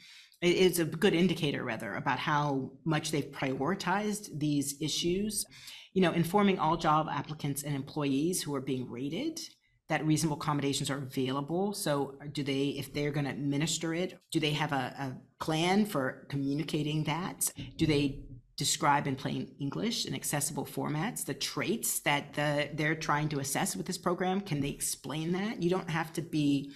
it's 0.42 0.78
a 0.78 0.84
good 0.84 1.14
indicator 1.14 1.64
rather 1.64 1.94
about 1.94 2.18
how 2.18 2.70
much 2.84 3.10
they've 3.10 3.30
prioritized 3.30 4.38
these 4.38 4.80
issues. 4.80 5.44
You 5.92 6.02
know 6.02 6.12
informing 6.12 6.58
all 6.58 6.76
job 6.76 7.08
applicants 7.10 7.62
and 7.62 7.74
employees 7.74 8.42
who 8.42 8.54
are 8.54 8.60
being 8.60 8.88
rated 8.88 9.40
that 9.88 10.06
reasonable 10.06 10.36
accommodations 10.36 10.88
are 10.88 10.98
available. 10.98 11.74
So 11.74 12.14
do 12.32 12.44
they 12.44 12.68
if 12.78 12.94
they're 12.94 13.10
going 13.10 13.26
to 13.26 13.32
administer 13.32 13.92
it 13.92 14.18
do 14.30 14.38
they 14.38 14.52
have 14.52 14.72
a, 14.72 14.94
a 14.98 15.16
plan 15.44 15.84
for 15.84 16.26
communicating 16.28 17.04
that? 17.04 17.52
Do 17.76 17.86
they 17.86 18.20
describe 18.56 19.06
in 19.06 19.16
plain 19.16 19.50
english 19.58 20.04
in 20.04 20.14
accessible 20.14 20.66
formats 20.66 21.24
the 21.24 21.32
traits 21.32 22.00
that 22.00 22.34
the, 22.34 22.68
they're 22.74 22.94
trying 22.94 23.26
to 23.30 23.40
assess 23.40 23.74
with 23.74 23.86
this 23.86 23.98
program? 23.98 24.40
Can 24.40 24.60
they 24.60 24.68
explain 24.68 25.32
that? 25.32 25.62
You 25.62 25.70
don't 25.70 25.90
have 25.90 26.12
to 26.12 26.22
be 26.22 26.72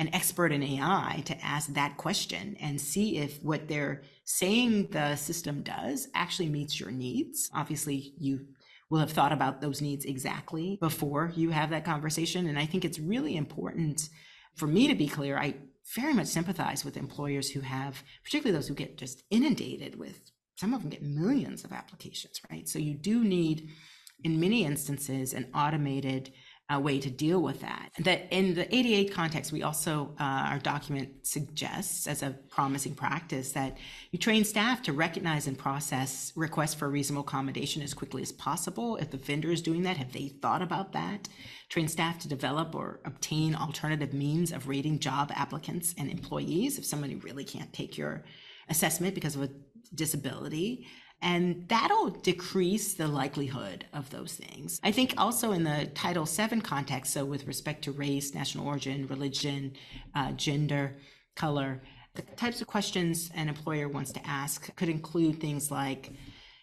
an 0.00 0.08
expert 0.14 0.50
in 0.50 0.62
AI 0.62 1.22
to 1.26 1.44
ask 1.44 1.74
that 1.74 1.98
question 1.98 2.56
and 2.58 2.80
see 2.80 3.18
if 3.18 3.38
what 3.42 3.68
they're 3.68 4.00
saying 4.24 4.88
the 4.92 5.14
system 5.14 5.60
does 5.60 6.08
actually 6.14 6.48
meets 6.48 6.80
your 6.80 6.90
needs. 6.90 7.50
Obviously, 7.54 8.14
you 8.18 8.46
will 8.88 8.98
have 8.98 9.12
thought 9.12 9.30
about 9.30 9.60
those 9.60 9.82
needs 9.82 10.06
exactly 10.06 10.78
before 10.80 11.30
you 11.36 11.50
have 11.50 11.68
that 11.68 11.84
conversation. 11.84 12.46
And 12.46 12.58
I 12.58 12.64
think 12.64 12.86
it's 12.86 12.98
really 12.98 13.36
important 13.36 14.08
for 14.56 14.66
me 14.66 14.88
to 14.88 14.94
be 14.94 15.06
clear. 15.06 15.36
I 15.36 15.56
very 15.94 16.14
much 16.14 16.28
sympathize 16.28 16.82
with 16.82 16.96
employers 16.96 17.50
who 17.50 17.60
have, 17.60 18.02
particularly 18.24 18.56
those 18.56 18.68
who 18.68 18.74
get 18.74 18.96
just 18.96 19.22
inundated 19.30 19.98
with, 19.98 20.30
some 20.56 20.72
of 20.72 20.80
them 20.80 20.90
get 20.90 21.02
millions 21.02 21.62
of 21.62 21.72
applications, 21.72 22.40
right? 22.50 22.66
So 22.66 22.78
you 22.78 22.94
do 22.94 23.22
need, 23.22 23.68
in 24.24 24.40
many 24.40 24.64
instances, 24.64 25.34
an 25.34 25.50
automated 25.54 26.32
a 26.70 26.78
way 26.78 27.00
to 27.00 27.10
deal 27.10 27.42
with 27.42 27.60
that. 27.60 27.90
That 27.98 28.28
in 28.30 28.54
the 28.54 28.72
ADA 28.74 29.12
context, 29.12 29.50
we 29.50 29.64
also 29.64 30.14
uh, 30.20 30.22
our 30.22 30.58
document 30.60 31.26
suggests 31.26 32.06
as 32.06 32.22
a 32.22 32.30
promising 32.48 32.94
practice 32.94 33.52
that 33.52 33.76
you 34.12 34.18
train 34.18 34.44
staff 34.44 34.80
to 34.82 34.92
recognize 34.92 35.48
and 35.48 35.58
process 35.58 36.32
requests 36.36 36.74
for 36.74 36.88
reasonable 36.88 37.24
accommodation 37.24 37.82
as 37.82 37.92
quickly 37.92 38.22
as 38.22 38.30
possible. 38.30 38.96
If 38.96 39.10
the 39.10 39.16
vendor 39.16 39.50
is 39.50 39.60
doing 39.60 39.82
that, 39.82 39.96
have 39.96 40.12
they 40.12 40.28
thought 40.28 40.62
about 40.62 40.92
that? 40.92 41.28
Train 41.68 41.88
staff 41.88 42.20
to 42.20 42.28
develop 42.28 42.74
or 42.74 43.00
obtain 43.04 43.56
alternative 43.56 44.14
means 44.14 44.52
of 44.52 44.68
rating 44.68 45.00
job 45.00 45.32
applicants 45.34 45.94
and 45.98 46.08
employees 46.08 46.78
if 46.78 46.84
somebody 46.84 47.16
really 47.16 47.44
can't 47.44 47.72
take 47.72 47.98
your 47.98 48.24
assessment 48.68 49.16
because 49.16 49.34
of 49.34 49.42
a 49.42 49.50
disability 49.94 50.86
and 51.22 51.68
that'll 51.68 52.10
decrease 52.10 52.94
the 52.94 53.06
likelihood 53.06 53.84
of 53.92 54.10
those 54.10 54.34
things. 54.34 54.80
I 54.82 54.92
think 54.92 55.14
also 55.18 55.52
in 55.52 55.64
the 55.64 55.90
Title 55.94 56.24
VII 56.24 56.60
context, 56.60 57.12
so 57.12 57.24
with 57.24 57.46
respect 57.46 57.84
to 57.84 57.92
race, 57.92 58.34
national 58.34 58.66
origin, 58.66 59.06
religion, 59.06 59.72
uh, 60.14 60.32
gender, 60.32 60.96
color, 61.36 61.82
the 62.14 62.22
types 62.22 62.60
of 62.60 62.66
questions 62.66 63.30
an 63.34 63.48
employer 63.48 63.88
wants 63.88 64.12
to 64.12 64.26
ask 64.26 64.74
could 64.76 64.88
include 64.88 65.40
things 65.40 65.70
like, 65.70 66.12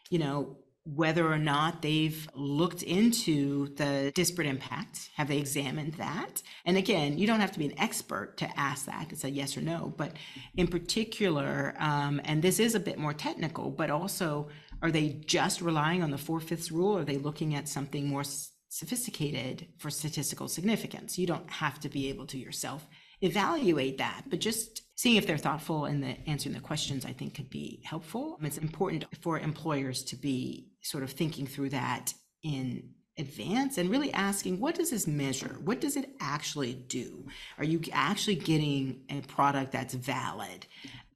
you 0.10 0.20
know, 0.20 0.58
whether 0.96 1.30
or 1.30 1.38
not 1.38 1.82
they've 1.82 2.30
looked 2.34 2.82
into 2.82 3.68
the 3.76 4.12
disparate 4.16 4.48
impact. 4.48 5.10
Have 5.16 5.28
they 5.28 5.38
examined 5.38 5.94
that? 5.96 6.42
And 6.66 6.78
again, 6.78 7.18
you 7.18 7.28
don't 7.28 7.42
have 7.42 7.52
to 7.52 7.60
be 7.60 7.66
an 7.66 7.78
expert 7.80 8.38
to 8.38 8.60
ask 8.60 8.86
that. 8.86 9.12
It's 9.12 9.26
a 9.26 9.30
yes 9.30 9.58
or 9.58 9.62
no. 9.62 9.94
But 9.98 10.14
in 10.56 10.68
particular, 10.68 11.76
um, 11.80 12.22
and 12.24 12.42
this 12.42 12.60
is 12.60 12.74
a 12.74 12.80
bit 12.80 12.98
more 12.98 13.14
technical, 13.14 13.70
but 13.70 13.90
also, 13.90 14.48
are 14.82 14.92
they 14.92 15.10
just 15.26 15.62
relying 15.62 16.04
on 16.04 16.12
the 16.12 16.18
four 16.18 16.40
fifths 16.40 16.72
rule? 16.72 16.98
Or 16.98 17.02
are 17.02 17.06
they 17.06 17.18
looking 17.18 17.54
at 17.56 17.68
something 17.68 18.08
more 18.08 18.24
sophisticated 18.70 19.68
for 19.80 19.90
statistical 19.90 20.48
significance? 20.48 21.18
You 21.18 21.28
don't 21.28 21.50
have 21.50 21.80
to 21.82 21.90
be 21.90 22.08
able 22.10 22.28
to 22.28 22.38
yourself 22.38 22.88
evaluate 23.22 23.98
that, 23.98 24.24
but 24.30 24.40
just 24.40 24.84
seeing 24.96 25.16
if 25.16 25.26
they're 25.26 25.38
thoughtful 25.38 25.86
in 25.86 26.02
the 26.02 26.16
answering 26.28 26.54
the 26.54 26.62
questions, 26.62 27.06
I 27.06 27.14
think 27.14 27.36
could 27.36 27.50
be 27.50 27.82
helpful. 27.84 28.38
It's 28.42 28.58
important 28.58 29.06
for 29.22 29.40
employers 29.40 30.04
to 30.06 30.16
be 30.16 30.68
sort 30.90 31.04
of 31.04 31.12
thinking 31.12 31.46
through 31.46 31.70
that 31.70 32.14
in 32.44 32.90
advance 33.18 33.78
and 33.78 33.90
really 33.90 34.14
asking 34.14 34.60
what 34.60 34.76
does 34.76 34.92
this 34.92 35.08
measure? 35.08 35.58
What 35.64 35.82
does 35.82 35.96
it 35.98 36.10
actually 36.20 36.74
do? 36.74 37.26
Are 37.58 37.64
you 37.64 37.82
actually 37.92 38.36
getting 38.36 39.02
a 39.10 39.22
product 39.22 39.72
that's 39.72 39.96
valid 39.96 40.68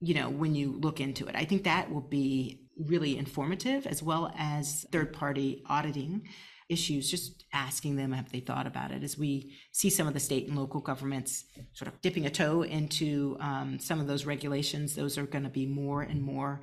you 0.03 0.15
know 0.15 0.29
when 0.29 0.55
you 0.55 0.79
look 0.79 0.99
into 0.99 1.27
it? 1.27 1.35
I 1.35 1.45
think 1.45 1.63
that 1.63 1.91
will 1.91 2.01
be 2.01 2.61
really 2.77 3.17
informative 3.17 3.85
as 3.85 4.01
well 4.01 4.33
as 4.37 4.85
third 4.91 5.13
party 5.13 5.63
auditing 5.67 6.27
issues, 6.69 7.11
just 7.11 7.43
asking 7.53 7.97
them 7.97 8.13
have 8.13 8.31
they 8.31 8.39
thought 8.39 8.65
about 8.65 8.91
it? 8.91 9.03
As 9.03 9.17
we 9.17 9.53
see 9.71 9.89
some 9.89 10.07
of 10.07 10.13
the 10.13 10.19
state 10.19 10.47
and 10.47 10.57
local 10.57 10.79
governments 10.79 11.43
sort 11.73 11.89
of 11.89 12.01
dipping 12.01 12.25
a 12.25 12.29
toe 12.29 12.63
into 12.63 13.37
um, 13.39 13.77
some 13.79 13.99
of 13.99 14.07
those 14.07 14.25
regulations. 14.25 14.95
Those 14.95 15.17
are 15.17 15.25
going 15.25 15.43
to 15.43 15.49
be 15.49 15.65
more 15.65 16.01
and 16.01 16.21
more 16.21 16.61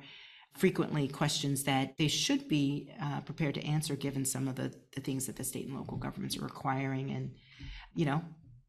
frequently 0.59 1.07
questions 1.07 1.63
that 1.63 1.97
they 1.97 2.09
should 2.09 2.47
be 2.49 2.91
uh, 3.01 3.21
prepared 3.21 3.55
to 3.55 3.65
answer 3.65 3.95
given 3.95 4.25
some 4.25 4.47
of 4.47 4.55
the, 4.55 4.73
the 4.93 4.99
things 4.99 5.25
that 5.25 5.37
the 5.37 5.43
state 5.43 5.67
and 5.67 5.75
local 5.75 5.97
governments 5.97 6.37
are 6.37 6.43
requiring. 6.43 7.11
And, 7.11 7.31
you 7.95 8.05
know, 8.05 8.21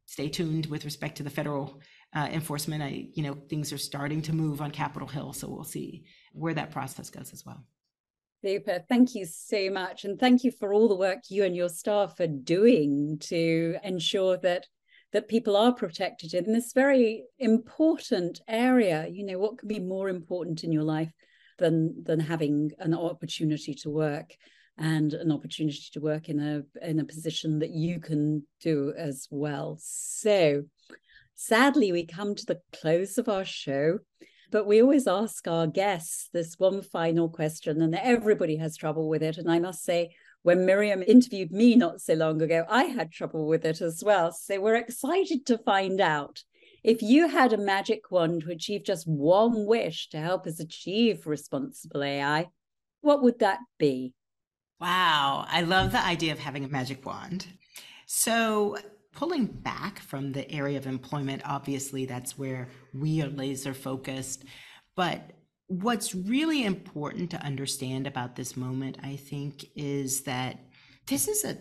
stay 0.06 0.28
tuned 0.28 0.66
with 0.66 0.84
respect 0.84 1.16
to 1.16 1.24
the 1.24 1.30
federal 1.30 1.80
uh, 2.14 2.28
enforcement. 2.30 2.82
I, 2.82 3.08
you 3.14 3.24
know, 3.24 3.36
things 3.48 3.72
are 3.72 3.78
starting 3.78 4.22
to 4.22 4.32
move 4.32 4.60
on 4.60 4.70
Capitol 4.70 5.08
Hill, 5.08 5.32
so 5.32 5.48
we'll 5.48 5.64
see 5.64 6.04
where 6.32 6.54
that 6.54 6.70
process 6.70 7.10
goes 7.10 7.32
as 7.32 7.44
well. 7.44 7.64
Super. 8.44 8.84
Thank 8.88 9.14
you 9.16 9.26
so 9.26 9.68
much. 9.70 10.04
And 10.04 10.18
thank 10.18 10.44
you 10.44 10.52
for 10.52 10.72
all 10.72 10.88
the 10.88 10.94
work 10.94 11.18
you 11.28 11.44
and 11.44 11.54
your 11.56 11.68
staff 11.68 12.18
are 12.20 12.26
doing 12.26 13.18
to 13.22 13.76
ensure 13.82 14.36
that 14.38 14.66
that 15.12 15.26
people 15.26 15.56
are 15.56 15.74
protected 15.74 16.34
in 16.34 16.52
this 16.52 16.72
very 16.72 17.24
important 17.40 18.40
area. 18.46 19.08
You 19.08 19.26
know, 19.26 19.38
what 19.38 19.58
could 19.58 19.68
be 19.68 19.80
more 19.80 20.08
important 20.08 20.62
in 20.62 20.70
your 20.70 20.84
life 20.84 21.12
than 21.60 22.02
than 22.02 22.18
having 22.18 22.72
an 22.78 22.94
opportunity 22.94 23.74
to 23.74 23.90
work 23.90 24.34
and 24.76 25.12
an 25.14 25.30
opportunity 25.30 25.88
to 25.92 26.00
work 26.00 26.28
in 26.28 26.40
a 26.40 26.62
in 26.84 26.98
a 26.98 27.04
position 27.04 27.60
that 27.60 27.70
you 27.70 28.00
can 28.00 28.44
do 28.60 28.92
as 28.96 29.28
well. 29.30 29.78
So 29.80 30.64
sadly 31.34 31.92
we 31.92 32.04
come 32.06 32.34
to 32.34 32.46
the 32.46 32.60
close 32.72 33.16
of 33.18 33.28
our 33.28 33.44
show. 33.44 34.00
But 34.52 34.66
we 34.66 34.82
always 34.82 35.06
ask 35.06 35.46
our 35.46 35.68
guests 35.68 36.28
this 36.32 36.56
one 36.58 36.82
final 36.82 37.28
question, 37.28 37.80
and 37.80 37.94
everybody 37.94 38.56
has 38.56 38.76
trouble 38.76 39.08
with 39.08 39.22
it. 39.22 39.38
And 39.38 39.48
I 39.48 39.60
must 39.60 39.84
say, 39.84 40.10
when 40.42 40.66
Miriam 40.66 41.04
interviewed 41.04 41.52
me 41.52 41.76
not 41.76 42.00
so 42.00 42.14
long 42.14 42.42
ago, 42.42 42.64
I 42.68 42.84
had 42.84 43.12
trouble 43.12 43.46
with 43.46 43.64
it 43.64 43.80
as 43.80 44.02
well. 44.04 44.32
So 44.32 44.60
we're 44.60 44.74
excited 44.74 45.46
to 45.46 45.58
find 45.58 46.00
out 46.00 46.42
if 46.82 47.02
you 47.02 47.28
had 47.28 47.52
a 47.52 47.58
magic 47.58 48.10
wand 48.10 48.42
to 48.42 48.50
achieve 48.50 48.84
just 48.84 49.06
one 49.06 49.66
wish 49.66 50.08
to 50.10 50.18
help 50.18 50.46
us 50.46 50.60
achieve 50.60 51.26
responsible 51.26 52.02
AI, 52.02 52.48
what 53.00 53.22
would 53.22 53.38
that 53.40 53.58
be? 53.78 54.14
Wow, 54.80 55.44
I 55.48 55.60
love 55.60 55.92
the 55.92 56.04
idea 56.04 56.32
of 56.32 56.38
having 56.38 56.64
a 56.64 56.68
magic 56.68 57.04
wand. 57.04 57.46
So, 58.06 58.78
pulling 59.12 59.46
back 59.46 59.98
from 60.00 60.32
the 60.32 60.50
area 60.50 60.78
of 60.78 60.86
employment, 60.86 61.42
obviously 61.44 62.06
that's 62.06 62.38
where 62.38 62.68
we 62.94 63.20
are 63.22 63.28
laser 63.28 63.74
focused. 63.74 64.44
But 64.96 65.32
what's 65.66 66.14
really 66.14 66.64
important 66.64 67.30
to 67.30 67.44
understand 67.44 68.06
about 68.06 68.36
this 68.36 68.56
moment, 68.56 68.96
I 69.02 69.16
think, 69.16 69.66
is 69.76 70.22
that 70.22 70.60
this 71.06 71.28
is 71.28 71.44
a 71.44 71.58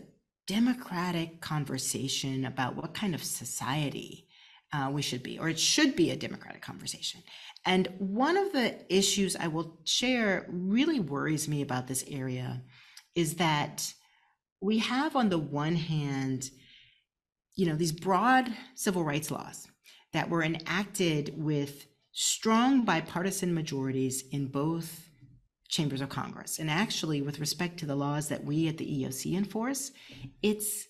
democratic 0.47 1.41
conversation 1.41 2.45
about 2.45 2.75
what 2.75 2.93
kind 2.93 3.13
of 3.13 3.23
society 3.23 4.28
uh, 4.73 4.89
we 4.91 5.01
should 5.01 5.23
be, 5.23 5.39
or 5.39 5.49
it 5.49 5.59
should 5.59 5.95
be 5.95 6.11
a 6.11 6.15
democratic 6.15 6.61
conversation. 6.61 7.21
And 7.65 7.87
one 7.97 8.37
of 8.37 8.53
the 8.53 8.75
issues 8.93 9.35
I 9.35 9.47
will 9.47 9.79
share 9.83 10.45
really 10.49 10.99
worries 10.99 11.47
me 11.47 11.61
about 11.61 11.87
this 11.87 12.05
area 12.07 12.63
is 13.15 13.35
that 13.35 13.93
we 14.61 14.79
have, 14.79 15.15
on 15.15 15.29
the 15.29 15.37
one 15.37 15.75
hand, 15.75 16.49
you 17.55 17.65
know, 17.65 17.75
these 17.75 17.91
broad 17.91 18.51
civil 18.75 19.03
rights 19.03 19.31
laws 19.31 19.67
that 20.13 20.29
were 20.29 20.43
enacted 20.43 21.33
with 21.35 21.87
strong 22.11 22.83
bipartisan 22.85 23.53
majorities 23.53 24.23
in 24.31 24.47
both 24.47 25.09
chambers 25.67 26.01
of 26.01 26.09
Congress. 26.09 26.59
And 26.59 26.69
actually, 26.69 27.21
with 27.21 27.39
respect 27.39 27.77
to 27.79 27.85
the 27.85 27.95
laws 27.95 28.27
that 28.29 28.43
we 28.43 28.67
at 28.67 28.77
the 28.77 28.85
EEOC 28.85 29.37
enforce, 29.37 29.91
it's 30.41 30.87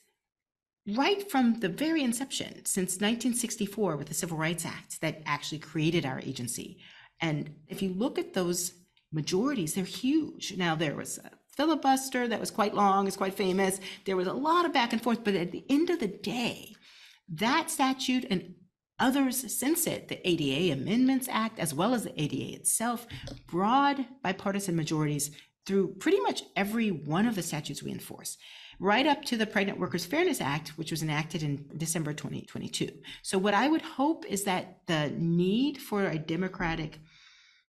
right 0.96 1.30
from 1.30 1.60
the 1.60 1.70
very 1.70 2.04
inception, 2.04 2.66
since 2.66 2.96
1964 2.96 3.98
with 3.98 4.08
the 4.08 4.14
Civil 4.14 4.38
Rights 4.38 4.66
Act, 4.66 5.02
that 5.02 5.22
actually 5.26 5.60
created 5.60 6.06
our 6.06 6.20
agency. 6.20 6.80
And 7.22 7.56
if 7.68 7.82
you 7.82 7.94
look 7.94 8.18
at 8.18 8.34
those 8.34 8.74
majorities, 9.12 9.74
they're 9.74 9.84
huge. 9.84 10.56
Now, 10.58 10.76
there 10.76 10.96
was 10.96 11.18
a 11.18 11.32
filibuster 11.56 12.28
that 12.28 12.40
was 12.40 12.52
quite 12.52 12.74
long, 12.74 13.08
is 13.08 13.18
quite 13.18 13.34
famous. 13.34 13.80
There 14.06 14.16
was 14.16 14.28
a 14.28 14.34
lot 14.34 14.66
of 14.66 14.74
back 14.74 14.94
and 14.94 15.02
forth, 15.02 15.24
but 15.24 15.36
at 15.36 15.52
the 15.52 15.66
end 15.70 15.90
of 15.90 16.00
the 16.00 16.08
day, 16.08 16.76
that 17.28 17.70
statute 17.70 18.26
and 18.30 18.56
others 19.00 19.54
since 19.54 19.88
it, 19.88 20.08
the 20.08 20.28
ADA 20.28 20.74
Amendments 20.74 21.28
Act, 21.30 21.60
as 21.60 21.74
well 21.74 21.94
as 21.94 22.04
the 22.04 22.22
ADA 22.22 22.56
itself, 22.56 23.08
broad 23.48 24.06
bipartisan 24.24 24.76
majorities 24.76 25.32
through 25.66 25.96
pretty 25.96 26.20
much 26.22 26.44
every 26.56 26.90
one 26.90 27.26
of 27.28 27.36
the 27.36 27.44
statutes 27.44 27.84
we 27.84 27.92
enforce, 27.92 28.38
right 28.80 29.06
up 29.06 29.24
to 29.26 29.38
the 29.38 29.46
Pregnant 29.46 29.80
Workers 29.80 30.06
Fairness 30.06 30.42
Act, 30.42 30.70
which 30.70 30.92
was 30.92 31.04
enacted 31.04 31.44
in 31.44 31.70
December 31.78 32.14
2022. 32.14 32.90
So, 33.22 33.38
what 33.38 33.54
I 33.54 33.68
would 33.68 33.82
hope 33.82 34.26
is 34.26 34.44
that 34.44 34.80
the 34.88 35.14
need 35.18 35.78
for 35.78 36.06
a 36.06 36.18
democratic 36.18 37.00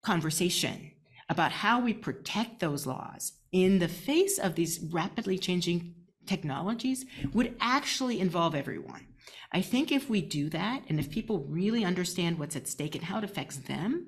conversation 0.02 0.92
about 1.28 1.52
how 1.52 1.80
we 1.80 1.92
protect 1.92 2.60
those 2.60 2.86
laws 2.86 3.32
in 3.52 3.78
the 3.78 3.88
face 3.88 4.38
of 4.38 4.54
these 4.54 4.80
rapidly 4.80 5.38
changing 5.38 5.94
technologies 6.26 7.04
would 7.32 7.56
actually 7.60 8.20
involve 8.20 8.54
everyone 8.54 9.06
I 9.52 9.62
think 9.62 9.90
if 9.90 10.08
we 10.08 10.22
do 10.22 10.48
that, 10.50 10.82
and 10.88 11.00
if 11.00 11.10
people 11.10 11.44
really 11.48 11.84
understand 11.84 12.38
what's 12.38 12.56
at 12.56 12.68
stake 12.68 12.94
and 12.94 13.04
how 13.04 13.18
it 13.18 13.24
affects 13.24 13.56
them, 13.56 14.06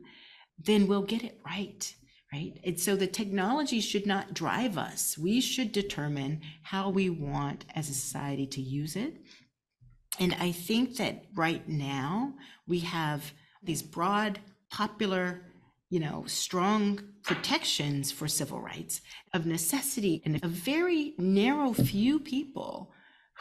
then 0.58 0.86
we'll 0.86 1.02
get 1.02 1.24
it 1.24 1.40
right. 1.44 1.94
Right. 2.32 2.58
And 2.64 2.80
so 2.80 2.96
the 2.96 3.06
technology 3.06 3.80
should 3.80 4.06
not 4.06 4.32
drive 4.32 4.78
us. 4.78 5.18
We 5.18 5.42
should 5.42 5.70
determine 5.70 6.40
how 6.62 6.88
we 6.88 7.10
want 7.10 7.66
as 7.74 7.90
a 7.90 7.94
society 7.94 8.46
to 8.46 8.60
use 8.62 8.96
it. 8.96 9.14
And 10.18 10.34
I 10.40 10.52
think 10.52 10.96
that 10.96 11.26
right 11.34 11.66
now 11.68 12.32
we 12.66 12.80
have 12.80 13.32
these 13.62 13.82
broad, 13.82 14.38
popular, 14.70 15.42
you 15.90 16.00
know, 16.00 16.24
strong 16.26 17.00
protections 17.22 18.10
for 18.10 18.28
civil 18.28 18.60
rights 18.60 19.02
of 19.34 19.44
necessity 19.44 20.22
and 20.24 20.42
a 20.42 20.48
very 20.48 21.14
narrow 21.18 21.74
few 21.74 22.18
people 22.18 22.92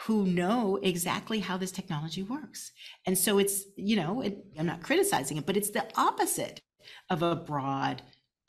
who 0.04 0.26
know 0.26 0.78
exactly 0.82 1.40
how 1.40 1.56
this 1.56 1.72
technology 1.72 2.22
works. 2.22 2.72
And 3.06 3.16
so 3.16 3.38
it's, 3.38 3.64
you 3.76 3.96
know, 3.96 4.20
it, 4.20 4.44
I'm 4.58 4.66
not 4.66 4.82
criticizing 4.82 5.38
it, 5.38 5.46
but 5.46 5.56
it's 5.56 5.70
the 5.70 5.86
opposite 5.96 6.60
of 7.08 7.22
a 7.22 7.36
broad 7.36 8.02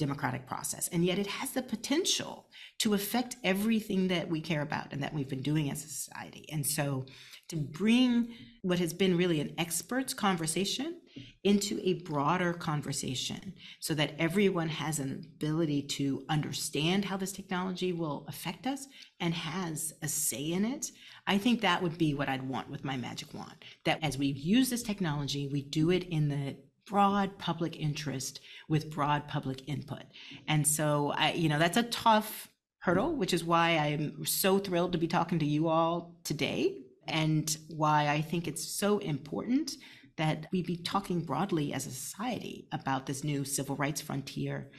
democratic 0.06 0.45
process. 0.45 0.89
And 0.89 1.06
yet 1.06 1.18
it 1.18 1.28
has 1.28 1.51
the 1.51 1.62
potential 1.62 2.47
to 2.80 2.93
affect 2.93 3.38
everything 3.43 4.10
that 4.10 4.30
we 4.30 4.41
care 4.41 4.62
about 4.62 4.91
and 4.91 5.01
that 5.01 5.14
we've 5.14 5.30
been 5.30 5.41
doing 5.41 5.72
as 5.72 5.84
a 5.86 5.88
society. 5.88 6.45
And 6.51 6.66
so 6.66 7.06
to 7.49 7.56
bring 7.56 8.34
what 8.62 8.80
has 8.80 8.93
been 8.93 9.16
really 9.16 9.39
an 9.39 9.54
experts 9.58 10.14
conversation 10.14 10.99
into 11.43 11.80
a 11.84 11.93
broader 12.01 12.54
conversation 12.54 13.54
so 13.80 13.93
that 13.93 14.16
everyone 14.18 14.70
has 14.70 14.99
an 14.99 15.26
ability 15.36 15.84
to 15.84 16.26
understand 16.28 17.06
how 17.06 17.18
this 17.18 17.32
technology 17.32 17.93
will 17.93 18.26
affect 18.28 18.66
us 18.66 18.88
and 19.20 19.34
has 19.34 19.93
a 20.01 20.08
say 20.08 20.51
in 20.51 20.66
it 20.66 20.91
I 21.26 21.38
think 21.38 21.62
that 21.62 21.82
would 21.82 21.97
be 21.97 22.14
what 22.14 22.28
I'd 22.28 22.47
want 22.47 22.70
with 22.70 22.84
my 22.84 22.97
magic 22.97 23.34
wand. 23.34 23.56
That 23.86 23.99
as 24.04 24.18
we 24.18 24.28
use 24.28 24.70
this 24.70 24.84
technology, 24.84 25.47
we 25.47 25.62
do 25.62 25.89
it 25.89 26.04
in 26.04 26.28
the 26.28 26.58
broad 26.86 27.38
public 27.38 27.79
interest 27.79 28.41
with 28.67 28.91
broad 28.91 29.27
public 29.27 29.67
input. 29.67 30.03
And 30.47 30.67
so 30.67 31.13
I, 31.15 31.34
you 31.34 31.49
know, 31.49 31.59
that's 31.59 31.77
a 31.77 31.84
tough 31.84 32.49
hurdle, 32.79 33.15
which 33.15 33.34
is 33.34 33.43
why 33.43 33.77
I'm 33.77 34.25
so 34.25 34.59
thrilled 34.59 34.91
to 34.91 34.97
be 34.97 35.07
talking 35.07 35.39
to 35.39 35.45
you 35.45 35.67
all 35.69 36.15
today 36.23 36.79
and 37.07 37.55
why 37.69 38.07
I 38.07 38.21
think 38.21 38.47
it's 38.47 38.63
so 38.63 38.97
important 38.99 39.71
that 40.17 40.47
we 40.51 40.61
be 40.61 40.77
talking 40.77 41.21
broadly 41.21 41.73
as 41.73 41.88
a 41.88 41.91
society 41.91 42.67
about 42.71 43.05
this 43.05 43.23
new 43.23 43.43
civil 43.45 43.75
rights 43.75 44.01
frontier 44.01 44.69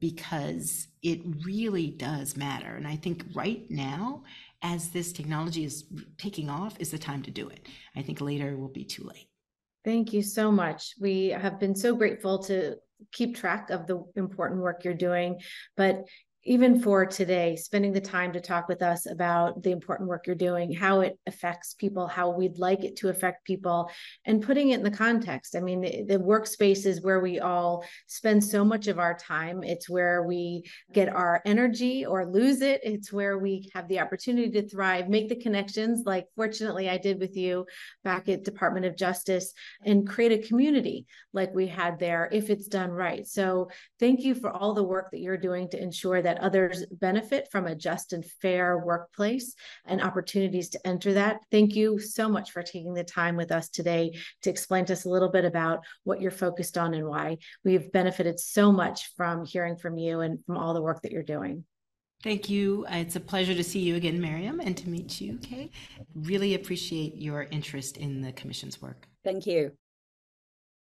because 0.00 0.88
it 1.02 1.20
really 1.44 1.88
does 1.88 2.36
matter. 2.36 2.74
And 2.74 2.86
I 2.86 2.96
think 2.96 3.24
right 3.34 3.64
now 3.70 4.24
as 4.62 4.90
this 4.90 5.12
technology 5.12 5.64
is 5.64 5.84
taking 6.18 6.50
off 6.50 6.76
is 6.78 6.90
the 6.90 6.98
time 6.98 7.22
to 7.22 7.30
do 7.30 7.48
it. 7.48 7.66
I 7.96 8.02
think 8.02 8.20
later 8.20 8.56
will 8.56 8.68
be 8.68 8.84
too 8.84 9.04
late. 9.04 9.27
Thank 9.88 10.12
you 10.12 10.20
so 10.20 10.52
much. 10.52 10.92
We 11.00 11.28
have 11.28 11.58
been 11.58 11.74
so 11.74 11.94
grateful 11.96 12.40
to 12.40 12.76
keep 13.10 13.34
track 13.34 13.70
of 13.70 13.86
the 13.86 14.04
important 14.16 14.60
work 14.60 14.84
you're 14.84 14.92
doing, 14.92 15.40
but 15.78 16.04
even 16.44 16.80
for 16.80 17.04
today, 17.04 17.56
spending 17.56 17.92
the 17.92 18.00
time 18.00 18.32
to 18.32 18.40
talk 18.40 18.68
with 18.68 18.80
us 18.80 19.06
about 19.10 19.62
the 19.62 19.72
important 19.72 20.08
work 20.08 20.26
you're 20.26 20.36
doing, 20.36 20.72
how 20.72 21.00
it 21.00 21.18
affects 21.26 21.74
people, 21.74 22.06
how 22.06 22.30
we'd 22.30 22.58
like 22.58 22.84
it 22.84 22.96
to 22.96 23.08
affect 23.08 23.44
people, 23.44 23.90
and 24.24 24.42
putting 24.42 24.70
it 24.70 24.78
in 24.78 24.84
the 24.84 24.90
context. 24.90 25.56
I 25.56 25.60
mean, 25.60 25.80
the, 25.80 26.04
the 26.04 26.18
workspace 26.18 26.86
is 26.86 27.02
where 27.02 27.20
we 27.20 27.40
all 27.40 27.84
spend 28.06 28.42
so 28.42 28.64
much 28.64 28.86
of 28.86 28.98
our 28.98 29.14
time. 29.14 29.62
It's 29.62 29.90
where 29.90 30.22
we 30.22 30.62
get 30.92 31.08
our 31.08 31.42
energy 31.44 32.06
or 32.06 32.24
lose 32.24 32.62
it. 32.62 32.80
It's 32.84 33.12
where 33.12 33.38
we 33.38 33.70
have 33.74 33.88
the 33.88 34.00
opportunity 34.00 34.50
to 34.52 34.68
thrive, 34.68 35.08
make 35.08 35.28
the 35.28 35.36
connections, 35.36 36.04
like 36.06 36.26
fortunately 36.36 36.88
I 36.88 36.98
did 36.98 37.18
with 37.18 37.36
you 37.36 37.66
back 38.04 38.28
at 38.28 38.44
Department 38.44 38.86
of 38.86 38.96
Justice, 38.96 39.52
and 39.84 40.08
create 40.08 40.32
a 40.32 40.46
community 40.46 41.06
like 41.32 41.54
we 41.54 41.66
had 41.66 41.98
there 41.98 42.28
if 42.32 42.48
it's 42.48 42.68
done 42.68 42.90
right. 42.90 43.26
So 43.26 43.70
thank 43.98 44.20
you 44.20 44.34
for 44.34 44.50
all 44.50 44.72
the 44.72 44.82
work 44.82 45.10
that 45.10 45.20
you're 45.20 45.36
doing 45.36 45.68
to 45.70 45.82
ensure 45.82 46.22
that 46.22 46.27
that 46.28 46.42
others 46.42 46.84
benefit 46.90 47.48
from 47.50 47.66
a 47.66 47.74
just 47.74 48.12
and 48.12 48.22
fair 48.22 48.76
workplace 48.76 49.54
and 49.86 50.02
opportunities 50.02 50.68
to 50.68 50.86
enter 50.86 51.14
that. 51.14 51.40
Thank 51.50 51.74
you 51.74 51.98
so 51.98 52.28
much 52.28 52.50
for 52.50 52.62
taking 52.62 52.92
the 52.92 53.02
time 53.02 53.34
with 53.34 53.50
us 53.50 53.70
today 53.70 54.14
to 54.42 54.50
explain 54.50 54.84
to 54.84 54.92
us 54.92 55.06
a 55.06 55.08
little 55.08 55.30
bit 55.30 55.46
about 55.46 55.80
what 56.04 56.20
you're 56.20 56.30
focused 56.30 56.76
on 56.76 56.92
and 56.92 57.06
why. 57.06 57.38
We've 57.64 57.90
benefited 57.92 58.38
so 58.38 58.70
much 58.70 59.14
from 59.16 59.46
hearing 59.46 59.76
from 59.76 59.96
you 59.96 60.20
and 60.20 60.44
from 60.44 60.58
all 60.58 60.74
the 60.74 60.82
work 60.82 61.00
that 61.00 61.12
you're 61.12 61.22
doing. 61.22 61.64
Thank 62.22 62.50
you. 62.50 62.84
Uh, 62.92 62.96
it's 62.96 63.16
a 63.16 63.20
pleasure 63.20 63.54
to 63.54 63.64
see 63.64 63.78
you 63.78 63.96
again, 63.96 64.20
Miriam, 64.20 64.60
and 64.60 64.76
to 64.76 64.86
meet 64.86 65.22
you, 65.22 65.38
Kay. 65.38 65.70
Really 66.14 66.54
appreciate 66.54 67.16
your 67.16 67.44
interest 67.44 67.96
in 67.96 68.20
the 68.20 68.32
Commission's 68.32 68.82
work. 68.82 69.08
Thank 69.24 69.46
you. 69.46 69.72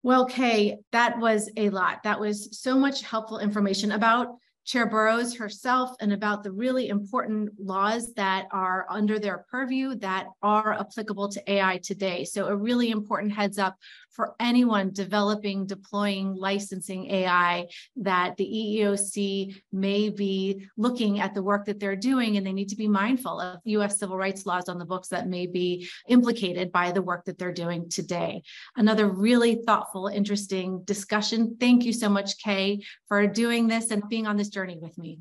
Well, 0.03 0.27
Kay, 0.27 0.81
that 0.93 1.19
was 1.19 1.51
a 1.57 1.71
lot. 1.71 2.03
That 2.03 2.21
was 2.21 2.61
so 2.61 2.79
much 2.79 3.01
helpful 3.01 3.39
information 3.39 3.93
about 3.93 4.37
Chair 4.67 4.87
Burrows 4.87 5.35
herself 5.35 5.91
and 6.01 6.13
about 6.13 6.43
the 6.43 6.53
really 6.53 6.89
important 6.89 7.51
laws 7.59 8.13
that 8.15 8.47
are 8.53 8.87
under 8.91 9.19
their 9.19 9.47
purview 9.51 9.95
that 9.97 10.27
are 10.43 10.75
applicable 10.75 11.29
to 11.31 11.53
AI 11.53 11.79
today. 11.79 12.25
So 12.25 12.47
a 12.47 12.57
really 12.57 12.91
important 12.91 13.33
heads 13.33 13.59
up 13.59 13.77
for 14.11 14.35
anyone 14.39 14.91
developing, 14.93 15.67
deploying, 15.67 16.35
licensing 16.35 17.11
AI 17.11 17.67
that 17.97 18.37
the 18.37 18.45
EEOC 18.45 19.57
may 19.73 20.11
be 20.11 20.67
looking 20.77 21.21
at 21.21 21.33
the 21.33 21.43
work 21.43 21.65
that 21.65 21.81
they're 21.81 21.97
doing 21.97 22.37
and 22.37 22.47
they 22.47 22.53
need 22.53 22.69
to 22.69 22.77
be 22.77 22.89
mindful 22.89 23.41
of 23.41 23.61
US 23.65 23.99
civil 23.99 24.19
rights 24.19 24.45
laws 24.45 24.69
on 24.69 24.79
the 24.79 24.85
books 24.85 25.09
that 25.09 25.29
may 25.29 25.47
be 25.47 25.89
implicated 26.07 26.71
by 26.71 26.93
the 26.93 27.01
work 27.01 27.25
that 27.25 27.39
they're 27.39 27.51
doing 27.51 27.89
today. 27.89 28.43
Another 28.77 29.09
really 29.09 29.63
thoughtful, 29.67 30.09
interesting 30.09 30.83
discussion. 30.85 31.57
Thank 31.59 31.85
you 31.85 31.93
so 31.93 32.11
much, 32.11 32.37
Kay, 32.39 32.83
for 33.09 33.27
doing 33.27 33.69
this 33.69 33.91
and 33.91 34.07
being 34.09 34.27
on 34.27 34.37
this 34.37 34.50
journey 34.51 34.79
with 34.81 34.99
me. 34.99 35.21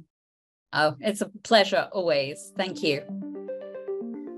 Oh, 0.73 0.95
it's 0.99 1.21
a 1.21 1.31
pleasure 1.43 1.87
always. 1.91 2.51
Thank 2.57 2.83
you. 2.83 3.03